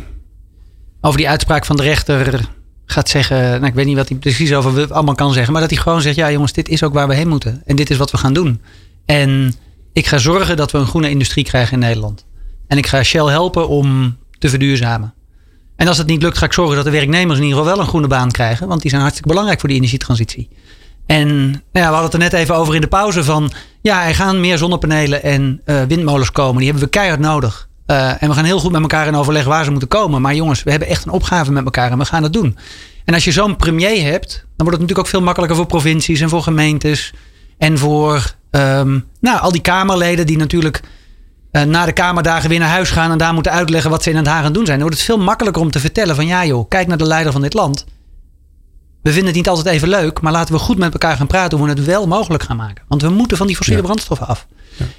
over 1.01 1.19
die 1.19 1.29
uitspraak 1.29 1.65
van 1.65 1.77
de 1.77 1.83
rechter 1.83 2.49
gaat 2.87 3.09
zeggen, 3.09 3.39
nou, 3.39 3.67
ik 3.67 3.75
weet 3.75 3.87
niet 3.87 3.97
wat 3.97 4.09
hij 4.09 4.19
precies 4.19 4.55
over 4.55 4.93
allemaal 4.93 5.15
kan 5.15 5.33
zeggen, 5.33 5.53
maar 5.53 5.61
dat 5.61 5.71
hij 5.71 5.81
gewoon 5.81 6.01
zegt, 6.01 6.17
ja 6.17 6.31
jongens, 6.31 6.53
dit 6.53 6.69
is 6.69 6.83
ook 6.83 6.93
waar 6.93 7.09
we 7.09 7.15
heen 7.15 7.29
moeten. 7.29 7.63
En 7.65 7.77
dit 7.77 7.91
is 7.91 7.97
wat 7.97 8.11
we 8.11 8.17
gaan 8.17 8.33
doen. 8.33 8.61
En 9.05 9.55
ik 9.93 10.07
ga 10.07 10.19
zorgen 10.19 10.57
dat 10.57 10.71
we 10.71 10.79
een 10.79 10.87
groene 10.87 11.11
industrie 11.11 11.45
krijgen 11.45 11.73
in 11.73 11.79
Nederland. 11.79 12.27
En 12.67 12.79
ik 12.79 12.87
ga 12.87 13.03
Shell 13.03 13.25
helpen 13.25 13.69
om 13.69 14.17
te 14.39 14.49
verduurzamen. 14.49 15.15
En 15.77 15.89
als 15.89 15.99
het 15.99 16.07
niet 16.07 16.23
lukt, 16.23 16.39
ga 16.39 16.45
ik 16.47 16.53
zorgen 16.53 16.77
dat 16.77 16.85
de 16.85 16.91
werknemers 16.91 17.39
in 17.39 17.45
ieder 17.45 17.59
geval 17.59 17.75
wel 17.75 17.83
een 17.83 17.89
groene 17.89 18.07
baan 18.07 18.31
krijgen. 18.31 18.69
Want 18.69 18.81
die 18.81 18.91
zijn 18.91 19.03
hartstikke 19.03 19.31
belangrijk 19.31 19.61
voor 19.61 19.69
die 19.69 19.79
energietransitie. 19.79 20.49
En 21.07 21.29
nou 21.51 21.61
ja, 21.73 21.89
we 21.89 21.97
hadden 21.97 22.03
het 22.05 22.13
er 22.13 22.19
net 22.19 22.33
even 22.33 22.57
over 22.57 22.75
in 22.75 22.81
de 22.81 22.87
pauze 22.87 23.25
van... 23.25 23.53
ja, 23.83 24.07
er 24.07 24.15
gaan 24.15 24.41
meer 24.41 24.59
zonnepanelen 24.59 25.23
en 25.23 25.61
uh, 25.65 25.83
windmolens 25.83 26.33
komen. 26.33 26.57
Die 26.57 26.67
hebben 26.67 26.85
we 26.85 26.91
keihard 26.91 27.21
nodig. 27.21 27.69
Uh, 27.87 28.23
en 28.23 28.29
we 28.29 28.35
gaan 28.35 28.45
heel 28.45 28.59
goed 28.59 28.73
met 28.73 28.81
elkaar 28.81 29.07
in 29.07 29.15
overleg 29.15 29.45
waar 29.45 29.65
ze 29.65 29.71
moeten 29.71 29.89
komen. 29.89 30.23
Maar 30.23 30.35
jongens, 30.35 30.63
we 30.63 30.71
hebben 30.71 30.89
echt 30.89 31.05
een 31.05 31.13
opgave 31.13 31.53
met 31.53 31.65
elkaar 31.65 31.91
en 31.91 31.99
we 31.99 32.05
gaan 32.05 32.23
het 32.23 32.33
doen. 32.33 32.59
En 33.05 33.15
als 33.15 33.25
je 33.25 33.33
zo'n 33.33 33.57
premier 33.57 34.03
hebt, 34.03 34.33
dan 34.33 34.67
wordt 34.67 34.71
het 34.71 34.81
natuurlijk 34.81 34.99
ook 34.99 35.07
veel 35.07 35.23
makkelijker 35.23 35.57
voor 35.57 35.67
provincies 35.67 36.21
en 36.21 36.29
voor 36.29 36.43
gemeentes. 36.43 37.13
En 37.59 37.79
voor 37.79 38.35
um, 38.51 39.05
nou, 39.21 39.41
al 39.41 39.53
die 39.53 39.61
Kamerleden 39.61 40.27
die 40.27 40.37
natuurlijk 40.37 40.81
uh, 41.53 41.63
na 41.63 41.85
de 41.85 41.93
Kamerdagen 41.93 42.49
weer 42.49 42.59
naar 42.59 42.69
huis 42.69 42.91
gaan 42.91 43.11
en 43.11 43.19
daar 43.19 43.35
moeten 43.35 43.53
uitleggen 43.53 43.91
wat 43.91 44.03
ze 44.03 44.11
in 44.11 44.17
het 44.17 44.27
Haag 44.27 44.45
aan 44.45 44.53
doen 44.53 44.67
zijn. 44.67 44.79
Dan 44.79 44.89
wordt 44.89 45.03
het 45.03 45.13
veel 45.13 45.25
makkelijker 45.25 45.63
om 45.63 45.71
te 45.71 45.81
vertellen 45.81 46.15
van 46.15 46.27
ja 46.27 46.45
joh, 46.45 46.69
kijk 46.69 46.87
naar 46.87 46.99
de 46.99 47.07
leider 47.07 47.33
van 47.33 47.43
dit 47.43 47.55
land. 47.55 47.85
We 49.07 49.13
vinden 49.13 49.31
het 49.31 49.37
niet 49.37 49.49
altijd 49.49 49.67
even 49.75 49.89
leuk, 49.89 50.21
maar 50.21 50.33
laten 50.33 50.55
we 50.55 50.61
goed 50.61 50.79
met 50.79 50.93
elkaar 50.93 51.17
gaan 51.17 51.27
praten 51.27 51.59
hoe 51.59 51.67
we 51.67 51.73
het 51.73 51.85
wel 51.85 52.07
mogelijk 52.07 52.43
gaan 52.43 52.57
maken. 52.57 52.85
Want 52.89 53.03
we 53.03 53.09
moeten 53.09 53.37
van 53.37 53.47
die 53.47 53.57
fossiele 53.57 53.83
brandstoffen 53.83 54.27
af. 54.27 54.47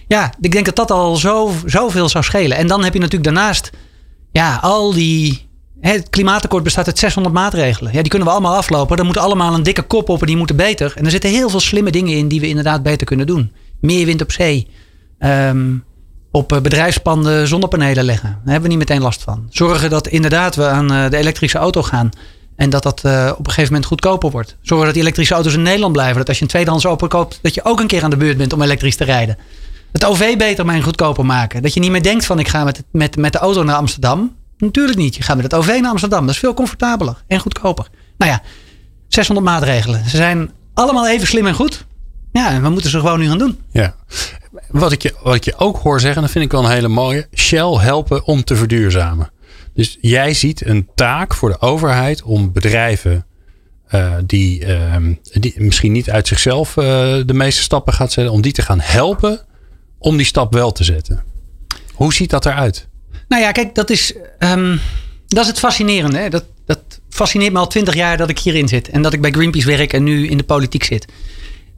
Ja. 0.08 0.34
ik 0.40 0.52
denk 0.52 0.66
dat 0.66 0.76
dat 0.76 0.92
al 0.92 1.16
zo, 1.16 1.52
zoveel 1.66 2.10
zou 2.10 2.24
schelen. 2.24 2.58
En 2.58 2.68
dan 2.68 2.84
heb 2.84 2.94
je 2.94 3.00
natuurlijk 3.00 3.34
daarnaast 3.36 3.72
ja, 4.32 4.60
al 4.62 4.94
die. 4.94 5.46
Het 5.82 6.10
klimaatakkoord 6.10 6.64
bestaat 6.64 6.88
uit 6.88 7.00
600 7.00 7.36
maatregelen. 7.36 7.94
Ja, 7.94 8.00
die 8.02 8.10
kunnen 8.10 8.28
we 8.28 8.34
allemaal 8.34 8.56
aflopen. 8.56 8.96
Daar 8.96 9.06
moeten 9.06 9.24
allemaal 9.24 9.54
een 9.54 9.64
dikke 9.64 9.82
kop 9.82 10.10
op 10.10 10.22
en 10.22 10.28
die 10.28 10.38
moeten 10.38 10.56
beter. 10.56 10.94
En 10.96 11.06
er 11.06 11.12
zitten 11.12 11.30
heel 11.30 11.50
veel 11.50 11.60
slimme 11.60 11.92
dingen 11.92 12.18
in 12.18 12.28
die 12.28 12.40
we 12.40 12.48
inderdaad 12.48 12.84
beter 12.84 13.08
kunnen 13.08 13.28
doen. 13.28 13.52
Meer 13.80 14.06
wind 14.06 14.22
op 14.22 14.32
zee. 14.32 14.68
Um, 15.20 15.84
op 16.32 16.52
eh, 16.52 16.62
bedrijfspanden 16.62 17.48
zonnepanelen 17.48 18.04
leggen. 18.04 18.30
Daar 18.30 18.54
hebben 18.54 18.62
we 18.62 18.76
niet 18.76 18.88
meteen 18.88 19.02
last 19.02 19.24
van. 19.24 19.48
Zorgen 19.50 19.90
dat 19.90 20.08
inderdaad 20.08 20.56
we 20.56 20.68
aan 20.68 20.94
eh, 20.94 21.10
de 21.10 21.18
elektrische 21.18 21.58
auto 21.58 21.84
gaan. 21.84 22.10
En 22.58 22.70
dat 22.70 22.84
dat 22.84 23.02
uh, 23.06 23.32
op 23.32 23.40
een 23.40 23.46
gegeven 23.46 23.72
moment 23.72 23.86
goedkoper 23.86 24.32
wordt. 24.32 24.56
Zorgen 24.62 24.86
dat 24.86 24.94
die 24.94 25.04
elektrische 25.04 25.34
auto's 25.34 25.54
in 25.54 25.62
Nederland 25.62 25.94
blijven. 25.94 26.18
Dat 26.18 26.28
als 26.28 26.38
je 26.38 26.44
een 26.44 26.50
tweedehands 26.50 26.86
auto 26.86 27.08
koopt, 27.08 27.40
dat 27.42 27.54
je 27.54 27.64
ook 27.64 27.80
een 27.80 27.88
keer 27.88 28.04
aan 28.04 28.10
de 28.10 28.18
beurt 28.18 28.38
bent 28.38 28.54
om 28.54 28.62
elektrisch 28.62 28.96
te 28.96 29.04
rijden. 29.04 29.38
Het 29.92 30.06
OV 30.06 30.38
beter 30.38 30.66
maar 30.66 30.84
goedkoper 30.84 31.26
maken. 31.26 31.62
Dat 31.62 31.74
je 31.74 31.80
niet 31.80 31.92
meer 31.92 32.04
denkt 32.04 32.26
van 32.26 32.40
ik 32.40 32.48
ga 32.48 32.64
met, 32.64 32.84
met, 32.92 33.16
met 33.16 33.32
de 33.32 33.38
auto 33.38 33.64
naar 33.64 33.76
Amsterdam. 33.76 34.36
Natuurlijk 34.58 34.98
niet. 34.98 35.16
Je 35.16 35.22
gaat 35.22 35.36
met 35.36 35.46
het 35.46 35.54
OV 35.54 35.78
naar 35.82 35.92
Amsterdam. 35.92 36.26
Dat 36.26 36.30
is 36.30 36.40
veel 36.40 36.54
comfortabeler 36.54 37.24
en 37.28 37.40
goedkoper. 37.40 37.88
Nou 38.18 38.32
ja, 38.32 38.42
600 39.08 39.48
maatregelen. 39.48 40.10
Ze 40.10 40.18
zijn 40.18 40.52
allemaal 40.74 41.08
even 41.08 41.28
slim 41.28 41.48
en 41.48 41.54
goed. 41.54 41.86
Ja, 42.32 42.62
we 42.62 42.70
moeten 42.70 42.90
ze 42.90 43.00
gewoon 43.00 43.20
nu 43.20 43.28
gaan 43.28 43.38
doen. 43.38 43.60
Ja. 43.72 43.96
Wat 44.70 44.92
ik 44.92 45.02
je, 45.02 45.16
wat 45.24 45.36
ik 45.36 45.44
je 45.44 45.58
ook 45.58 45.78
hoor 45.78 46.00
zeggen, 46.00 46.22
dat 46.22 46.32
vind 46.32 46.46
ik 46.46 46.52
wel 46.52 46.64
een 46.64 46.72
hele 46.72 46.88
mooie. 46.88 47.28
Shell 47.36 47.78
helpen 47.78 48.26
om 48.26 48.44
te 48.44 48.56
verduurzamen. 48.56 49.32
Dus 49.78 49.98
jij 50.02 50.34
ziet 50.34 50.66
een 50.66 50.88
taak 50.96 51.34
voor 51.34 51.50
de 51.50 51.62
overheid 51.62 52.24
om 52.24 52.52
bedrijven 52.52 53.26
uh, 53.92 54.14
die, 54.26 54.66
uh, 54.66 54.96
die 55.32 55.54
misschien 55.58 55.92
niet 55.92 56.10
uit 56.10 56.28
zichzelf 56.28 56.76
uh, 56.76 56.84
de 57.26 57.34
meeste 57.34 57.62
stappen 57.62 57.94
gaat 57.94 58.12
zetten, 58.12 58.34
om 58.34 58.42
die 58.42 58.52
te 58.52 58.62
gaan 58.62 58.80
helpen 58.80 59.46
om 60.00 60.18
die 60.18 60.26
stap 60.26 60.54
wel 60.54 60.72
te 60.72 60.84
zetten. 60.84 61.24
Hoe 61.94 62.14
ziet 62.14 62.30
dat 62.30 62.46
eruit? 62.46 62.88
Nou 63.28 63.42
ja, 63.42 63.52
kijk, 63.52 63.76
dat 63.76 63.90
is, 63.90 64.14
um, 64.40 64.80
dat 65.28 65.44
is 65.44 65.48
het 65.48 65.60
fascinerende. 65.60 66.30
Dat, 66.30 66.46
dat 66.66 66.82
fascineert 67.10 67.54
me 67.54 67.60
al 67.60 67.68
twintig 67.68 67.94
jaar 67.94 68.18
dat 68.18 68.30
ik 68.30 68.40
hierin 68.40 68.68
zit. 68.68 68.90
En 68.90 69.02
dat 69.02 69.14
ik 69.14 69.22
bij 69.22 69.32
Greenpeace 69.32 69.68
werk 69.68 69.94
en 69.94 70.04
nu 70.04 70.28
in 70.28 70.38
de 70.38 70.44
politiek 70.44 70.84
zit. 70.84 71.06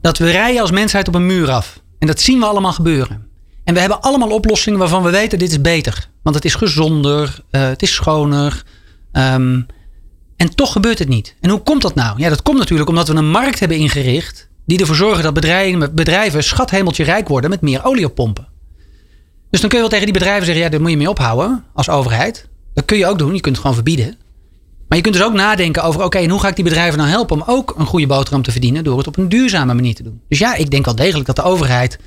Dat 0.00 0.18
we 0.18 0.30
rijden 0.30 0.60
als 0.60 0.70
mensheid 0.70 1.08
op 1.08 1.14
een 1.14 1.26
muur 1.26 1.50
af. 1.50 1.80
En 1.98 2.06
dat 2.06 2.20
zien 2.20 2.38
we 2.38 2.46
allemaal 2.46 2.72
gebeuren. 2.72 3.29
En 3.70 3.76
we 3.76 3.82
hebben 3.82 4.00
allemaal 4.00 4.30
oplossingen 4.30 4.78
waarvan 4.78 5.02
we 5.02 5.10
weten 5.10 5.38
dit 5.38 5.50
is 5.50 5.60
beter. 5.60 6.08
Want 6.22 6.36
het 6.36 6.44
is 6.44 6.54
gezonder, 6.54 7.40
uh, 7.50 7.62
het 7.62 7.82
is 7.82 7.94
schoner. 7.94 8.62
Um, 9.12 9.66
en 10.36 10.54
toch 10.54 10.72
gebeurt 10.72 10.98
het 10.98 11.08
niet. 11.08 11.36
En 11.40 11.50
hoe 11.50 11.60
komt 11.60 11.82
dat 11.82 11.94
nou? 11.94 12.18
Ja, 12.18 12.28
dat 12.28 12.42
komt 12.42 12.58
natuurlijk 12.58 12.88
omdat 12.88 13.08
we 13.08 13.14
een 13.14 13.30
markt 13.30 13.60
hebben 13.60 13.76
ingericht 13.76 14.48
die 14.66 14.78
ervoor 14.78 14.94
zorgen 14.94 15.22
dat 15.22 15.34
bedrijven, 15.34 15.94
bedrijven 15.94 16.44
schathemeltje 16.44 17.04
rijk 17.04 17.28
worden 17.28 17.50
met 17.50 17.60
meer 17.60 17.84
olie. 17.84 18.12
Dus 19.50 19.60
dan 19.60 19.68
kun 19.68 19.68
je 19.70 19.78
wel 19.78 19.88
tegen 19.88 20.04
die 20.04 20.12
bedrijven 20.12 20.44
zeggen, 20.44 20.64
ja, 20.64 20.70
daar 20.70 20.80
moet 20.80 20.90
je 20.90 20.96
mee 20.96 21.10
ophouden 21.10 21.64
als 21.74 21.88
overheid. 21.88 22.48
Dat 22.74 22.84
kun 22.84 22.98
je 22.98 23.06
ook 23.06 23.18
doen, 23.18 23.34
je 23.34 23.40
kunt 23.40 23.54
het 23.54 23.60
gewoon 23.60 23.74
verbieden. 23.74 24.16
Maar 24.88 24.98
je 24.98 25.04
kunt 25.04 25.14
dus 25.14 25.24
ook 25.24 25.32
nadenken 25.32 25.82
over, 25.82 26.04
oké, 26.04 26.28
hoe 26.28 26.40
ga 26.40 26.48
ik 26.48 26.54
die 26.56 26.64
bedrijven 26.64 26.98
nou 26.98 27.10
helpen 27.10 27.36
om 27.36 27.42
ook 27.46 27.74
een 27.78 27.86
goede 27.86 28.06
boterham 28.06 28.42
te 28.42 28.50
verdienen 28.50 28.84
door 28.84 28.98
het 28.98 29.06
op 29.06 29.16
een 29.16 29.28
duurzame 29.28 29.74
manier 29.74 29.94
te 29.94 30.02
doen. 30.02 30.20
Dus 30.28 30.38
ja, 30.38 30.54
ik 30.54 30.70
denk 30.70 30.84
wel 30.84 30.94
degelijk 30.94 31.26
dat 31.26 31.36
de 31.36 31.42
overheid 31.42 31.98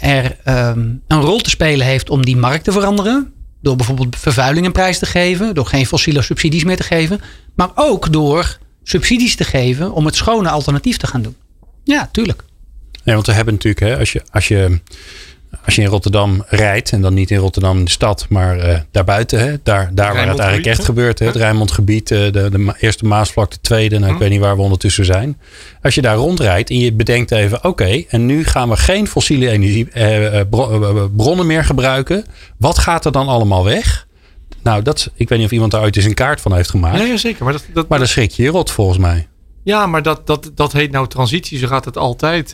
er 0.00 0.36
um, 0.48 1.02
een 1.06 1.20
rol 1.20 1.38
te 1.38 1.50
spelen 1.50 1.86
heeft 1.86 2.10
om 2.10 2.24
die 2.24 2.36
markt 2.36 2.64
te 2.64 2.72
veranderen. 2.72 3.32
Door 3.62 3.76
bijvoorbeeld 3.76 4.16
vervuiling 4.16 4.66
een 4.66 4.72
prijs 4.72 4.98
te 4.98 5.06
geven, 5.06 5.54
door 5.54 5.66
geen 5.66 5.86
fossiele 5.86 6.22
subsidies 6.22 6.64
meer 6.64 6.76
te 6.76 6.82
geven. 6.82 7.20
Maar 7.54 7.70
ook 7.74 8.12
door 8.12 8.58
subsidies 8.82 9.36
te 9.36 9.44
geven 9.44 9.92
om 9.92 10.06
het 10.06 10.16
schone 10.16 10.48
alternatief 10.48 10.96
te 10.96 11.06
gaan 11.06 11.22
doen. 11.22 11.36
Ja, 11.84 12.08
tuurlijk. 12.12 12.44
Ja, 13.04 13.14
want 13.14 13.26
we 13.26 13.32
hebben 13.32 13.54
natuurlijk, 13.54 13.84
hè, 13.84 13.98
als 13.98 14.12
je, 14.12 14.22
als 14.30 14.48
je 14.48 14.80
als 15.64 15.74
je 15.74 15.82
in 15.82 15.88
Rotterdam 15.88 16.44
rijdt, 16.46 16.92
en 16.92 17.00
dan 17.00 17.14
niet 17.14 17.30
in 17.30 17.38
Rotterdam 17.38 17.84
de 17.84 17.90
stad, 17.90 18.26
maar 18.28 18.68
uh, 18.68 18.78
daarbuiten, 18.90 19.38
hè, 19.38 19.56
daar, 19.62 19.90
daar 19.92 20.14
waar 20.14 20.28
het 20.28 20.38
eigenlijk 20.38 20.68
echt 20.68 20.84
gebeurt. 20.84 21.18
Hè, 21.18 21.26
het 21.26 21.36
Rijnmondgebied, 21.36 22.10
uh, 22.10 22.18
de, 22.18 22.30
de 22.50 22.74
eerste 22.80 23.04
Maasvlak, 23.04 23.50
de 23.50 23.60
tweede, 23.60 23.98
nou, 23.98 24.12
ik 24.12 24.18
weet 24.18 24.30
niet 24.30 24.40
waar 24.40 24.56
we 24.56 24.62
ondertussen 24.62 25.04
zijn. 25.04 25.38
Als 25.82 25.94
je 25.94 26.02
daar 26.02 26.16
rondrijdt 26.16 26.70
en 26.70 26.78
je 26.78 26.92
bedenkt 26.92 27.30
even, 27.30 27.64
oké, 27.64 28.04
en 28.08 28.26
nu 28.26 28.44
gaan 28.44 28.68
we 28.68 28.76
geen 28.76 29.06
fossiele 29.06 29.50
energie, 29.50 29.90
eh, 29.90 30.40
bronnen 31.16 31.46
meer 31.46 31.64
gebruiken. 31.64 32.24
Wat 32.56 32.78
gaat 32.78 33.04
er 33.04 33.12
dan 33.12 33.28
allemaal 33.28 33.64
weg? 33.64 34.06
Nou, 34.62 34.82
dat, 34.82 35.10
ik 35.14 35.28
weet 35.28 35.38
niet 35.38 35.46
of 35.46 35.52
iemand 35.52 35.72
daar 35.72 35.82
ooit 35.82 35.96
eens 35.96 36.04
een 36.04 36.14
kaart 36.14 36.40
van 36.40 36.54
heeft 36.54 36.70
gemaakt. 36.70 37.06
Ja, 37.06 37.16
zeker. 37.16 37.44
Maar, 37.44 37.52
dat, 37.52 37.64
dat, 37.72 37.88
maar 37.88 37.98
dan 37.98 38.08
schrik 38.08 38.30
je 38.30 38.42
je 38.42 38.50
rot 38.50 38.70
volgens 38.70 38.98
mij. 38.98 39.28
Ja, 39.62 39.86
maar 39.86 40.02
dat, 40.02 40.26
dat, 40.26 40.50
dat 40.54 40.72
heet 40.72 40.90
nou 40.90 41.08
transitie. 41.08 41.58
Zo 41.58 41.66
gaat 41.66 41.84
het 41.84 41.96
altijd. 41.96 42.50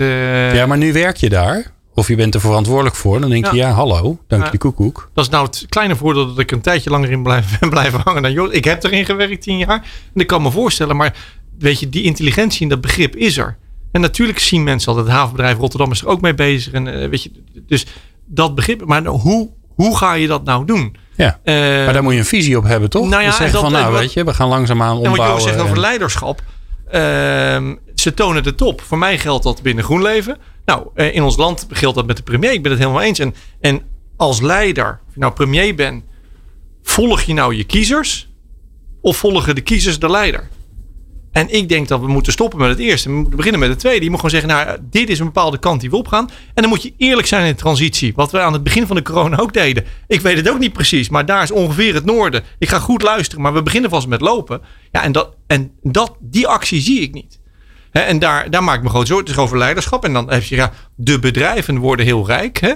Ja, 0.53 0.67
maar 0.67 0.79
nu 0.79 0.93
werk 0.93 1.17
je 1.17 1.29
daar. 1.29 1.74
Of 1.95 2.09
je 2.09 2.17
bent 2.17 2.35
er 2.35 2.41
verantwoordelijk 2.41 2.97
voor. 2.97 3.21
Dan 3.21 3.31
denk 3.31 3.51
je, 3.51 3.57
ja, 3.57 3.71
hallo, 3.71 4.19
dank 4.27 4.53
je 4.53 4.59
koekoek. 4.59 5.11
Dat 5.15 5.25
is 5.25 5.31
nou 5.31 5.47
het 5.47 5.67
kleine 5.69 5.97
voordeel 5.97 6.27
dat 6.27 6.39
ik 6.39 6.51
een 6.51 6.61
tijdje 6.61 6.91
langer 6.91 7.11
in 7.11 7.23
blijf, 7.23 7.47
ben 7.61 7.71
blijven 7.71 8.01
hangen 8.05 8.23
dan 8.23 8.33
joh. 8.33 8.53
Ik 8.53 8.65
heb 8.65 8.85
erin 8.85 9.05
gewerkt 9.05 9.43
tien 9.43 9.59
jaar. 9.59 9.83
En 10.15 10.21
ik 10.21 10.27
kan 10.27 10.43
me 10.43 10.51
voorstellen, 10.51 10.97
maar 10.97 11.17
weet 11.59 11.81
je, 11.81 11.89
die 11.89 12.03
intelligentie 12.03 12.63
en 12.63 12.69
dat 12.69 12.81
begrip 12.81 13.17
is 13.17 13.37
er. 13.37 13.57
En 13.93 14.01
natuurlijk 14.01 14.39
zien 14.39 14.65
mensen 14.65 14.89
al 14.89 14.95
dat 14.95 15.07
het 15.07 15.15
havenbedrijf 15.15 15.59
Rotterdam 15.59 15.91
is 15.91 16.01
er 16.01 16.07
ook 16.07 16.21
mee 16.21 16.35
bezig. 16.35 16.73
En 16.73 16.87
uh, 16.87 17.09
weet 17.09 17.23
je, 17.23 17.31
dus 17.67 17.87
dat 18.27 18.55
begrip. 18.55 18.85
Maar 18.85 19.05
hoe, 19.05 19.51
hoe 19.69 19.97
ga 19.97 20.13
je 20.13 20.27
dat 20.27 20.45
nou 20.45 20.65
doen? 20.65 20.97
Ja, 21.17 21.41
uh, 21.45 21.55
maar 21.85 21.93
daar 21.93 22.03
moet 22.03 22.13
je 22.13 22.19
een 22.19 22.25
visie 22.25 22.59
op 22.59 22.65
hebben, 22.65 22.91
toch? 22.91 23.09
Nou 23.09 23.23
ja, 23.23 23.31
zeggen 23.31 23.53
dat, 23.53 23.61
van, 23.61 23.73
nou, 23.73 23.93
weet 23.93 24.13
je, 24.13 24.25
we 24.25 24.35
gaan 24.35 24.49
langzaamaan 24.49 24.97
ombouwen. 24.97 25.25
En 25.25 25.33
wat 25.33 25.43
je 25.43 25.49
zegt 25.49 25.61
over 25.61 25.81
leiderschap. 25.81 26.43
Uh, 26.87 26.93
ze 27.95 28.15
tonen 28.15 28.43
de 28.43 28.55
top. 28.55 28.81
Voor 28.81 28.99
mij 28.99 29.19
geldt 29.19 29.45
dat 29.45 29.63
binnen 29.63 29.85
GroenLeven. 29.85 30.39
Nou, 30.65 30.87
eh, 30.95 31.15
in 31.15 31.23
ons 31.23 31.37
land 31.37 31.67
geldt 31.71 31.97
dat 31.97 32.07
met 32.07 32.17
de 32.17 32.23
premier. 32.23 32.53
Ik 32.53 32.63
ben 32.63 32.71
het 32.71 32.81
helemaal 32.81 33.03
eens. 33.03 33.19
En, 33.19 33.35
en 33.61 33.83
als 34.17 34.41
leider, 34.41 35.01
of 35.09 35.15
je 35.15 35.21
nou 35.21 35.33
premier 35.33 35.75
bent, 35.75 36.05
volg 36.83 37.23
je 37.23 37.33
nou 37.33 37.55
je 37.55 37.65
kiezers 37.65 38.29
of 39.01 39.17
volgen 39.17 39.55
de 39.55 39.61
kiezers 39.61 39.99
de 39.99 40.11
leider? 40.11 40.49
En 41.33 41.55
ik 41.55 41.69
denk 41.69 41.89
dat 41.89 42.01
we 42.01 42.07
moeten 42.07 42.33
stoppen 42.33 42.59
met 42.59 42.69
het 42.69 42.79
eerste. 42.79 43.09
We 43.09 43.15
moeten 43.15 43.37
beginnen 43.37 43.61
met 43.61 43.69
het 43.69 43.79
tweede. 43.79 44.05
Je 44.05 44.11
moet 44.11 44.21
gewoon 44.21 44.41
zeggen, 44.41 44.49
nou, 44.49 44.79
dit 44.91 45.09
is 45.09 45.19
een 45.19 45.25
bepaalde 45.25 45.59
kant 45.59 45.81
die 45.81 45.91
we 45.91 45.97
opgaan. 45.97 46.31
En 46.55 46.63
dan 46.63 46.69
moet 46.69 46.83
je 46.83 46.93
eerlijk 46.97 47.27
zijn 47.27 47.47
in 47.47 47.53
de 47.53 47.59
transitie. 47.59 48.13
Wat 48.15 48.31
we 48.31 48.41
aan 48.41 48.53
het 48.53 48.63
begin 48.63 48.87
van 48.87 48.97
de 48.97 49.03
corona 49.03 49.39
ook 49.39 49.53
deden. 49.53 49.85
Ik 50.07 50.21
weet 50.21 50.37
het 50.37 50.51
ook 50.51 50.59
niet 50.59 50.73
precies, 50.73 51.09
maar 51.09 51.27
daar 51.27 51.43
is 51.43 51.51
ongeveer 51.51 51.95
het 51.95 52.05
noorden. 52.05 52.43
Ik 52.59 52.69
ga 52.69 52.79
goed 52.79 53.03
luisteren, 53.03 53.43
maar 53.43 53.55
we 53.55 53.63
beginnen 53.63 53.91
vast 53.91 54.07
met 54.07 54.21
lopen. 54.21 54.61
Ja, 54.93 55.03
en, 55.03 55.13
dat, 55.13 55.37
en 55.47 55.73
dat, 55.83 56.17
die 56.21 56.47
actie 56.47 56.81
zie 56.81 57.01
ik 57.01 57.15
niet 57.15 57.39
en 58.03 58.19
daar, 58.19 58.51
daar 58.51 58.65
maak 58.65 58.77
ik 58.77 58.83
me 58.83 58.89
groot 58.89 59.07
zorgen. 59.07 59.27
Het 59.27 59.37
is 59.37 59.43
over 59.43 59.59
leiderschap. 59.59 60.05
En 60.05 60.13
dan 60.13 60.31
heb 60.31 60.43
je, 60.43 60.57
ja, 60.57 60.73
de 60.95 61.19
bedrijven 61.19 61.79
worden 61.79 62.07
heel 62.07 62.27
rijk. 62.27 62.61
Hè? 62.61 62.73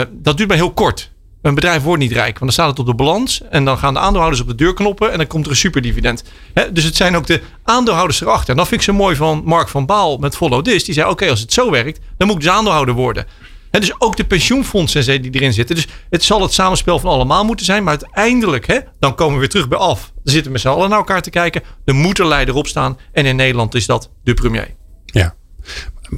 Uh, 0.00 0.06
dat 0.12 0.36
duurt 0.36 0.48
maar 0.48 0.58
heel 0.58 0.72
kort. 0.72 1.12
Een 1.42 1.54
bedrijf 1.54 1.82
wordt 1.82 2.02
niet 2.02 2.12
rijk, 2.12 2.38
want 2.38 2.38
dan 2.38 2.52
staat 2.52 2.68
het 2.68 2.78
op 2.78 2.86
de 2.86 2.94
balans. 2.94 3.42
En 3.50 3.64
dan 3.64 3.78
gaan 3.78 3.94
de 3.94 4.00
aandeelhouders 4.00 4.42
op 4.42 4.48
de 4.48 4.54
deur 4.54 4.74
knoppen. 4.74 5.12
En 5.12 5.18
dan 5.18 5.26
komt 5.26 5.44
er 5.44 5.50
een 5.50 5.56
superdividend. 5.56 6.24
Dus 6.72 6.84
het 6.84 6.96
zijn 6.96 7.16
ook 7.16 7.26
de 7.26 7.40
aandeelhouders 7.64 8.20
erachter. 8.20 8.50
En 8.50 8.56
dat 8.56 8.68
vind 8.68 8.80
ik 8.80 8.86
zo 8.86 8.92
mooi 8.92 9.16
van 9.16 9.42
Mark 9.44 9.68
van 9.68 9.86
Baal 9.86 10.16
met 10.16 10.36
Follow 10.36 10.64
This. 10.64 10.84
Die 10.84 10.94
zei: 10.94 11.10
Oké, 11.10 11.28
als 11.28 11.40
het 11.40 11.52
zo 11.52 11.70
werkt, 11.70 12.00
dan 12.16 12.26
moet 12.26 12.36
ik 12.36 12.42
dus 12.42 12.52
aandeelhouder 12.52 12.94
worden. 12.94 13.26
He, 13.74 13.80
dus 13.80 14.00
ook 14.00 14.16
de 14.16 14.24
pensioenfondsen 14.24 15.22
die 15.22 15.30
erin 15.30 15.52
zitten. 15.52 15.74
Dus 15.74 15.86
het 16.10 16.22
zal 16.22 16.42
het 16.42 16.52
samenspel 16.52 16.98
van 16.98 17.10
allemaal 17.10 17.44
moeten 17.44 17.66
zijn. 17.66 17.84
Maar 17.84 17.98
uiteindelijk, 18.00 18.66
hè, 18.66 18.78
dan 18.98 19.14
komen 19.14 19.34
we 19.34 19.40
weer 19.40 19.48
terug 19.48 19.68
bij 19.68 19.78
af. 19.78 20.12
Dan 20.14 20.32
zitten 20.32 20.44
we 20.44 20.50
met 20.50 20.60
z'n 20.60 20.68
allen 20.68 20.88
naar 20.88 20.98
elkaar 20.98 21.22
te 21.22 21.30
kijken. 21.30 21.62
Er 21.84 21.94
moet 21.94 22.18
een 22.18 22.26
leider 22.26 22.54
op 22.54 22.66
staan. 22.66 22.98
En 23.12 23.26
in 23.26 23.36
Nederland 23.36 23.74
is 23.74 23.86
dat 23.86 24.10
de 24.24 24.34
premier. 24.34 24.74
Ja, 25.04 25.34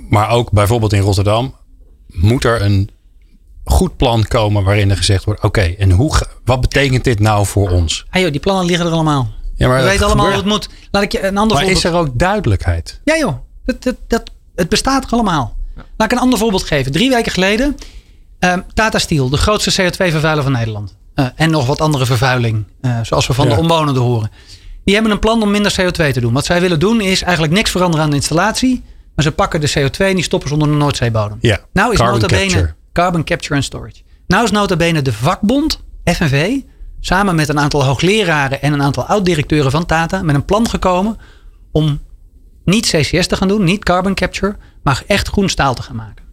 maar 0.09 0.31
ook 0.31 0.51
bijvoorbeeld 0.51 0.93
in 0.93 1.01
Rotterdam 1.01 1.55
moet 2.07 2.45
er 2.45 2.63
een 2.63 2.91
goed 3.65 3.97
plan 3.97 4.25
komen 4.25 4.65
waarin 4.65 4.91
er 4.91 4.97
gezegd 4.97 5.25
wordt: 5.25 5.43
oké, 5.43 5.61
en 5.61 5.91
hoe, 5.91 6.13
wat 6.45 6.61
betekent 6.61 7.05
dit 7.05 7.19
nou 7.19 7.47
voor 7.47 7.71
ons? 7.71 8.07
Hey 8.11 8.23
joh, 8.23 8.31
die 8.31 8.41
plannen 8.41 8.67
liggen 8.67 8.87
er 8.87 8.93
allemaal. 8.93 9.29
Ja, 9.55 9.69
maar 9.69 9.83
we 9.83 9.89
weten 9.89 10.07
allemaal 10.07 10.27
hoe 10.27 10.35
het 10.35 10.45
moet. 10.45 10.69
Laat 10.91 11.03
ik 11.03 11.13
je 11.13 11.19
een 11.19 11.37
ander 11.37 11.57
maar 11.57 11.65
voorbeeld... 11.65 11.85
is 11.85 11.85
er 11.85 11.99
ook 11.99 12.19
duidelijkheid? 12.19 13.01
Ja 13.05 13.19
joh, 13.19 13.35
dat, 13.65 13.83
dat, 13.83 13.97
dat, 14.07 14.31
het 14.55 14.69
bestaat 14.69 15.05
er 15.05 15.11
allemaal. 15.11 15.57
Laat 15.97 16.13
ik 16.13 16.17
een 16.17 16.23
ander 16.23 16.39
voorbeeld 16.39 16.65
geven. 16.65 16.93
Drie 16.93 17.11
weken 17.11 17.33
geleden, 17.33 17.77
uh, 18.41 18.55
Tata 18.75 18.99
Steel, 18.99 19.29
de 19.29 19.37
grootste 19.37 19.83
CO2-vervuiler 19.83 20.43
van 20.43 20.53
Nederland. 20.53 20.97
Uh, 21.15 21.27
en 21.35 21.51
nog 21.51 21.67
wat 21.67 21.81
andere 21.81 22.07
vervuiling, 22.07 22.65
uh, 22.81 22.99
zoals 23.03 23.27
we 23.27 23.33
van 23.33 23.49
de 23.49 23.57
omwonenden 23.57 24.03
horen. 24.03 24.31
Die 24.85 24.95
hebben 24.95 25.13
een 25.13 25.19
plan 25.19 25.43
om 25.43 25.51
minder 25.51 25.77
CO2 25.81 26.13
te 26.13 26.21
doen. 26.21 26.33
Wat 26.33 26.45
zij 26.45 26.61
willen 26.61 26.81
doen 26.81 27.01
is 27.01 27.23
eigenlijk 27.23 27.53
niks 27.53 27.71
veranderen 27.71 28.05
aan 28.05 28.11
de 28.11 28.17
installatie. 28.17 28.83
Maar 29.15 29.25
ze 29.25 29.33
pakken 29.33 29.61
de 29.61 29.71
CO2 29.71 29.97
en 29.97 30.15
die 30.15 30.25
stoppen 30.25 30.49
ze 30.49 30.55
onder 30.55 30.71
de 30.71 30.75
Noordzeebodem. 30.75 31.39
Ja, 31.41 31.61
nou 31.73 31.93
is 31.93 31.99
carbon 31.99 32.21
nota 32.21 32.37
bene 32.37 32.53
capture. 32.53 32.75
carbon 32.93 33.25
capture 33.25 33.55
and 33.55 33.65
storage. 33.65 34.03
Nou 34.27 34.45
is 34.45 34.51
nota 34.51 34.77
bene 34.77 35.03
de 35.03 35.13
vakbond, 35.13 35.81
FNV, 36.05 36.59
samen 37.01 37.35
met 37.35 37.49
een 37.49 37.59
aantal 37.59 37.85
hoogleraren 37.85 38.63
en 38.63 38.73
een 38.73 38.83
aantal 38.83 39.05
oud-directeuren 39.05 39.71
van 39.71 39.87
Tata 39.87 40.23
met 40.23 40.35
een 40.35 40.45
plan 40.45 40.69
gekomen 40.69 41.19
om 41.73 42.01
niet 42.65 42.87
CCS 42.87 43.27
te 43.27 43.37
gaan 43.37 43.49
doen, 43.49 43.65
niet 43.65 43.85
carbon 43.85 44.15
capture, 44.15 44.57
maar 44.87 45.03
echt 45.07 45.29
groen 45.29 45.49
staal 45.49 45.75
te 45.75 45.83
gaan 45.83 45.97
maken. 45.97 46.25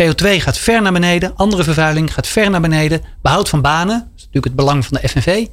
CO2 0.00 0.36
gaat 0.36 0.58
ver 0.58 0.82
naar 0.82 0.92
beneden, 0.92 1.36
andere 1.36 1.64
vervuiling 1.64 2.14
gaat 2.14 2.26
ver 2.26 2.50
naar 2.50 2.60
beneden, 2.60 3.02
behoud 3.22 3.48
van 3.48 3.60
banen, 3.60 3.98
dat 3.98 4.08
is 4.16 4.20
natuurlijk 4.20 4.44
het 4.44 4.56
belang 4.56 4.86
van 4.86 4.98
de 5.00 5.08
FNV. 5.08 5.46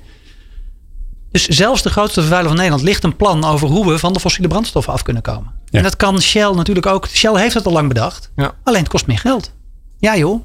Dus 1.31 1.47
zelfs 1.47 1.81
de 1.81 1.89
grootste 1.89 2.19
vervuiler 2.19 2.47
van 2.47 2.57
Nederland 2.57 2.83
ligt 2.83 3.03
een 3.03 3.15
plan 3.15 3.43
over 3.43 3.67
hoe 3.67 3.87
we 3.87 3.99
van 3.99 4.13
de 4.13 4.19
fossiele 4.19 4.47
brandstoffen 4.47 4.93
af 4.93 5.01
kunnen 5.01 5.23
komen. 5.23 5.51
Ja. 5.65 5.77
En 5.77 5.83
dat 5.83 5.95
kan 5.95 6.21
Shell 6.21 6.51
natuurlijk 6.51 6.85
ook. 6.85 7.07
Shell 7.07 7.39
heeft 7.39 7.53
het 7.53 7.65
al 7.65 7.71
lang 7.71 7.87
bedacht. 7.87 8.31
Ja. 8.35 8.51
Alleen 8.63 8.81
het 8.81 8.89
kost 8.89 9.07
meer 9.07 9.19
geld. 9.19 9.53
Ja 9.99 10.17
joh, 10.17 10.43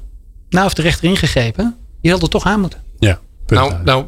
nou 0.49 0.63
heeft 0.63 0.75
de 0.75 0.81
rechter 0.81 1.09
ingegrepen. 1.09 1.75
Je 2.01 2.09
zult 2.09 2.21
er 2.21 2.29
toch 2.29 2.45
aan 2.45 2.59
moeten. 2.59 2.81
Ja. 2.99 3.19
Nou, 3.47 3.73
nou, 3.83 4.05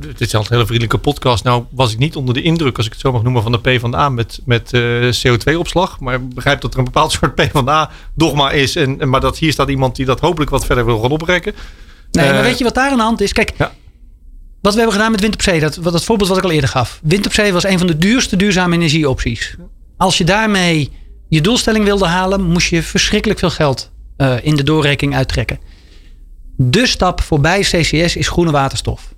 dit 0.00 0.20
is 0.20 0.34
al 0.34 0.40
een 0.40 0.46
hele 0.48 0.66
vriendelijke 0.66 0.98
podcast. 0.98 1.44
Nou 1.44 1.64
was 1.70 1.92
ik 1.92 1.98
niet 1.98 2.16
onder 2.16 2.34
de 2.34 2.42
indruk, 2.42 2.76
als 2.76 2.86
ik 2.86 2.92
het 2.92 3.00
zo 3.00 3.12
mag 3.12 3.22
noemen, 3.22 3.42
van 3.42 3.52
de 3.52 3.60
PvdA 3.60 4.08
met, 4.08 4.40
met 4.44 4.72
uh, 4.72 5.12
CO2-opslag. 5.12 6.00
Maar 6.00 6.14
ik 6.14 6.34
begrijp 6.34 6.60
dat 6.60 6.72
er 6.72 6.78
een 6.78 6.84
bepaald 6.84 7.12
soort 7.20 7.34
PvdA-dogma 7.34 8.50
is. 8.50 8.76
En, 8.76 9.08
maar 9.08 9.20
dat 9.20 9.38
hier 9.38 9.52
staat 9.52 9.68
iemand 9.68 9.96
die 9.96 10.06
dat 10.06 10.20
hopelijk 10.20 10.50
wat 10.50 10.66
verder 10.66 10.84
wil 10.84 11.00
gaan 11.00 11.10
oprekken. 11.10 11.54
Nee, 12.10 12.26
uh, 12.26 12.32
maar 12.32 12.42
weet 12.42 12.58
je 12.58 12.64
wat 12.64 12.74
daar 12.74 12.90
aan 12.90 12.96
de 12.96 13.02
hand 13.02 13.20
is? 13.20 13.32
Kijk, 13.32 13.52
ja. 13.58 13.72
wat 14.60 14.72
we 14.72 14.78
hebben 14.78 14.96
gedaan 14.96 15.10
met 15.10 15.20
wind 15.20 15.34
op 15.34 15.42
zee, 15.42 15.60
dat, 15.60 15.78
dat 15.82 16.04
voorbeeld 16.04 16.28
wat 16.28 16.38
ik 16.38 16.44
al 16.44 16.50
eerder 16.50 16.70
gaf. 16.70 17.00
Wind 17.02 17.26
op 17.26 17.32
zee 17.32 17.52
was 17.52 17.64
een 17.64 17.78
van 17.78 17.86
de 17.86 17.98
duurste 17.98 18.36
duurzame 18.36 18.74
energieopties. 18.74 19.56
Als 19.96 20.18
je 20.18 20.24
daarmee 20.24 20.92
je 21.28 21.40
doelstelling 21.40 21.84
wilde 21.84 22.06
halen, 22.06 22.42
moest 22.42 22.68
je 22.68 22.82
verschrikkelijk 22.82 23.38
veel 23.38 23.50
geld 23.50 23.90
uh, 24.18 24.34
in 24.42 24.56
de 24.56 24.62
doorrekening 24.62 25.16
uittrekken. 25.16 25.58
De 26.56 26.86
stap 26.86 27.20
voorbij 27.20 27.60
CCS 27.60 28.16
is 28.16 28.28
groene 28.28 28.50
waterstof. 28.50 29.14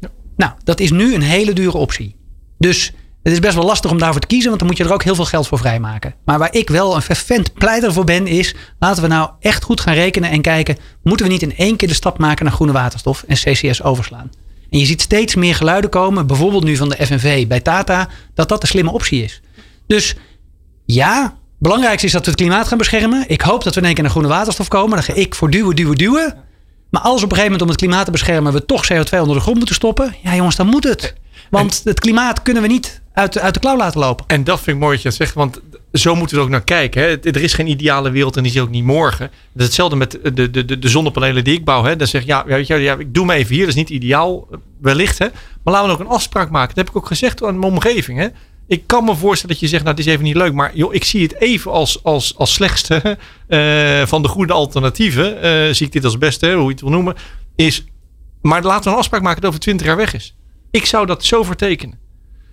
Ja. 0.00 0.08
Nou, 0.36 0.52
dat 0.64 0.80
is 0.80 0.90
nu 0.90 1.14
een 1.14 1.22
hele 1.22 1.52
dure 1.52 1.76
optie. 1.76 2.16
Dus 2.58 2.92
het 3.22 3.32
is 3.32 3.40
best 3.40 3.54
wel 3.54 3.64
lastig 3.64 3.90
om 3.90 3.98
daarvoor 3.98 4.20
te 4.20 4.26
kiezen, 4.26 4.48
want 4.48 4.58
dan 4.58 4.68
moet 4.68 4.78
je 4.78 4.84
er 4.84 4.92
ook 4.92 5.02
heel 5.02 5.14
veel 5.14 5.24
geld 5.24 5.46
voor 5.46 5.58
vrijmaken. 5.58 6.14
Maar 6.24 6.38
waar 6.38 6.54
ik 6.54 6.68
wel 6.68 6.94
een 6.94 7.02
fervent 7.02 7.54
pleiter 7.54 7.92
voor 7.92 8.04
ben, 8.04 8.26
is 8.26 8.54
laten 8.78 9.02
we 9.02 9.08
nou 9.08 9.30
echt 9.40 9.62
goed 9.62 9.80
gaan 9.80 9.94
rekenen 9.94 10.30
en 10.30 10.40
kijken: 10.40 10.76
moeten 11.02 11.26
we 11.26 11.32
niet 11.32 11.42
in 11.42 11.56
één 11.56 11.76
keer 11.76 11.88
de 11.88 11.94
stap 11.94 12.18
maken 12.18 12.44
naar 12.44 12.54
groene 12.54 12.72
waterstof 12.72 13.24
en 13.26 13.36
CCS 13.36 13.82
overslaan? 13.82 14.30
En 14.70 14.78
je 14.78 14.86
ziet 14.86 15.00
steeds 15.00 15.34
meer 15.34 15.54
geluiden 15.54 15.90
komen, 15.90 16.26
bijvoorbeeld 16.26 16.64
nu 16.64 16.76
van 16.76 16.88
de 16.88 17.06
FNV 17.06 17.46
bij 17.46 17.60
Tata, 17.60 18.08
dat 18.34 18.48
dat 18.48 18.62
een 18.62 18.68
slimme 18.68 18.92
optie 18.92 19.24
is. 19.24 19.42
Dus 19.86 20.14
ja, 20.84 21.34
belangrijkste 21.58 22.06
is 22.06 22.12
dat 22.12 22.24
we 22.24 22.30
het 22.30 22.40
klimaat 22.40 22.68
gaan 22.68 22.78
beschermen. 22.78 23.24
Ik 23.26 23.40
hoop 23.40 23.64
dat 23.64 23.74
we 23.74 23.80
in 23.80 23.86
één 23.86 23.94
keer 23.94 24.02
naar 24.02 24.12
groene 24.12 24.28
waterstof 24.28 24.68
komen. 24.68 24.90
Dan 24.90 25.02
ga 25.02 25.14
ik 25.14 25.34
voor 25.34 25.50
duwen, 25.50 25.76
duwen, 25.76 25.96
duwen. 25.96 26.34
Maar 26.96 27.04
als 27.04 27.22
op 27.22 27.30
een 27.30 27.36
gegeven 27.36 27.44
moment 27.44 27.62
om 27.62 27.68
het 27.68 27.76
klimaat 27.76 28.04
te 28.04 28.10
beschermen 28.10 28.52
we 28.52 28.66
toch 28.66 28.92
CO2 28.92 29.18
onder 29.18 29.34
de 29.34 29.40
grond 29.40 29.56
moeten 29.56 29.74
stoppen. 29.74 30.14
Ja 30.22 30.34
jongens, 30.34 30.56
dan 30.56 30.66
moet 30.66 30.84
het. 30.84 31.14
Want 31.50 31.80
het 31.84 32.00
klimaat 32.00 32.42
kunnen 32.42 32.62
we 32.62 32.68
niet 32.68 33.00
uit 33.12 33.32
de, 33.32 33.40
uit 33.40 33.54
de 33.54 33.60
klauw 33.60 33.76
laten 33.76 34.00
lopen. 34.00 34.24
En 34.28 34.44
dat 34.44 34.60
vind 34.60 34.76
ik 34.76 34.82
mooi 34.82 34.92
dat 34.94 35.02
je 35.02 35.08
dat 35.08 35.18
zegt. 35.18 35.34
Want 35.34 35.60
zo 35.92 36.14
moeten 36.14 36.36
we 36.36 36.40
er 36.40 36.46
ook 36.46 36.52
naar 36.52 36.64
kijken. 36.64 37.02
Hè. 37.02 37.08
Er 37.08 37.42
is 37.42 37.52
geen 37.52 37.66
ideale 37.66 38.10
wereld 38.10 38.36
en 38.36 38.42
die 38.42 38.52
is 38.52 38.60
ook 38.60 38.70
niet 38.70 38.84
morgen. 38.84 39.30
Dat 39.52 39.60
is 39.60 39.64
hetzelfde 39.64 39.96
met 39.96 40.18
de, 40.22 40.50
de, 40.50 40.64
de, 40.64 40.78
de 40.78 40.88
zonnepanelen 40.88 41.44
die 41.44 41.54
ik 41.54 41.64
bouw. 41.64 41.84
Hè. 41.84 41.96
Dan 41.96 42.06
zeg 42.06 42.20
je, 42.20 42.26
ja, 42.26 42.44
weet 42.44 42.66
je, 42.66 42.74
ja, 42.74 42.94
ik 42.94 43.14
doe 43.14 43.26
me 43.26 43.34
even 43.34 43.54
hier. 43.54 43.66
Dat 43.66 43.74
is 43.74 43.80
niet 43.80 43.90
ideaal, 43.90 44.48
wellicht. 44.80 45.18
Hè. 45.18 45.26
Maar 45.62 45.74
laten 45.74 45.88
we 45.88 45.94
ook 45.94 46.00
een 46.00 46.14
afspraak 46.14 46.50
maken. 46.50 46.74
Dat 46.74 46.84
heb 46.84 46.94
ik 46.94 46.96
ook 46.96 47.06
gezegd 47.06 47.42
aan 47.42 47.58
mijn 47.58 47.72
omgeving. 47.72 48.18
Hè. 48.18 48.28
Ik 48.68 48.86
kan 48.86 49.04
me 49.04 49.16
voorstellen 49.16 49.54
dat 49.54 49.64
je 49.64 49.68
zegt, 49.68 49.84
nou, 49.84 49.96
dit 49.96 50.06
is 50.06 50.12
even 50.12 50.24
niet 50.24 50.36
leuk. 50.36 50.52
Maar 50.52 50.76
joh, 50.76 50.94
ik 50.94 51.04
zie 51.04 51.22
het 51.22 51.40
even 51.40 51.70
als, 51.72 52.02
als, 52.02 52.36
als 52.36 52.52
slechtste 52.52 53.18
uh, 53.48 54.06
van 54.12 54.22
de 54.22 54.28
goede 54.28 54.52
alternatieven. 54.52 55.44
Uh, 55.44 55.72
zie 55.72 55.86
ik 55.86 55.92
dit 55.92 56.04
als 56.04 56.18
beste, 56.18 56.52
hoe 56.52 56.64
je 56.64 56.70
het 56.70 56.80
wil 56.80 56.90
noemen. 56.90 57.14
Is, 57.56 57.84
maar 58.42 58.62
laten 58.62 58.84
we 58.84 58.90
een 58.90 58.96
afspraak 58.96 59.22
maken 59.22 59.40
dat 59.40 59.52
het 59.52 59.52
over 59.52 59.60
20 59.60 59.86
jaar 59.86 59.96
weg 59.96 60.14
is. 60.14 60.36
Ik 60.70 60.86
zou 60.86 61.06
dat 61.06 61.24
zo 61.24 61.42
vertekenen. 61.42 61.98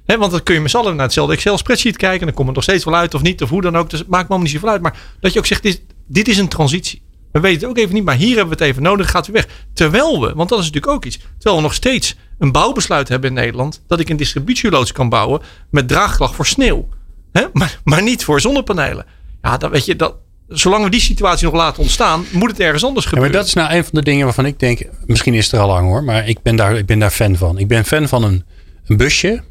He, 0.05 0.18
want 0.18 0.32
dan 0.32 0.43
kun 0.43 0.55
je 0.55 0.61
met 0.61 0.72
z'n 0.72 0.78
allen 0.78 0.95
naar 0.95 1.05
hetzelfde 1.05 1.34
Excel-spreadsheet 1.34 1.97
kijken. 1.97 2.20
En 2.20 2.26
dan 2.26 2.36
komt 2.36 2.47
het 2.47 2.55
nog 2.55 2.64
steeds 2.64 2.84
wel 2.84 2.95
uit 2.95 3.14
of 3.14 3.22
niet, 3.22 3.41
of 3.41 3.49
hoe 3.49 3.61
dan 3.61 3.78
ook. 3.78 3.89
Dus 3.89 3.99
het 3.99 4.07
maakt 4.07 4.30
me 4.30 4.38
niet 4.38 4.49
zoveel 4.49 4.70
uit. 4.70 4.82
Maar 4.82 4.97
dat 5.20 5.34
je 5.34 5.39
ook 5.39 5.45
zegt, 5.45 5.64
dit, 5.64 5.82
dit 6.07 6.28
is 6.28 6.38
een 6.38 6.47
transitie. 6.47 7.03
We 7.34 7.40
weten 7.40 7.62
het 7.62 7.70
ook 7.70 7.78
even 7.78 7.94
niet, 7.94 8.04
maar 8.04 8.16
hier 8.16 8.36
hebben 8.36 8.58
we 8.58 8.64
het 8.64 8.72
even 8.72 8.84
nodig. 8.84 9.10
Gaat 9.10 9.28
u 9.28 9.32
weg. 9.32 9.48
Terwijl 9.74 10.22
we, 10.22 10.34
want 10.36 10.50
dat 10.50 10.60
is 10.60 10.66
natuurlijk 10.66 10.94
ook 10.94 11.06
iets. 11.06 11.18
Terwijl 11.18 11.56
we 11.56 11.62
nog 11.62 11.74
steeds 11.74 12.16
een 12.40 12.52
bouwbesluit 12.52 13.10
hebben 13.10 13.30
in 13.30 13.36
Nederland. 13.36 13.82
Dat 13.88 14.00
ik 14.00 14.10
een 14.10 14.18
distributieloods 14.18 14.92
kan 14.92 15.10
bouwen 15.10 15.42
met 15.70 15.88
draagkracht 15.88 16.36
voor 16.36 16.46
sneeuw. 16.46 16.88
He, 17.32 17.46
maar, 17.54 17.80
maar 17.84 18.04
niet 18.04 18.24
voor 18.24 18.42
zonnepanelen. 18.42 19.06
Ja, 19.42 19.58
dan 19.58 19.72
weet 19.72 19.86
je, 19.86 19.96
dat, 19.96 20.16
zolang 20.48 20.84
we 20.84 20.90
die 20.90 21.00
situatie 21.00 21.46
nog 21.46 21.56
laten 21.56 21.82
ontstaan, 21.82 22.26
moet 22.32 22.50
het 22.50 22.60
ergens 22.60 22.84
anders 22.84 23.06
gebeuren. 23.06 23.32
Ja, 23.32 23.36
maar 23.36 23.46
dat 23.46 23.56
is 23.56 23.62
nou 23.64 23.78
een 23.78 23.84
van 23.84 23.94
de 23.94 24.04
dingen 24.04 24.26
waarvan 24.26 24.46
ik 24.46 24.60
denk, 24.60 24.82
misschien 25.06 25.34
is 25.34 25.46
het 25.46 25.54
er 25.54 25.60
al 25.60 25.68
lang 25.68 25.88
hoor, 25.88 26.04
maar 26.04 26.28
ik 26.28 26.42
ben 26.42 26.56
daar, 26.56 26.78
ik 26.78 26.86
ben 26.86 27.00
daar 27.00 27.12
fan 27.12 27.36
van. 27.36 27.58
Ik 27.58 27.68
ben 27.68 27.86
fan 27.86 28.08
van 28.08 28.24
een, 28.24 28.44
een 28.86 28.98
busje 28.98 29.44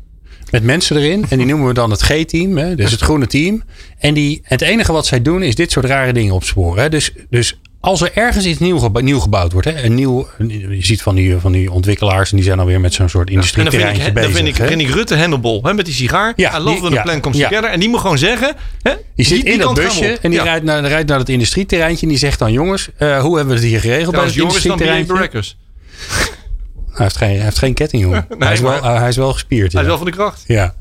met 0.51 0.63
mensen 0.63 0.97
erin. 0.97 1.25
En 1.29 1.39
die 1.39 1.47
noemen 1.47 1.67
we 1.67 1.75
dan 1.75 1.91
het 1.91 2.03
G-team, 2.03 2.77
dus 2.77 2.91
het 2.91 3.01
groene 3.01 3.27
team. 3.27 3.63
En 3.99 4.15
die, 4.15 4.41
het 4.43 4.61
enige 4.61 4.93
wat 4.93 5.07
zij 5.07 5.23
doen 5.23 5.43
is 5.43 5.55
dit 5.55 5.71
soort 5.71 5.87
rare 5.87 6.13
dingen 6.13 6.35
opsporen. 6.35 6.83
Hè. 6.83 6.89
Dus, 6.89 7.13
dus 7.31 7.61
als 7.83 8.01
er 8.01 8.11
ergens 8.15 8.45
iets 8.45 8.59
nieuw, 8.59 8.91
nieuw 9.01 9.21
gebouwd 9.21 9.53
wordt, 9.53 9.67
hè, 9.67 9.83
een 9.83 9.95
nieuw, 9.95 10.29
je 10.39 10.85
ziet 10.85 11.03
van 11.03 11.15
die, 11.15 11.37
van 11.37 11.53
die 11.53 11.73
ontwikkelaars 11.73 12.31
en 12.31 12.37
die 12.37 12.45
zijn 12.45 12.59
alweer 12.59 12.81
met 12.81 12.95
zo'n 12.95 13.09
soort 13.09 13.31
industrieterreintje 13.31 14.05
ja, 14.05 14.13
bezig. 14.13 14.33
Dan 14.33 14.45
vind 14.45 14.59
ik, 14.59 14.67
vind 14.67 14.81
ik 14.81 14.89
Rutte 14.89 15.15
Hennebol 15.15 15.63
hè, 15.63 15.75
met 15.75 15.85
die 15.85 15.95
sigaar. 15.95 16.33
Ja, 16.37 16.59
I 16.59 16.63
love 16.63 16.81
when 16.81 16.93
ja, 16.93 17.03
plan 17.03 17.21
comes 17.21 17.39
ja. 17.39 17.49
together. 17.49 17.71
En 17.71 17.81
die 17.81 17.89
moet 17.89 18.01
gewoon 18.01 18.19
zeggen. 18.19 18.55
Hè, 18.83 18.93
die 19.15 19.27
zit 19.27 19.45
in 19.45 19.59
dat 19.59 19.75
busje 19.75 20.19
en 20.23 20.31
die 20.31 20.43
rijdt, 20.43 20.65
naar, 20.65 20.85
rijdt 20.85 21.09
naar 21.09 21.19
het 21.19 21.29
industrieterreintje 21.29 22.03
en 22.03 22.09
die 22.09 22.19
zegt 22.19 22.39
dan 22.39 22.53
jongens, 22.53 22.89
uh, 22.99 23.21
hoe 23.21 23.37
hebben 23.37 23.55
we 23.55 23.61
het 23.61 23.71
hier 23.71 23.81
geregeld 23.81 24.15
bij 24.15 24.25
het 24.25 24.37
industrieterreintje? 24.37 25.15
Hij 25.15 27.05
heeft 27.05 27.17
geen, 27.17 27.29
hij 27.29 27.45
heeft 27.45 27.59
geen 27.59 27.75
ketting, 27.75 28.03
jongen. 28.03 28.27
nee, 28.29 28.39
hij, 28.39 28.53
is 28.53 28.61
wel, 28.61 28.77
uh, 28.77 28.99
hij 28.99 29.09
is 29.09 29.17
wel 29.17 29.33
gespierd. 29.33 29.73
Hij 29.73 29.83
is 29.83 29.89
wel 29.89 29.97
van 29.97 30.07
de 30.07 30.13
kracht. 30.13 30.45
Ja. 30.47 30.75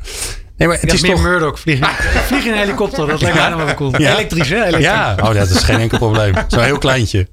Nee, 0.61 0.69
maar 0.69 0.79
het 0.79 0.93
is 0.93 1.01
meer 1.01 1.11
toch... 1.11 1.21
Murdoch 1.21 1.59
vliegen. 1.59 1.87
vliegen 2.29 2.47
in 2.47 2.53
een 2.53 2.63
helikopter, 2.63 3.07
dat 3.07 3.21
lijkt 3.21 3.37
me 3.37 3.43
helemaal 3.43 3.65
wel 3.65 3.75
cool. 3.75 3.99
Ja. 3.99 4.13
Elektrisch, 4.13 4.49
hè? 4.49 4.55
Elektrisch. 4.55 4.85
Ja, 4.85 5.15
oh, 5.21 5.33
dat 5.33 5.49
is 5.49 5.63
geen 5.63 5.79
enkel 5.79 5.97
probleem. 5.97 6.33
Zo'n 6.47 6.63
heel 6.63 6.77
kleintje. 6.77 7.27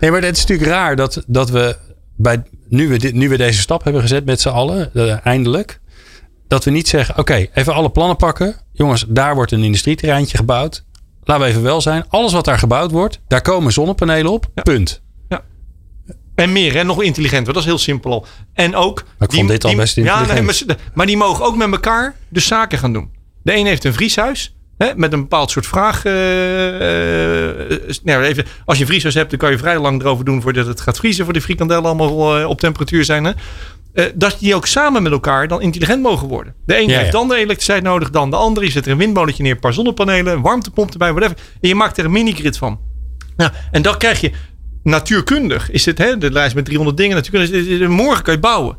Nee, 0.00 0.10
maar 0.10 0.22
het 0.22 0.36
is 0.36 0.40
natuurlijk 0.40 0.70
raar 0.70 0.96
dat, 0.96 1.22
dat 1.26 1.50
we, 1.50 1.76
bij, 2.16 2.42
nu, 2.68 2.88
we 2.88 2.98
dit, 2.98 3.14
nu 3.14 3.28
we 3.28 3.36
deze 3.36 3.60
stap 3.60 3.84
hebben 3.84 4.02
gezet 4.02 4.24
met 4.24 4.40
z'n 4.40 4.48
allen, 4.48 4.90
uh, 4.92 5.26
eindelijk, 5.26 5.80
dat 6.48 6.64
we 6.64 6.70
niet 6.70 6.88
zeggen, 6.88 7.18
oké, 7.18 7.46
even 7.54 7.74
alle 7.74 7.90
plannen 7.90 8.16
pakken. 8.16 8.56
Jongens, 8.72 9.04
daar 9.08 9.34
wordt 9.34 9.52
een 9.52 9.62
industrieterreintje 9.62 10.36
gebouwd. 10.36 10.84
Laten 11.24 11.44
we 11.44 11.50
even 11.50 11.62
wel 11.62 11.80
zijn. 11.80 12.04
Alles 12.08 12.32
wat 12.32 12.44
daar 12.44 12.58
gebouwd 12.58 12.90
wordt, 12.90 13.20
daar 13.28 13.42
komen 13.42 13.72
zonnepanelen 13.72 14.32
op. 14.32 14.46
Ja. 14.54 14.62
Punt. 14.62 15.02
En 16.34 16.52
meer, 16.52 16.74
hè? 16.74 16.84
nog 16.84 17.02
intelligenter. 17.02 17.52
Dat 17.52 17.62
is 17.62 17.68
heel 17.68 17.78
simpel 17.78 18.26
En 18.52 18.74
ook. 18.74 19.04
Maar 19.18 19.28
ik 19.28 19.34
vond 19.34 19.48
dit 19.48 19.64
al 19.64 19.74
best. 19.74 19.96
Ja, 19.96 20.26
nee, 20.26 20.42
maar, 20.94 21.06
die 21.06 21.16
mogen 21.16 21.44
ook 21.44 21.56
met 21.56 21.70
elkaar 21.70 22.14
de 22.28 22.40
zaken 22.40 22.78
gaan 22.78 22.92
doen. 22.92 23.10
De 23.42 23.56
een 23.56 23.66
heeft 23.66 23.84
een 23.84 23.92
vrieshuis. 23.92 24.54
Hè, 24.78 24.90
met 24.96 25.12
een 25.12 25.20
bepaald 25.20 25.50
soort 25.50 25.66
vraag. 25.66 26.04
Uh, 26.04 26.12
nou, 28.02 28.22
even, 28.22 28.44
als 28.64 28.76
je 28.76 28.82
een 28.82 28.88
vrieshuis 28.88 29.14
hebt, 29.14 29.30
dan 29.30 29.38
kan 29.38 29.50
je 29.50 29.58
vrij 29.58 29.78
lang 29.78 30.00
erover 30.00 30.24
doen 30.24 30.42
voordat 30.42 30.66
het 30.66 30.80
gaat 30.80 30.96
vriezen. 30.96 31.24
Voor 31.24 31.34
de 31.34 31.40
frikandellen 31.40 31.84
allemaal 31.84 32.40
uh, 32.40 32.48
op 32.48 32.60
temperatuur 32.60 33.04
zijn. 33.04 33.24
Hè. 33.24 33.32
dat 34.14 34.36
die 34.38 34.54
ook 34.54 34.66
samen 34.66 35.02
met 35.02 35.12
elkaar 35.12 35.48
dan 35.48 35.60
intelligent 35.60 36.02
mogen 36.02 36.28
worden. 36.28 36.54
De 36.66 36.80
een 36.80 36.90
heeft 36.90 37.12
dan 37.12 37.28
de 37.28 37.34
elektriciteit 37.34 37.82
nodig, 37.82 38.10
dan 38.10 38.30
de 38.30 38.36
ander. 38.36 38.64
Je 38.64 38.70
zet 38.70 38.86
er 38.86 38.92
een 38.92 38.98
windmolentje 38.98 39.42
neer, 39.42 39.52
een 39.52 39.58
paar 39.58 39.72
zonnepanelen, 39.72 40.32
een 40.32 40.42
warmtepomp 40.42 40.92
erbij, 40.92 41.12
whatever. 41.12 41.36
En 41.60 41.68
je 41.68 41.74
maakt 41.74 41.98
er 41.98 42.04
een 42.04 42.12
mini-grid 42.12 42.58
van. 42.58 42.80
Nou, 43.36 43.50
en 43.70 43.82
dan 43.82 43.98
krijg 43.98 44.20
je 44.20 44.30
natuurkundig 44.84 45.70
is 45.70 45.84
het, 45.84 45.98
hè, 45.98 46.18
de 46.18 46.30
lijst 46.30 46.54
met 46.54 46.64
300 46.64 46.96
dingen, 46.96 47.16
natuurkundig, 47.16 47.88
morgen 47.88 48.22
kan 48.24 48.34
je 48.34 48.40
bouwen. 48.40 48.76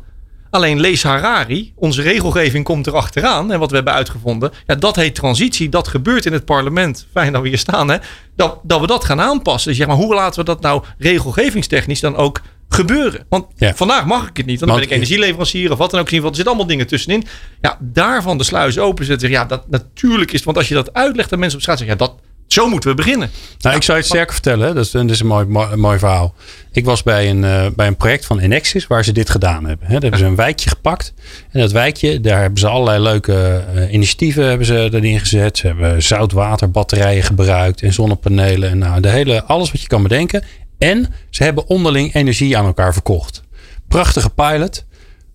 Alleen 0.50 0.80
lees 0.80 1.02
Harari, 1.02 1.72
onze 1.74 2.02
regelgeving 2.02 2.64
komt 2.64 2.86
erachteraan. 2.86 3.52
En 3.52 3.58
wat 3.58 3.70
we 3.70 3.76
hebben 3.76 3.94
uitgevonden, 3.94 4.52
ja, 4.66 4.74
dat 4.74 4.96
heet 4.96 5.14
transitie. 5.14 5.68
Dat 5.68 5.88
gebeurt 5.88 6.26
in 6.26 6.32
het 6.32 6.44
parlement. 6.44 7.06
Fijn 7.12 7.32
dat 7.32 7.42
we 7.42 7.48
hier 7.48 7.58
staan, 7.58 7.90
hè? 7.90 7.96
Dat, 8.36 8.58
dat 8.62 8.80
we 8.80 8.86
dat 8.86 9.04
gaan 9.04 9.20
aanpassen. 9.20 9.68
Dus 9.68 9.78
zeg 9.78 9.86
maar, 9.86 9.96
hoe 9.96 10.14
laten 10.14 10.38
we 10.38 10.44
dat 10.44 10.60
nou 10.60 10.82
regelgevingstechnisch 10.98 12.00
dan 12.00 12.16
ook 12.16 12.40
gebeuren? 12.68 13.26
Want 13.28 13.46
vandaag 13.58 14.06
mag 14.06 14.28
ik 14.28 14.36
het 14.36 14.46
niet. 14.46 14.60
Want 14.60 14.70
dan 14.70 14.80
ben 14.80 14.88
ik 14.88 14.94
energieleverancier 14.94 15.72
of 15.72 15.78
wat 15.78 15.90
dan 15.90 16.00
ook. 16.00 16.10
Er 16.10 16.22
zitten 16.22 16.46
allemaal 16.46 16.66
dingen 16.66 16.86
tussenin. 16.86 17.24
Ja, 17.60 17.78
daarvan 17.80 18.38
de 18.38 18.44
sluis 18.44 18.78
openzetten. 18.78 19.30
Ja, 19.30 19.44
dat 19.44 19.68
natuurlijk 19.68 20.32
is. 20.32 20.42
Want 20.42 20.56
als 20.56 20.68
je 20.68 20.74
dat 20.74 20.92
uitlegt 20.92 21.32
aan 21.32 21.38
mensen 21.38 21.56
op 21.56 21.62
straat, 21.62 21.78
zeg 21.78 21.88
ja, 21.88 21.94
dat, 21.94 22.14
zo 22.46 22.68
moeten 22.68 22.90
we 22.90 22.96
beginnen. 22.96 23.30
Nou, 23.58 23.76
ik 23.76 23.82
zou 23.82 23.96
je 23.96 24.02
het 24.02 24.12
sterker 24.12 24.32
vertellen. 24.32 24.74
Dat 24.74 24.84
is, 24.84 24.90
dat 24.90 25.10
is 25.10 25.20
een 25.20 25.26
mooi, 25.26 25.46
mooi, 25.76 25.98
verhaal. 25.98 26.34
Ik 26.72 26.84
was 26.84 27.02
bij 27.02 27.30
een, 27.30 27.42
uh, 27.42 27.66
bij 27.76 27.86
een 27.86 27.96
project 27.96 28.26
van 28.26 28.38
Enexis 28.38 28.86
waar 28.86 29.04
ze 29.04 29.12
dit 29.12 29.30
gedaan 29.30 29.64
hebben. 29.64 29.86
He, 29.86 29.92
daar 29.92 30.02
hebben 30.02 30.20
ze 30.20 30.26
een 30.26 30.36
wijkje 30.36 30.68
gepakt. 30.68 31.14
En 31.50 31.60
dat 31.60 31.72
wijkje, 31.72 32.20
daar 32.20 32.40
hebben 32.40 32.58
ze 32.58 32.68
allerlei 32.68 33.02
leuke 33.02 33.64
uh, 33.74 33.92
initiatieven 33.92 34.44
hebben 34.48 34.66
ze 34.66 34.88
erin 34.92 35.20
gezet. 35.20 35.58
Ze 35.58 35.66
hebben 35.66 36.02
zoutwaterbatterijen 36.02 37.22
gebruikt 37.22 37.82
en 37.82 37.92
zonnepanelen. 37.92 38.70
En 38.70 38.78
nou, 38.78 39.00
de 39.00 39.08
hele, 39.08 39.44
alles 39.44 39.72
wat 39.72 39.80
je 39.80 39.86
kan 39.88 40.02
bedenken. 40.02 40.44
En 40.78 41.14
ze 41.30 41.42
hebben 41.42 41.66
onderling 41.66 42.14
energie 42.14 42.56
aan 42.56 42.66
elkaar 42.66 42.92
verkocht. 42.92 43.42
Prachtige 43.88 44.30
pilot. 44.30 44.84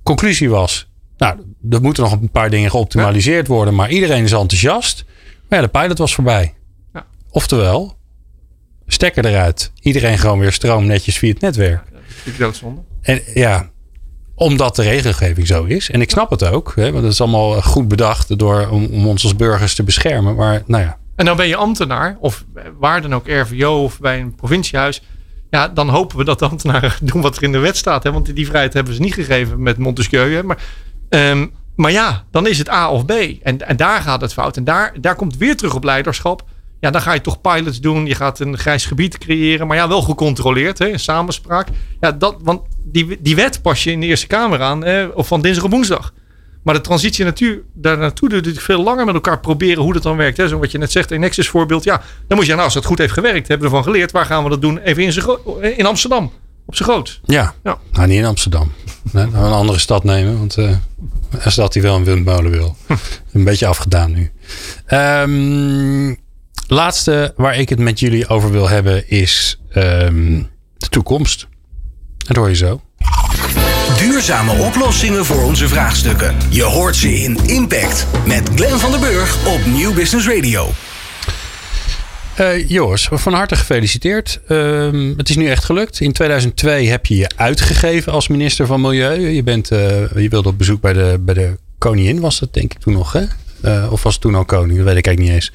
Conclusie 0.03 0.49
was, 0.49 0.87
nou, 1.17 1.35
er 1.69 1.81
moeten 1.81 2.03
nog 2.03 2.11
een 2.11 2.31
paar 2.31 2.49
dingen 2.49 2.69
geoptimaliseerd 2.69 3.47
worden. 3.47 3.75
Maar 3.75 3.89
iedereen 3.89 4.23
is 4.23 4.31
enthousiast. 4.31 5.05
Maar 5.49 5.59
ja, 5.59 5.65
de 5.65 5.79
pilot 5.79 5.97
was 5.97 6.15
voorbij. 6.15 6.53
Oftewel, 7.31 7.97
stekker 8.87 9.25
eruit. 9.25 9.71
Iedereen 9.79 10.17
gewoon 10.17 10.39
weer 10.39 10.51
stroom 10.51 10.85
netjes 10.85 11.17
via 11.17 11.31
het 11.31 11.41
netwerk. 11.41 11.83
Ik 12.23 12.37
doodzonde. 12.37 12.81
En 13.01 13.21
ja, 13.33 13.69
omdat 14.35 14.75
de 14.75 14.81
regelgeving 14.81 15.47
zo 15.47 15.63
is. 15.63 15.89
En 15.89 16.01
ik 16.01 16.09
snap 16.09 16.29
het 16.29 16.45
ook. 16.45 16.73
Hè, 16.75 16.91
want 16.91 17.03
het 17.03 17.13
is 17.13 17.21
allemaal 17.21 17.61
goed 17.61 17.87
bedacht 17.87 18.39
door, 18.39 18.67
om, 18.67 18.85
om 18.85 19.07
ons 19.07 19.23
als 19.23 19.35
burgers 19.35 19.75
te 19.75 19.83
beschermen. 19.83 20.35
Maar 20.35 20.61
nou 20.65 20.83
ja. 20.83 20.97
En 21.15 21.25
dan 21.25 21.37
ben 21.37 21.47
je 21.47 21.55
ambtenaar. 21.55 22.17
Of 22.19 22.45
waar 22.79 23.01
dan 23.01 23.15
ook 23.15 23.27
RVO 23.27 23.83
of 23.83 23.99
bij 23.99 24.19
een 24.19 24.35
provinciehuis. 24.35 25.01
Ja, 25.49 25.67
dan 25.67 25.89
hopen 25.89 26.17
we 26.17 26.23
dat 26.23 26.39
de 26.39 26.47
ambtenaren 26.47 26.93
doen 27.11 27.21
wat 27.21 27.37
er 27.37 27.43
in 27.43 27.51
de 27.51 27.57
wet 27.57 27.77
staat. 27.77 28.03
Hè? 28.03 28.11
Want 28.11 28.35
die 28.35 28.45
vrijheid 28.45 28.73
hebben 28.73 28.93
ze 28.93 29.01
niet 29.01 29.13
gegeven 29.13 29.63
met 29.63 29.77
Montesquieu. 29.77 30.33
Hè? 30.33 30.43
Maar, 30.43 30.57
um, 31.09 31.51
maar 31.75 31.91
ja, 31.91 32.23
dan 32.31 32.47
is 32.47 32.57
het 32.57 32.69
A 32.69 32.91
of 32.91 33.05
B. 33.05 33.11
En, 33.43 33.67
en 33.67 33.77
daar 33.77 34.01
gaat 34.01 34.21
het 34.21 34.33
fout. 34.33 34.57
En 34.57 34.63
daar, 34.63 34.93
daar 35.01 35.15
komt 35.15 35.37
weer 35.37 35.57
terug 35.57 35.75
op 35.75 35.83
leiderschap. 35.83 36.43
Ja, 36.81 36.91
dan 36.91 37.01
ga 37.01 37.13
je 37.13 37.21
toch 37.21 37.41
pilots 37.41 37.79
doen. 37.79 38.05
Je 38.05 38.15
gaat 38.15 38.39
een 38.39 38.57
grijs 38.57 38.85
gebied 38.85 39.17
creëren. 39.17 39.67
Maar 39.67 39.77
ja, 39.77 39.87
wel 39.87 40.01
gecontroleerd. 40.01 40.77
Hè, 40.79 40.87
in 40.87 40.99
samenspraak. 40.99 41.67
Ja, 41.99 42.11
dat, 42.11 42.35
want 42.43 42.61
die, 42.83 43.17
die 43.19 43.35
wet 43.35 43.61
pas 43.61 43.83
je 43.83 43.91
in 43.91 43.99
de 43.99 44.05
Eerste 44.05 44.27
Kamer 44.27 44.61
aan. 44.61 44.83
Hè, 44.83 45.05
of 45.05 45.27
van 45.27 45.41
dinsdag 45.41 45.63
op 45.63 45.71
woensdag. 45.71 46.13
Maar 46.63 46.73
de 46.73 46.81
transitie 46.81 47.25
natuur, 47.25 47.61
daar 47.73 47.97
naartoe 47.97 48.29
doe 48.29 48.43
je 48.43 48.59
veel 48.59 48.83
langer 48.83 49.05
met 49.05 49.13
elkaar 49.13 49.39
proberen 49.39 49.83
hoe 49.83 49.93
dat 49.93 50.03
dan 50.03 50.17
werkt. 50.17 50.37
Hè. 50.37 50.47
Zo 50.47 50.59
wat 50.59 50.71
je 50.71 50.77
net 50.77 50.91
zegt, 50.91 51.11
een 51.11 51.19
Nexus 51.19 51.49
voorbeeld. 51.49 51.83
Ja, 51.83 52.01
dan 52.27 52.37
moet 52.37 52.45
je, 52.45 52.51
nou, 52.51 52.63
als 52.63 52.73
het 52.73 52.85
goed 52.85 52.97
heeft 52.97 53.13
gewerkt, 53.13 53.47
hebben 53.47 53.69
we 53.69 53.75
ervan 53.75 53.93
geleerd. 53.93 54.11
Waar 54.11 54.25
gaan 54.25 54.43
we 54.43 54.49
dat 54.49 54.61
doen? 54.61 54.77
Even 54.77 55.03
in, 55.03 55.77
in 55.77 55.85
Amsterdam. 55.85 56.31
Op 56.65 56.75
zijn 56.75 56.89
groot. 56.89 57.19
Ja, 57.23 57.53
ja. 57.63 57.77
Nou, 57.91 58.07
niet 58.07 58.17
in 58.17 58.25
Amsterdam. 58.25 58.71
Nee, 59.11 59.25
nou, 59.25 59.45
een 59.45 59.51
andere 59.51 59.79
stad 59.79 60.03
nemen. 60.03 60.37
Want 60.37 60.57
uh, 60.57 60.75
een 61.31 61.51
stad 61.51 61.73
die 61.73 61.81
wel 61.81 61.95
een 61.95 62.03
windmolen 62.03 62.51
wil. 62.51 62.75
een 63.33 63.43
beetje 63.43 63.67
afgedaan 63.67 64.11
nu. 64.11 64.31
Um, 64.87 66.17
Laatste 66.73 67.33
waar 67.35 67.57
ik 67.57 67.69
het 67.69 67.79
met 67.79 67.99
jullie 67.99 68.27
over 68.27 68.51
wil 68.51 68.69
hebben 68.69 69.09
is 69.09 69.61
um, 69.75 70.49
de 70.77 70.89
toekomst. 70.89 71.47
Dat 72.17 72.35
hoor 72.35 72.49
je 72.49 72.55
zo. 72.55 72.81
Duurzame 73.97 74.51
oplossingen 74.51 75.25
voor 75.25 75.43
onze 75.43 75.67
vraagstukken. 75.67 76.35
Je 76.49 76.63
hoort 76.63 76.95
ze 76.95 77.13
in 77.13 77.37
Impact 77.47 78.07
met 78.25 78.49
Glenn 78.55 78.79
van 78.79 78.91
der 78.91 78.99
Burg 78.99 79.47
op 79.47 79.65
Nieuw 79.65 79.93
Business 79.93 80.27
Radio. 80.27 80.69
Uh, 82.39 82.69
Joris, 82.69 83.07
van 83.11 83.33
harte 83.33 83.55
gefeliciteerd. 83.55 84.39
Uh, 84.47 85.17
het 85.17 85.29
is 85.29 85.35
nu 85.35 85.47
echt 85.47 85.63
gelukt. 85.65 85.99
In 85.99 86.11
2002 86.11 86.89
heb 86.89 87.05
je 87.05 87.15
je 87.15 87.29
uitgegeven 87.35 88.11
als 88.11 88.27
minister 88.27 88.65
van 88.65 88.81
Milieu. 88.81 89.29
Je, 89.29 89.43
bent, 89.43 89.71
uh, 89.71 89.79
je 90.15 90.29
wilde 90.29 90.49
op 90.49 90.57
bezoek 90.57 90.81
bij 90.81 90.93
de, 90.93 91.17
bij 91.19 91.33
de 91.33 91.57
koningin, 91.77 92.19
was 92.19 92.39
dat 92.39 92.53
denk 92.53 92.73
ik 92.73 92.79
toen 92.79 92.93
nog, 92.93 93.13
hè? 93.13 93.23
Uh, 93.65 93.91
of 93.91 94.03
was 94.03 94.17
toen 94.17 94.35
al 94.35 94.45
koning? 94.45 94.77
Dat 94.77 94.85
weet 94.85 94.97
ik 94.97 95.07
eigenlijk 95.07 95.19
niet 95.19 95.43
eens. 95.43 95.51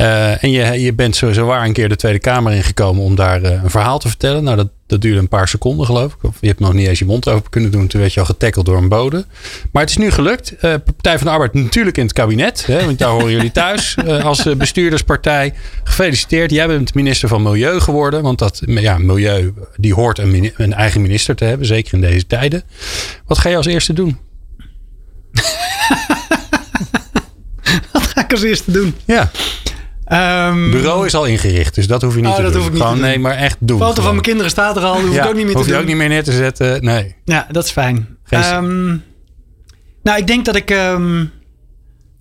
Uh, 0.00 0.44
en 0.44 0.50
je, 0.50 0.80
je 0.80 0.92
bent 0.92 1.16
sowieso 1.16 1.46
waar 1.46 1.64
een 1.64 1.72
keer 1.72 1.88
de 1.88 1.96
Tweede 1.96 2.18
Kamer 2.18 2.52
ingekomen 2.52 3.04
om 3.04 3.14
daar 3.14 3.42
uh, 3.42 3.50
een 3.50 3.70
verhaal 3.70 3.98
te 3.98 4.08
vertellen. 4.08 4.44
Nou, 4.44 4.56
dat, 4.56 4.68
dat 4.86 5.00
duurde 5.00 5.18
een 5.18 5.28
paar 5.28 5.48
seconden, 5.48 5.86
geloof 5.86 6.12
ik. 6.12 6.24
Of 6.24 6.36
je 6.40 6.46
hebt 6.46 6.60
nog 6.60 6.72
niet 6.72 6.88
eens 6.88 6.98
je 6.98 7.04
mond 7.04 7.28
open 7.28 7.50
kunnen 7.50 7.70
doen. 7.70 7.86
Toen 7.86 8.00
werd 8.00 8.12
je 8.14 8.20
al 8.20 8.26
getackeld 8.26 8.66
door 8.66 8.76
een 8.76 8.88
bode. 8.88 9.24
Maar 9.72 9.82
het 9.82 9.90
is 9.90 9.96
nu 9.96 10.10
gelukt. 10.10 10.54
Partij 10.60 11.18
van 11.18 11.26
de 11.26 11.32
Arbeid 11.32 11.54
natuurlijk 11.54 11.96
in 11.96 12.04
het 12.04 12.12
kabinet. 12.12 12.66
Hè, 12.66 12.84
want 12.84 12.98
daar 12.98 13.10
horen 13.10 13.30
jullie 13.30 13.52
thuis 13.52 13.96
als 14.22 14.56
bestuurderspartij. 14.56 15.54
Gefeliciteerd. 15.84 16.50
Jij 16.50 16.66
bent 16.66 16.94
minister 16.94 17.28
van 17.28 17.42
Milieu 17.42 17.80
geworden. 17.80 18.22
Want 18.22 18.38
dat 18.38 18.62
ja, 18.64 18.98
milieu 18.98 19.54
die 19.76 19.94
hoort 19.94 20.18
een, 20.18 20.52
een 20.56 20.72
eigen 20.72 21.00
minister 21.00 21.34
te 21.34 21.44
hebben. 21.44 21.66
Zeker 21.66 21.94
in 21.94 22.00
deze 22.00 22.26
tijden. 22.26 22.62
Wat 23.26 23.38
ga 23.38 23.48
je 23.48 23.56
als 23.56 23.66
eerste 23.66 23.92
doen? 23.92 24.18
als 28.32 28.42
eerste 28.42 28.70
doen. 28.72 28.94
Ja, 29.04 29.30
Ehm, 30.04 30.70
bureau 30.70 31.06
is 31.06 31.14
al 31.14 31.24
ingericht, 31.26 31.74
dus 31.74 31.86
dat 31.86 32.02
hoef 32.02 32.14
je 32.14 32.20
niet 32.20 32.30
Oh, 32.30 32.36
te 32.36 32.42
dat 32.42 32.52
doen. 32.52 32.60
hoef 32.60 32.70
ik 32.70 32.74
niet 32.74 32.82
Gewoon, 32.82 32.96
te 32.96 33.02
doen. 33.02 33.10
nee, 33.10 33.18
maar 33.20 33.36
echt 33.36 33.56
doen. 33.60 33.78
foto 33.78 34.02
van 34.02 34.10
mijn 34.10 34.22
kinderen 34.22 34.50
staat 34.50 34.76
er 34.76 34.82
al. 34.82 35.00
Hoef 35.00 35.14
ja, 35.14 35.22
ik 35.22 35.28
ook 35.28 35.34
niet 35.34 35.44
meer 35.44 35.54
hoef 35.54 35.62
te 35.62 35.68
je 35.68 35.74
doen. 35.74 35.82
ook 35.82 35.88
niet 35.88 35.96
meer 35.98 36.08
neer 36.08 36.22
te 36.24 36.32
zetten. 36.32 36.84
Nee. 36.84 37.14
Ja, 37.24 37.46
dat 37.50 37.64
is 37.64 37.70
fijn. 37.70 38.06
Ehm, 38.28 38.86
nou, 40.02 40.18
ik 40.18 40.26
denk 40.26 40.44
dat 40.44 40.56
ik. 40.56 40.70
ehm, 40.70 41.20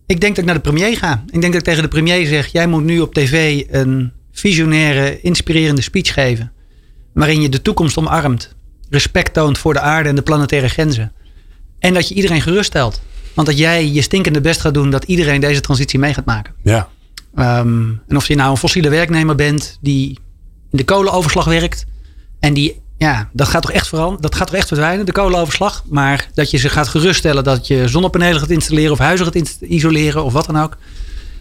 ik 0.06 0.20
denk 0.22 0.36
dat 0.36 0.38
ik 0.38 0.46
naar 0.46 0.54
de 0.56 0.60
premier 0.62 0.98
ga. 0.98 1.24
Ik 1.26 1.42
denk 1.42 1.54
dat 1.54 1.62
ik 1.62 1.68
tegen 1.68 1.82
de 1.84 1.88
premier 1.90 2.26
zeg: 2.26 2.48
jij 2.48 2.68
moet 2.68 2.84
nu 2.84 3.00
op 3.00 3.14
tv 3.14 3.64
een 3.70 4.12
visionaire, 4.32 5.22
inspirerende 5.22 5.82
speech 5.82 6.14
geven. 6.14 6.52
Waarin 7.14 7.42
je 7.42 7.50
de 7.50 7.62
toekomst 7.62 7.98
omarmt. 7.98 8.56
Respect 8.90 9.34
toont 9.34 9.58
voor 9.58 9.74
de 9.74 9.80
aarde 9.80 10.10
en 10.10 10.16
de 10.16 10.22
planetaire 10.22 10.68
grenzen. 10.70 11.12
En 11.80 11.94
dat 11.94 12.08
je 12.08 12.16
iedereen 12.16 12.42
geruststelt. 12.42 13.02
Want 13.34 13.48
dat 13.48 13.58
jij 13.58 13.88
je 13.88 14.02
stinkende 14.02 14.42
best 14.42 14.62
gaat 14.62 14.74
doen 14.74 14.90
dat 14.90 15.04
iedereen 15.04 15.42
deze 15.42 15.62
transitie 15.62 16.00
mee 16.00 16.14
gaat 16.14 16.26
maken. 16.26 16.54
Ja. 16.64 16.90
Ehm, 17.36 17.90
en 18.08 18.16
of 18.16 18.28
je 18.28 18.36
nou 18.36 18.52
een 18.52 18.58
fossiele 18.58 18.90
werknemer 18.90 19.36
bent 19.36 19.78
die 19.82 20.20
in 20.72 20.78
de 20.78 20.86
kolenoverslag 20.86 21.46
werkt. 21.46 21.86
En 22.40 22.54
die, 22.54 22.82
ja, 22.98 23.30
dat 23.34 23.48
gaat 23.48 23.62
toch 23.62 23.72
echt 23.72 23.88
veranderen. 23.88 24.22
Dat 24.22 24.36
gaat 24.36 24.48
toch 24.48 24.56
echt 24.56 24.68
verdwijnen, 24.68 25.06
de 25.06 25.12
kolenoverslag. 25.12 25.84
Maar 25.90 26.28
dat 26.34 26.52
je 26.52 26.58
ze 26.58 26.70
gaat 26.70 26.88
geruststellen 26.88 27.44
dat 27.44 27.68
je 27.68 27.88
zonnepanelen 27.88 28.40
gaat 28.40 28.50
installeren 28.50 28.92
of 28.92 28.98
huizen 28.98 29.26
gaat 29.26 29.58
isoleren 29.60 30.24
of 30.24 30.34
wat 30.34 30.46
dan 30.46 30.60
ook. 30.60 30.78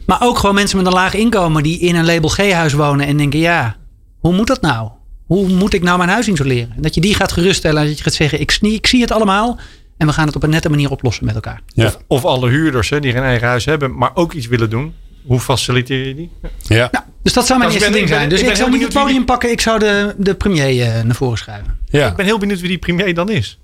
Maar 0.07 0.22
ook 0.22 0.38
gewoon 0.38 0.55
mensen 0.55 0.76
met 0.76 0.86
een 0.86 0.93
laag 0.93 1.14
inkomen 1.14 1.62
die 1.62 1.78
in 1.78 1.97
een 1.97 2.05
label 2.05 2.28
G-huis 2.28 2.72
wonen 2.72 3.07
en 3.07 3.16
denken: 3.16 3.38
ja, 3.38 3.76
hoe 4.18 4.34
moet 4.34 4.47
dat 4.47 4.61
nou? 4.61 4.88
Hoe 5.26 5.49
moet 5.49 5.74
ik 5.74 5.82
nou 5.82 5.99
mijn 5.99 6.11
huis 6.11 6.28
isoleren? 6.28 6.72
En 6.76 6.82
dat 6.82 6.95
je 6.95 7.01
die 7.01 7.14
gaat 7.14 7.32
geruststellen 7.32 7.82
en 7.82 7.88
dat 7.88 7.97
je 7.97 8.03
gaat 8.03 8.12
zeggen: 8.12 8.41
ik, 8.41 8.59
ik 8.61 8.86
zie 8.86 9.01
het 9.01 9.11
allemaal. 9.11 9.59
En 10.01 10.07
we 10.07 10.12
gaan 10.12 10.26
het 10.26 10.36
op 10.36 10.42
een 10.42 10.51
nette 10.51 10.68
manier 10.70 10.90
oplossen 10.90 11.24
met 11.24 11.34
elkaar. 11.34 11.61
Ja. 11.66 11.86
Of, 11.86 11.98
of 12.07 12.24
alle 12.24 12.48
huurders 12.48 12.90
hè, 12.90 13.01
die 13.01 13.12
geen 13.12 13.22
eigen 13.22 13.48
huis 13.48 13.64
hebben, 13.64 13.96
maar 13.96 14.11
ook 14.14 14.32
iets 14.32 14.46
willen 14.46 14.70
doen. 14.70 14.94
Hoe 15.26 15.40
faciliteer 15.40 16.07
je 16.07 16.14
die? 16.14 16.30
Ja. 16.62 16.88
Nou, 16.92 17.05
dus 17.22 17.32
dat 17.32 17.46
zou 17.46 17.59
mijn 17.59 17.70
eerste 17.70 17.88
ben- 17.90 17.98
ding 17.98 18.09
zijn. 18.09 18.28
Dus 18.28 18.42
ik 18.42 18.55
zou 18.57 18.70
niet 18.70 18.82
het 18.82 18.92
podium 18.92 19.24
pakken. 19.24 19.51
Ik 19.51 19.61
zou 19.61 19.78
de, 19.78 20.14
de 20.18 20.34
premier 20.34 20.82
eh, 20.82 21.03
naar 21.03 21.14
voren 21.14 21.38
schuiven. 21.38 21.78
Ja. 21.88 22.09
Ik 22.09 22.16
ben 22.16 22.24
heel 22.26 22.38
benieuwd 22.38 22.61
wie 22.61 22.68
die 22.68 22.78
premier 22.78 23.14
dan 23.14 23.30
is. 23.30 23.59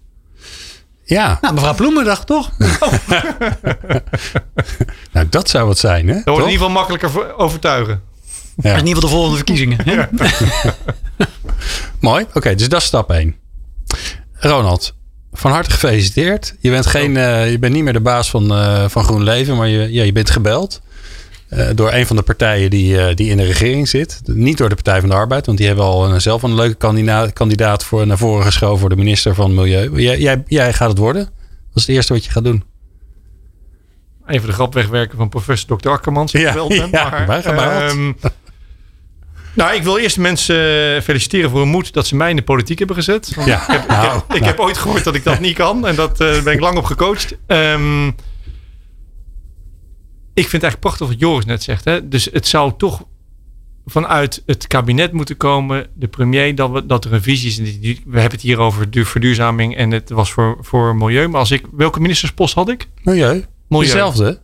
ja. 1.04 1.38
Nou, 1.40 1.54
mevrouw 1.54 1.74
Bloemendag 1.74 2.24
toch? 2.24 2.50
Nou, 5.12 5.26
dat 5.30 5.48
zou 5.48 5.68
het 5.68 5.78
zijn, 5.78 6.08
hè? 6.08 6.14
Dat 6.14 6.24
wordt 6.24 6.44
in 6.46 6.50
ieder 6.50 6.66
geval 6.66 6.70
makkelijker 6.70 7.36
overtuigen. 7.36 8.02
Is 8.56 8.70
in 8.70 8.86
ieder 8.86 8.86
geval 8.86 9.00
de 9.00 9.08
volgende 9.08 9.36
verkiezingen. 9.36 9.78
hè? 9.84 10.04
Mooi. 12.00 12.26
Oké, 12.34 12.54
dus 12.54 12.68
dat 12.68 12.80
is 12.80 12.86
stap 12.86 13.10
1. 13.10 13.36
Ronald, 14.32 14.94
van 15.36 15.50
harte 15.50 15.70
gefeliciteerd. 15.70 16.54
Je 16.60 16.70
bent, 16.70 16.86
geen, 16.86 17.16
eh, 17.16 17.50
je 17.50 17.58
bent 17.58 17.74
niet 17.74 17.82
meer 17.84 17.92
de 17.92 18.00
baas 18.00 18.30
van, 18.30 18.50
eh, 18.50 18.88
van 18.88 19.04
GroenLeven, 19.04 19.56
maar 19.56 19.68
je, 19.68 19.92
ja, 19.92 20.02
je 20.02 20.12
bent 20.12 20.30
gebeld. 20.30 20.84
eh, 21.48 21.68
door 21.74 21.92
een 21.92 22.06
van 22.06 22.16
de 22.16 22.22
partijen 22.22 22.70
die, 22.70 23.14
die 23.14 23.30
in 23.30 23.36
de 23.36 23.44
regering 23.44 23.88
zit. 23.88 24.20
Niet 24.24 24.58
door 24.58 24.68
de 24.68 24.74
Partij 24.74 25.00
van 25.00 25.08
de 25.08 25.14
Arbeid, 25.14 25.46
want 25.46 25.58
die 25.58 25.66
hebben 25.66 25.84
al 25.84 26.10
een, 26.12 26.20
zelf 26.20 26.42
een 26.42 26.54
leuke 26.54 26.74
kandidaat, 26.74 27.32
kandidaat 27.32 27.84
voor, 27.84 28.06
naar 28.06 28.18
voren 28.18 28.44
geschoven 28.44 28.78
voor 28.78 28.88
de 28.88 28.96
minister 28.96 29.34
van 29.34 29.54
Milieu. 29.54 30.00
Jij, 30.00 30.18
jij, 30.18 30.42
jij 30.46 30.72
gaat 30.72 30.88
het 30.88 30.98
worden. 30.98 31.24
Dat 31.24 31.74
is 31.74 31.82
het 31.86 31.90
eerste 31.90 32.12
wat 32.12 32.24
je 32.24 32.30
gaat 32.30 32.44
doen. 32.44 32.64
Even 34.26 34.48
de 34.48 34.54
grap 34.54 34.74
wegwerken 34.74 35.16
van 35.16 35.28
professor 35.28 35.78
Dr. 35.78 35.88
Akkermans. 35.88 36.32
Ja, 36.32 36.54
ja, 36.68 37.10
maar, 37.10 37.26
wij 37.26 37.42
gaan 37.42 37.54
behaald. 37.54 37.94
Nou, 39.56 39.74
ik 39.74 39.82
wil 39.82 39.98
eerst 39.98 40.18
mensen 40.18 40.56
eh, 40.96 41.02
feliciteren 41.02 41.50
voor 41.50 41.60
hun 41.60 41.68
moed 41.68 41.92
dat 41.92 42.06
ze 42.06 42.16
mij 42.16 42.30
in 42.30 42.36
de 42.36 42.42
politiek 42.42 42.78
hebben 42.78 42.96
gezet. 42.96 43.32
Ja, 43.44 43.62
Ik, 43.62 43.66
heb, 43.66 43.82
ik, 43.82 43.88
nou, 43.88 44.18
ik 44.18 44.28
nou. 44.28 44.44
heb 44.44 44.60
ooit 44.60 44.78
gehoord 44.78 45.04
dat 45.04 45.14
ik 45.14 45.24
dat 45.24 45.40
niet 45.40 45.56
kan. 45.56 45.86
En 45.86 45.94
dat 45.94 46.20
eh, 46.20 46.42
ben 46.42 46.52
ik 46.52 46.60
lang 46.60 46.76
op 46.76 46.84
gecoacht. 46.84 47.36
Ehm, 47.46 48.06
ik 50.34 50.48
vind 50.48 50.62
het 50.62 50.62
eigenlijk 50.62 50.80
prachtig 50.80 51.06
wat 51.06 51.18
Joris 51.18 51.44
net 51.44 51.62
zegt. 51.62 51.84
Hè? 51.84 52.08
Dus 52.08 52.28
het 52.32 52.46
zou 52.46 52.72
toch 52.76 53.04
vanuit 53.86 54.42
het 54.46 54.66
kabinet 54.66 55.12
moeten 55.12 55.36
komen, 55.36 55.86
de 55.94 56.08
premier, 56.08 56.54
dat, 56.54 56.70
we, 56.70 56.86
dat 56.86 57.04
er 57.04 57.12
een 57.12 57.22
visie 57.22 57.48
is. 57.48 57.78
We 58.04 58.20
hebben 58.20 58.30
het 58.30 58.40
hier 58.40 58.58
over 58.58 58.90
de 58.90 59.04
verduurzaming 59.04 59.76
en 59.76 59.90
het 59.90 60.10
was 60.10 60.32
voor, 60.32 60.56
voor 60.60 60.96
milieu. 60.96 61.28
Maar 61.28 61.40
als 61.40 61.50
ik, 61.50 61.64
welke 61.72 62.00
ministerspost 62.00 62.54
had 62.54 62.68
ik? 62.68 62.88
Milieu. 63.02 63.44
Milieu. 63.68 63.86
Hetzelfde. 63.88 64.40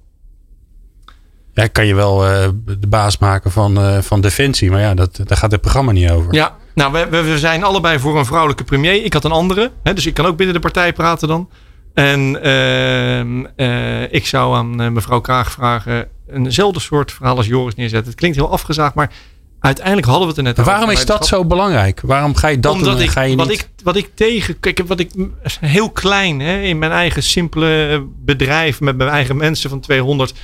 Ja, 1.54 1.66
kan 1.66 1.86
je 1.86 1.94
wel 1.94 2.26
eh, 2.26 2.48
de 2.78 2.86
baas 2.86 3.18
maken 3.18 3.50
van, 3.50 3.78
eh, 3.78 3.98
van 3.98 4.20
Defensie, 4.20 4.70
maar 4.70 4.80
ja, 4.80 4.94
dat, 4.94 5.20
daar 5.24 5.38
gaat 5.38 5.50
het 5.50 5.60
programma 5.60 5.92
niet 5.92 6.10
over. 6.10 6.34
Ja, 6.34 6.56
nou, 6.74 6.92
we, 6.92 7.22
we, 7.22 7.38
zijn 7.38 7.64
allebei 7.64 7.98
voor 7.98 8.18
een 8.18 8.24
vrouwelijke 8.24 8.64
premier. 8.64 9.04
Ik 9.04 9.12
had 9.12 9.24
een 9.24 9.32
andere, 9.32 9.70
hè, 9.82 9.94
dus 9.94 10.06
ik 10.06 10.14
kan 10.14 10.26
ook 10.26 10.36
binnen 10.36 10.54
de 10.54 10.60
partij 10.60 10.92
praten 10.92 11.28
dan. 11.28 11.48
En 11.94 12.42
ehm, 12.42 13.44
eh, 13.56 14.12
ik 14.12 14.26
zou 14.26 14.56
aan 14.56 14.92
mevrouw 14.92 15.20
Kraag 15.20 15.52
vragen 15.52 16.08
eenzelfde 16.32 16.80
soort 16.80 17.12
verhaal 17.12 17.36
als 17.36 17.46
Joris 17.46 17.74
neerzetten. 17.74 18.10
Het 18.10 18.18
klinkt 18.18 18.36
heel 18.36 18.50
afgezaagd, 18.50 18.94
maar 18.94 19.10
uiteindelijk 19.60 20.06
hadden 20.06 20.22
we 20.22 20.28
het 20.28 20.36
er 20.36 20.42
net 20.42 20.58
over. 20.58 20.72
waarom 20.72 20.90
is 20.90 21.06
dat 21.06 21.26
zo 21.26 21.44
belangrijk? 21.44 22.00
Waarom 22.00 22.34
ga 22.34 22.48
je 22.48 22.60
dat 22.60 22.72
Omdat 22.72 22.88
doen 22.88 22.96
en 22.96 23.02
ik, 23.02 23.10
ga 23.10 23.20
je 23.20 23.36
wat, 23.36 23.48
niet... 23.48 23.60
ik, 23.60 23.68
wat 23.82 23.96
ik 23.96 24.10
tegen, 24.14 24.60
kijk, 24.60 24.82
wat 24.86 25.00
ik 25.00 25.10
heel 25.60 25.90
klein 25.90 26.40
hè, 26.40 26.60
in 26.60 26.78
mijn 26.78 26.92
eigen 26.92 27.22
simpele 27.22 28.04
bedrijf 28.24 28.80
met 28.80 28.96
mijn 28.96 29.10
eigen 29.10 29.36
mensen 29.36 29.70
van 29.70 29.80
200. 29.80 30.34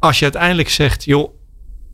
Als 0.00 0.18
je 0.18 0.24
uiteindelijk 0.24 0.68
zegt, 0.68 1.04
joh, 1.04 1.34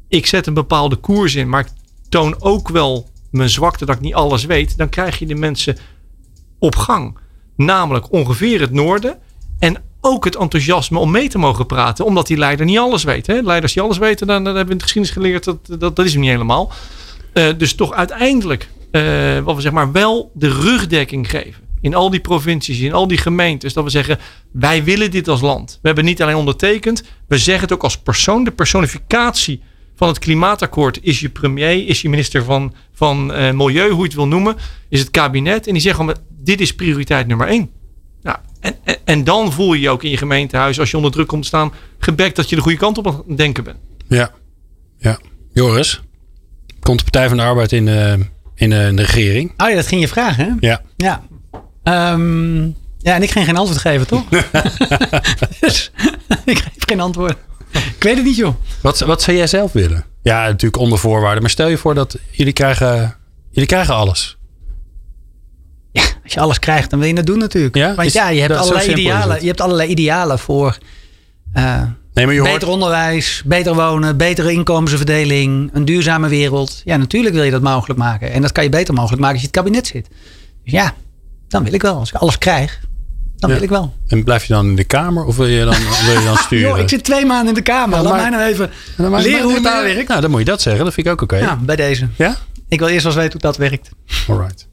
ik 0.09 0.27
zet 0.27 0.47
een 0.47 0.55
bepaalde 0.55 0.97
koers 0.97 1.35
in, 1.35 1.49
maar 1.49 1.61
ik 1.61 1.73
toon 2.09 2.37
ook 2.39 2.69
wel 2.69 3.09
mijn 3.31 3.49
zwakte 3.49 3.85
dat 3.85 3.95
ik 3.95 4.01
niet 4.01 4.15
alles 4.15 4.45
weet, 4.45 4.77
dan 4.77 4.89
krijg 4.89 5.19
je 5.19 5.27
de 5.27 5.35
mensen 5.35 5.77
op 6.59 6.77
gang. 6.77 7.19
Namelijk 7.57 8.13
ongeveer 8.13 8.61
het 8.61 8.73
noorden 8.73 9.19
en 9.59 9.83
ook 10.01 10.25
het 10.25 10.37
enthousiasme 10.37 10.99
om 10.99 11.11
mee 11.11 11.29
te 11.29 11.39
mogen 11.39 11.67
praten, 11.67 12.05
omdat 12.05 12.27
die 12.27 12.37
leider 12.37 12.67
niet 12.67 12.79
alles 12.79 13.05
weet. 13.05 13.27
Hè? 13.27 13.41
Leiders 13.41 13.73
die 13.73 13.83
alles 13.83 13.99
weten, 13.99 14.27
dan, 14.27 14.45
hebben 14.45 14.65
we 14.65 14.71
in 14.71 14.77
de 14.77 14.83
geschiedenis 14.83 15.17
geleerd 15.17 15.45
dat 15.45 15.67
dat, 15.67 15.97
dat 15.97 16.05
is 16.05 16.13
hem 16.13 16.21
niet 16.21 16.31
helemaal. 16.31 16.73
Eh, 17.33 17.49
dus 17.59 17.75
toch 17.75 17.93
uiteindelijk, 17.93 18.69
eh, 18.91 19.39
wat 19.39 19.55
we 19.55 19.61
zeg 19.61 19.73
maar, 19.73 19.93
wel 19.93 20.31
de 20.35 20.49
rugdekking 20.49 21.31
geven. 21.31 21.65
In 21.87 21.95
al 21.95 22.11
die 22.11 22.21
provincies, 22.21 22.81
in 22.81 22.93
al 22.93 23.07
die 23.07 23.19
gemeentes. 23.19 23.73
Dat 23.73 23.85
we 23.85 23.91
zeggen, 23.91 24.19
wij 24.53 24.85
willen 24.85 25.11
dit 25.11 25.29
als 25.29 25.41
land. 25.41 25.79
We 25.83 25.87
hebben 25.87 26.05
niet 26.05 26.23
alleen 26.23 26.35
ondertekend. 26.35 27.03
We 27.29 27.39
zeggen 27.39 27.63
het 27.63 27.73
ook 27.73 27.83
als 27.83 27.99
persoon. 27.99 28.45
De 28.45 28.51
personificatie 28.51 29.61
van 29.97 30.09
het 30.09 30.19
klimaatakkoord 30.19 30.99
is 31.03 31.21
je 31.21 31.29
premier, 31.29 31.89
is 31.89 32.03
je 32.03 32.09
minister 32.09 32.45
van, 32.45 32.75
van 32.93 33.33
eh, 33.33 33.53
Milieu, 33.53 33.91
hoe 33.91 33.99
je 33.99 34.05
het 34.05 34.15
wil 34.15 34.27
noemen. 34.27 34.57
Is 34.89 35.01
het 35.01 35.11
kabinet. 35.11 35.67
En 35.67 35.73
die 35.73 35.83
zeggen, 35.83 36.19
dit 36.31 36.61
is 36.61 36.75
prioriteit 36.75 37.27
nummer 37.27 37.47
één. 37.47 37.71
Nou, 38.23 38.39
en, 38.61 38.75
en, 38.85 38.97
en 39.05 39.25
dan 39.25 39.53
voel 39.53 39.73
je 39.73 39.81
je 39.81 39.91
ook 39.91 40.03
in 40.03 40.11
je 40.11 40.17
gemeentehuis, 40.17 40.81
als 40.81 40.91
je 40.91 40.97
onder 40.97 41.13
druk 41.13 41.27
komt 41.27 41.43
te 41.43 41.49
staan, 41.49 41.73
gebekt 41.99 42.37
dat 42.37 42.49
je 42.49 42.57
de 42.57 42.63
goede 42.63 42.79
kant 42.79 42.99
op 42.99 43.07
aan 43.07 43.23
het 43.29 43.37
denken 43.37 43.65
bent. 43.65 43.79
Ja. 44.09 44.31
ja. 44.99 45.19
Joris, 45.53 46.03
komt 46.81 46.99
de 46.99 47.05
Partij 47.05 47.29
van 47.29 47.37
de 47.37 47.43
Arbeid 47.43 47.73
in, 47.73 47.89
eh, 47.89 48.13
in, 48.55 48.73
eh, 48.73 48.89
in 48.89 48.97
de 48.97 49.03
regering? 49.03 49.53
Oh 49.57 49.69
ja, 49.69 49.75
dat 49.75 49.87
ging 49.87 50.01
je 50.01 50.09
vragen, 50.09 50.45
hè? 50.45 50.69
Ja. 50.69 50.83
Ja. 50.97 51.23
Ehm, 51.87 52.65
ja, 52.99 53.15
en 53.15 53.23
ik 53.23 53.31
ging 53.31 53.45
geen 53.45 53.57
antwoord 53.57 53.81
geven, 53.81 54.07
toch? 54.07 54.25
dus 55.61 55.91
ik 56.45 56.59
geef 56.59 56.73
geen 56.77 57.01
antwoord. 57.01 57.37
Ik 57.73 58.03
weet 58.03 58.17
het 58.17 58.25
niet, 58.25 58.37
joh. 58.37 58.55
Wat, 58.83 58.99
wat 58.99 59.23
zou 59.23 59.37
jij 59.37 59.47
zelf 59.47 59.73
willen? 59.73 60.05
Ja, 60.23 60.45
natuurlijk 60.47 60.83
onder 60.83 60.99
voorwaarden. 60.99 61.41
Maar 61.41 61.51
stel 61.51 61.69
je 61.69 61.77
voor 61.77 61.95
dat 61.95 62.19
jullie 62.31 62.53
krijgen, 62.53 63.17
jullie 63.51 63.69
krijgen 63.69 63.95
alles. 63.95 64.37
Ja, 65.93 66.03
als 66.25 66.33
je 66.33 66.41
alles 66.41 66.59
krijgt, 66.59 66.91
dan 66.91 66.99
wil 66.99 67.09
je 67.09 67.15
het 67.15 67.27
doen 67.27 67.39
natuurlijk. 67.39 67.75
Ja? 67.75 67.95
Want 67.95 68.07
Is- 68.09 68.13
ja, 68.15 68.29
je 68.29 68.41
hebt, 68.41 68.53
dat- 68.53 68.63
allerlei 68.63 68.91
idealen, 68.91 69.41
je 69.41 69.47
hebt 69.47 69.61
allerlei 69.61 69.89
idealen 69.89 70.39
voor 70.39 70.79
eh, 71.53 71.83
Nee, 72.15 72.25
maar 72.25 72.35
je 72.35 72.41
hoort... 72.41 72.53
beter 72.53 72.69
onderwijs, 72.69 73.43
beter 73.45 73.75
wonen, 73.75 74.17
betere 74.17 74.53
inkomensverdeling, 74.53 75.71
een 75.73 75.85
duurzame 75.85 76.29
wereld. 76.29 76.83
Ja, 76.85 76.97
natuurlijk 76.97 77.35
wil 77.35 77.45
je 77.45 77.51
dat 77.51 77.63
mogelijk 77.63 77.99
maken. 77.99 78.33
En 78.33 78.43
dat 78.43 78.53
kan 78.53 78.65
je 78.65 78.71
beter 78.71 78.95
mogelijk 78.95 79.21
maken 79.23 79.35
als 79.39 79.43
je 79.45 79.49
in 79.49 79.55
het 79.55 79.65
kabinet 79.65 79.87
zit. 79.87 80.09
Dus 80.65 80.73
ja, 80.73 80.95
dan 81.49 81.65
wil 81.65 81.73
ik 81.73 81.83
wel. 81.83 81.99
Als 81.99 82.13
ik 82.13 82.21
alles 82.21 82.39
krijg, 82.39 82.81
dan 83.37 83.51
Ja. 83.51 83.55
wil 83.57 83.65
ik 83.65 83.71
wel. 83.71 83.95
En 84.09 84.25
blijf 84.25 84.45
je 84.45 84.53
dan 84.53 84.67
in 84.67 84.77
de 84.77 84.85
Kamer 84.85 85.25
of 85.25 85.37
wil 85.37 85.47
je 85.47 85.65
dan, 85.65 85.75
wil 86.07 86.19
je 86.19 86.25
dan 86.25 86.37
sturen? 86.37 86.69
Joh, 86.69 86.79
ik 86.79 86.89
zit 86.89 87.05
twee 87.05 87.25
maanden 87.27 87.49
in 87.49 87.55
de 87.55 87.63
Kamer. 87.63 87.97
Ja, 87.99 88.03
Laat 88.05 88.17
mij 88.17 88.31
nou 88.31 88.43
even 88.43 88.71
Nou, 88.97 89.11
maar- 89.11 89.23
leren 89.23 89.43
hoe 89.43 89.55
het 89.55 89.63
daar 89.63 89.83
werkt. 89.83 90.09
Nou, 90.09 90.21
dan 90.21 90.31
moet 90.31 90.39
je 90.41 90.45
dat 90.47 90.63
zeggen. 90.63 90.85
Dat 90.85 90.95
vind 90.95 91.07
ik 91.07 91.13
ook 91.13 91.23
oké. 91.23 91.37
Ja, 91.37 91.57
bij 91.57 91.77
deze. 91.77 92.09
Ja? 92.17 92.37
Ik 92.69 92.79
wil 92.79 92.89
eerst 92.89 93.03
wel 93.03 93.13
eens 93.13 93.21
weten 93.23 93.41
hoe 93.41 93.51
dat 93.51 93.57
werkt. 93.57 93.91
Alright. 94.29 94.69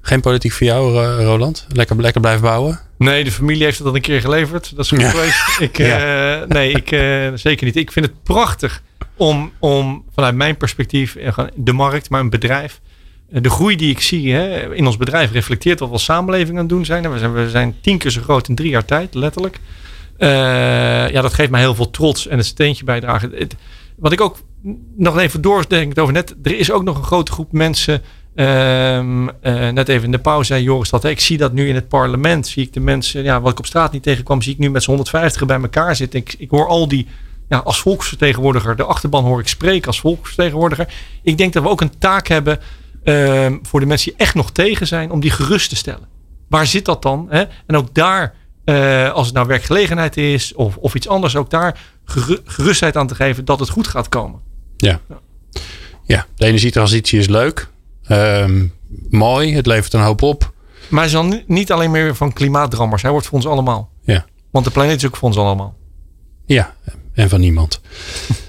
Geen 0.00 0.20
politiek 0.20 0.52
voor 0.52 0.66
jou, 0.66 0.98
Roland? 1.24 1.66
Lekker, 1.72 2.00
lekker 2.00 2.20
blijven 2.20 2.42
bouwen? 2.42 2.80
Nee, 2.98 3.24
de 3.24 3.30
familie 3.32 3.64
heeft 3.64 3.78
het 3.78 3.86
al 3.86 3.94
een 3.94 4.00
keer 4.00 4.20
geleverd. 4.20 4.70
Dat 4.76 4.84
is 4.84 4.90
goed 4.90 5.00
Ja. 5.00 5.10
geweest. 5.10 5.36
Ik, 5.68 5.78
eh, 5.78 6.40
nee, 6.48 6.70
ik, 6.72 6.90
eh, 6.90 7.28
zeker 7.34 7.66
niet. 7.66 7.76
Ik 7.76 7.92
vind 7.92 8.06
het 8.06 8.22
prachtig 8.22 8.82
om, 9.16 9.52
om 9.58 10.04
vanuit 10.14 10.34
mijn 10.34 10.56
perspectief, 10.56 11.14
eh, 11.14 11.38
de 11.54 11.72
markt, 11.72 12.10
maar 12.10 12.20
een 12.20 12.30
bedrijf. 12.30 12.80
De 13.40 13.50
groei 13.50 13.76
die 13.76 13.90
ik 13.90 14.00
zie 14.00 14.32
hè, 14.34 14.74
in 14.74 14.86
ons 14.86 14.96
bedrijf 14.96 15.32
reflecteert 15.32 15.78
wat 15.78 15.88
we 15.88 15.94
als 15.94 16.04
samenleving 16.04 16.50
aan 16.50 16.56
het 16.64 16.68
doen 16.68 16.84
zijn. 16.84 17.12
We 17.12 17.18
zijn, 17.18 17.32
we 17.32 17.50
zijn 17.50 17.74
tien 17.80 17.98
keer 17.98 18.10
zo 18.10 18.20
groot 18.22 18.48
in 18.48 18.54
drie 18.54 18.70
jaar 18.70 18.84
tijd, 18.84 19.14
letterlijk. 19.14 19.60
Eh, 20.16 20.28
ja, 21.10 21.20
dat 21.20 21.34
geeft 21.34 21.50
mij 21.50 21.60
heel 21.60 21.74
veel 21.74 21.90
trots 21.90 22.26
en 22.26 22.36
het 22.36 22.46
steentje 22.46 22.84
bijdragen. 22.84 23.48
Wat 23.96 24.12
ik 24.12 24.20
ook 24.20 24.38
nog 24.96 25.18
even 25.18 25.40
doordenk 25.40 25.98
over 25.98 26.12
net. 26.12 26.34
Er 26.42 26.58
is 26.58 26.70
ook 26.70 26.82
nog 26.84 26.96
een 26.96 27.04
grote 27.04 27.32
groep 27.32 27.52
mensen. 27.52 28.02
ehm, 28.34 29.28
eh, 29.40 29.68
net 29.68 29.88
even 29.88 30.04
in 30.04 30.10
de 30.10 30.18
pauze 30.18 30.44
zei 30.44 30.62
Joris 30.62 30.90
dat. 30.90 31.02
hè, 31.02 31.08
Ik 31.08 31.20
zie 31.20 31.38
dat 31.38 31.52
nu 31.52 31.68
in 31.68 31.74
het 31.74 31.88
parlement. 31.88 32.46
Zie 32.46 32.62
ik 32.62 32.72
de 32.72 32.80
mensen. 32.80 33.22
Ja, 33.22 33.40
wat 33.40 33.52
ik 33.52 33.58
op 33.58 33.66
straat 33.66 33.92
niet 33.92 34.02
tegenkwam. 34.02 34.42
Zie 34.42 34.52
ik 34.52 34.58
nu 34.58 34.70
met 34.70 34.82
z'n 34.82 34.90
150 34.90 35.46
bij 35.46 35.60
elkaar 35.60 35.96
zitten. 35.96 36.20
Ik, 36.20 36.34
ik 36.38 36.50
hoor 36.50 36.68
al 36.68 36.88
die 36.88 37.06
ja, 37.48 37.58
als 37.58 37.80
volksvertegenwoordiger, 37.80 38.76
de 38.76 38.84
achterban 38.84 39.24
hoor 39.24 39.40
ik 39.40 39.48
spreken 39.48 39.86
als 39.86 40.00
volksvertegenwoordiger. 40.00 40.94
Ik 41.22 41.38
denk 41.38 41.52
dat 41.52 41.62
we 41.62 41.68
ook 41.68 41.80
een 41.80 41.98
taak 41.98 42.28
hebben 42.28 42.58
ehm, 43.04 43.58
voor 43.62 43.80
de 43.80 43.86
mensen 43.86 44.10
die 44.10 44.20
echt 44.20 44.34
nog 44.34 44.52
tegen 44.52 44.86
zijn, 44.86 45.10
om 45.10 45.20
die 45.20 45.30
gerust 45.30 45.68
te 45.68 45.76
stellen. 45.76 46.08
Waar 46.48 46.66
zit 46.66 46.84
dat 46.84 47.02
dan? 47.02 47.26
Hè? 47.30 47.44
En 47.66 47.76
ook 47.76 47.94
daar, 47.94 48.34
eh, 48.64 49.12
als 49.12 49.26
het 49.26 49.34
nou 49.34 49.46
werkgelegenheid 49.46 50.16
is 50.16 50.54
of, 50.54 50.76
of 50.76 50.94
iets 50.94 51.08
anders, 51.08 51.36
ook 51.36 51.50
daar 51.50 51.80
gerustheid 52.44 52.96
aan 52.96 53.06
te 53.06 53.14
geven 53.14 53.44
dat 53.44 53.60
het 53.60 53.68
goed 53.68 53.86
gaat 53.86 54.08
komen. 54.08 54.40
Ja, 54.76 55.00
ja 56.04 56.26
de 56.36 56.46
energietransitie 56.46 57.18
is 57.18 57.28
leuk. 57.28 57.68
Ehm, 58.02 58.66
mooi, 59.10 59.54
het 59.54 59.66
levert 59.66 59.92
een 59.92 60.00
hoop 60.00 60.22
op. 60.22 60.52
Maar 60.88 60.98
hij 60.98 61.08
is 61.08 61.12
dan 61.12 61.42
niet 61.46 61.72
alleen 61.72 61.90
meer 61.90 62.14
van 62.14 62.32
klimaatdrammers. 62.32 63.02
Hij 63.02 63.10
wordt 63.10 63.26
voor 63.26 63.36
ons 63.36 63.46
allemaal. 63.46 63.90
Ja. 64.02 64.24
Want 64.50 64.64
de 64.64 64.70
planeet 64.70 64.96
is 64.96 65.06
ook 65.06 65.16
voor 65.16 65.28
ons 65.28 65.38
allemaal. 65.38 65.76
Ja, 66.46 66.74
en 67.14 67.28
van 67.28 67.40
niemand. 67.40 67.80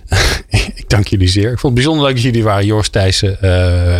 dank 0.88 1.08
jullie 1.08 1.28
zeer. 1.28 1.52
Ik 1.52 1.60
vond 1.60 1.62
het 1.62 1.74
bijzonder 1.74 2.06
leuk 2.06 2.14
dat 2.14 2.24
jullie 2.24 2.44
waren. 2.44 2.66
Joris 2.66 2.90
Thijssen, 2.90 3.38
uh, 3.42 4.00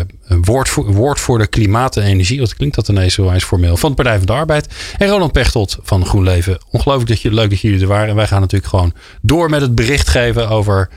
woord, 0.92 1.20
voor, 1.20 1.38
de 1.38 1.48
klimaat 1.48 1.98
en 1.98 2.04
energie. 2.04 2.40
Wat 2.40 2.56
klinkt 2.56 2.76
dat 2.76 2.88
ineens 2.88 3.14
zo 3.14 3.32
eens 3.32 3.44
formeel. 3.44 3.78
Van 3.78 3.90
de 3.90 3.96
Partij 3.96 4.18
van 4.18 4.26
de 4.26 4.34
Arbeid. 4.34 4.68
En 4.98 5.08
Roland 5.08 5.32
Pechtold 5.32 5.78
van 5.82 6.06
GroenLeven. 6.06 6.58
Ongelooflijk 6.70 7.10
dat 7.10 7.22
je, 7.22 7.34
leuk 7.34 7.50
dat 7.50 7.60
jullie 7.60 7.82
er 7.82 7.88
waren. 7.88 8.10
En 8.10 8.16
wij 8.16 8.28
gaan 8.28 8.42
natuurlijk 8.42 8.70
gewoon 8.70 8.94
door 9.22 9.50
met 9.50 9.62
het 9.62 9.76
bericht 9.76 10.08
geven 10.08 10.50
over 10.50 10.90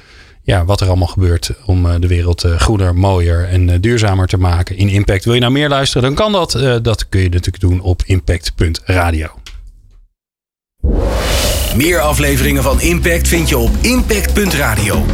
ja, 0.42 0.64
wat 0.64 0.80
er 0.80 0.86
allemaal 0.86 1.06
gebeurt 1.06 1.50
om 1.64 1.86
eh, 1.86 1.94
de 2.00 2.06
wereld 2.06 2.44
eh, 2.44 2.58
groener, 2.58 2.94
mooier 2.94 3.48
en 3.48 3.80
duurzamer 3.80 4.26
te 4.26 4.38
maken 4.38 4.76
in 4.76 4.88
Impact. 4.88 5.24
Wil 5.24 5.34
je 5.34 5.40
nou 5.40 5.52
meer 5.52 5.68
luisteren, 5.68 6.02
dan 6.02 6.14
kan 6.14 6.32
dat. 6.32 6.82
dat 6.82 7.08
kun 7.08 7.20
je 7.20 7.28
natuurlijk 7.28 7.60
doen 7.60 7.80
op 7.80 8.02
impact.radio. 8.04 9.28
Meer 11.76 12.00
afleveringen 12.00 12.62
van 12.62 12.80
Impact 12.80 13.28
vind 13.28 13.48
je 13.48 13.58
op 13.58 13.70
impact.radio. 13.80 15.04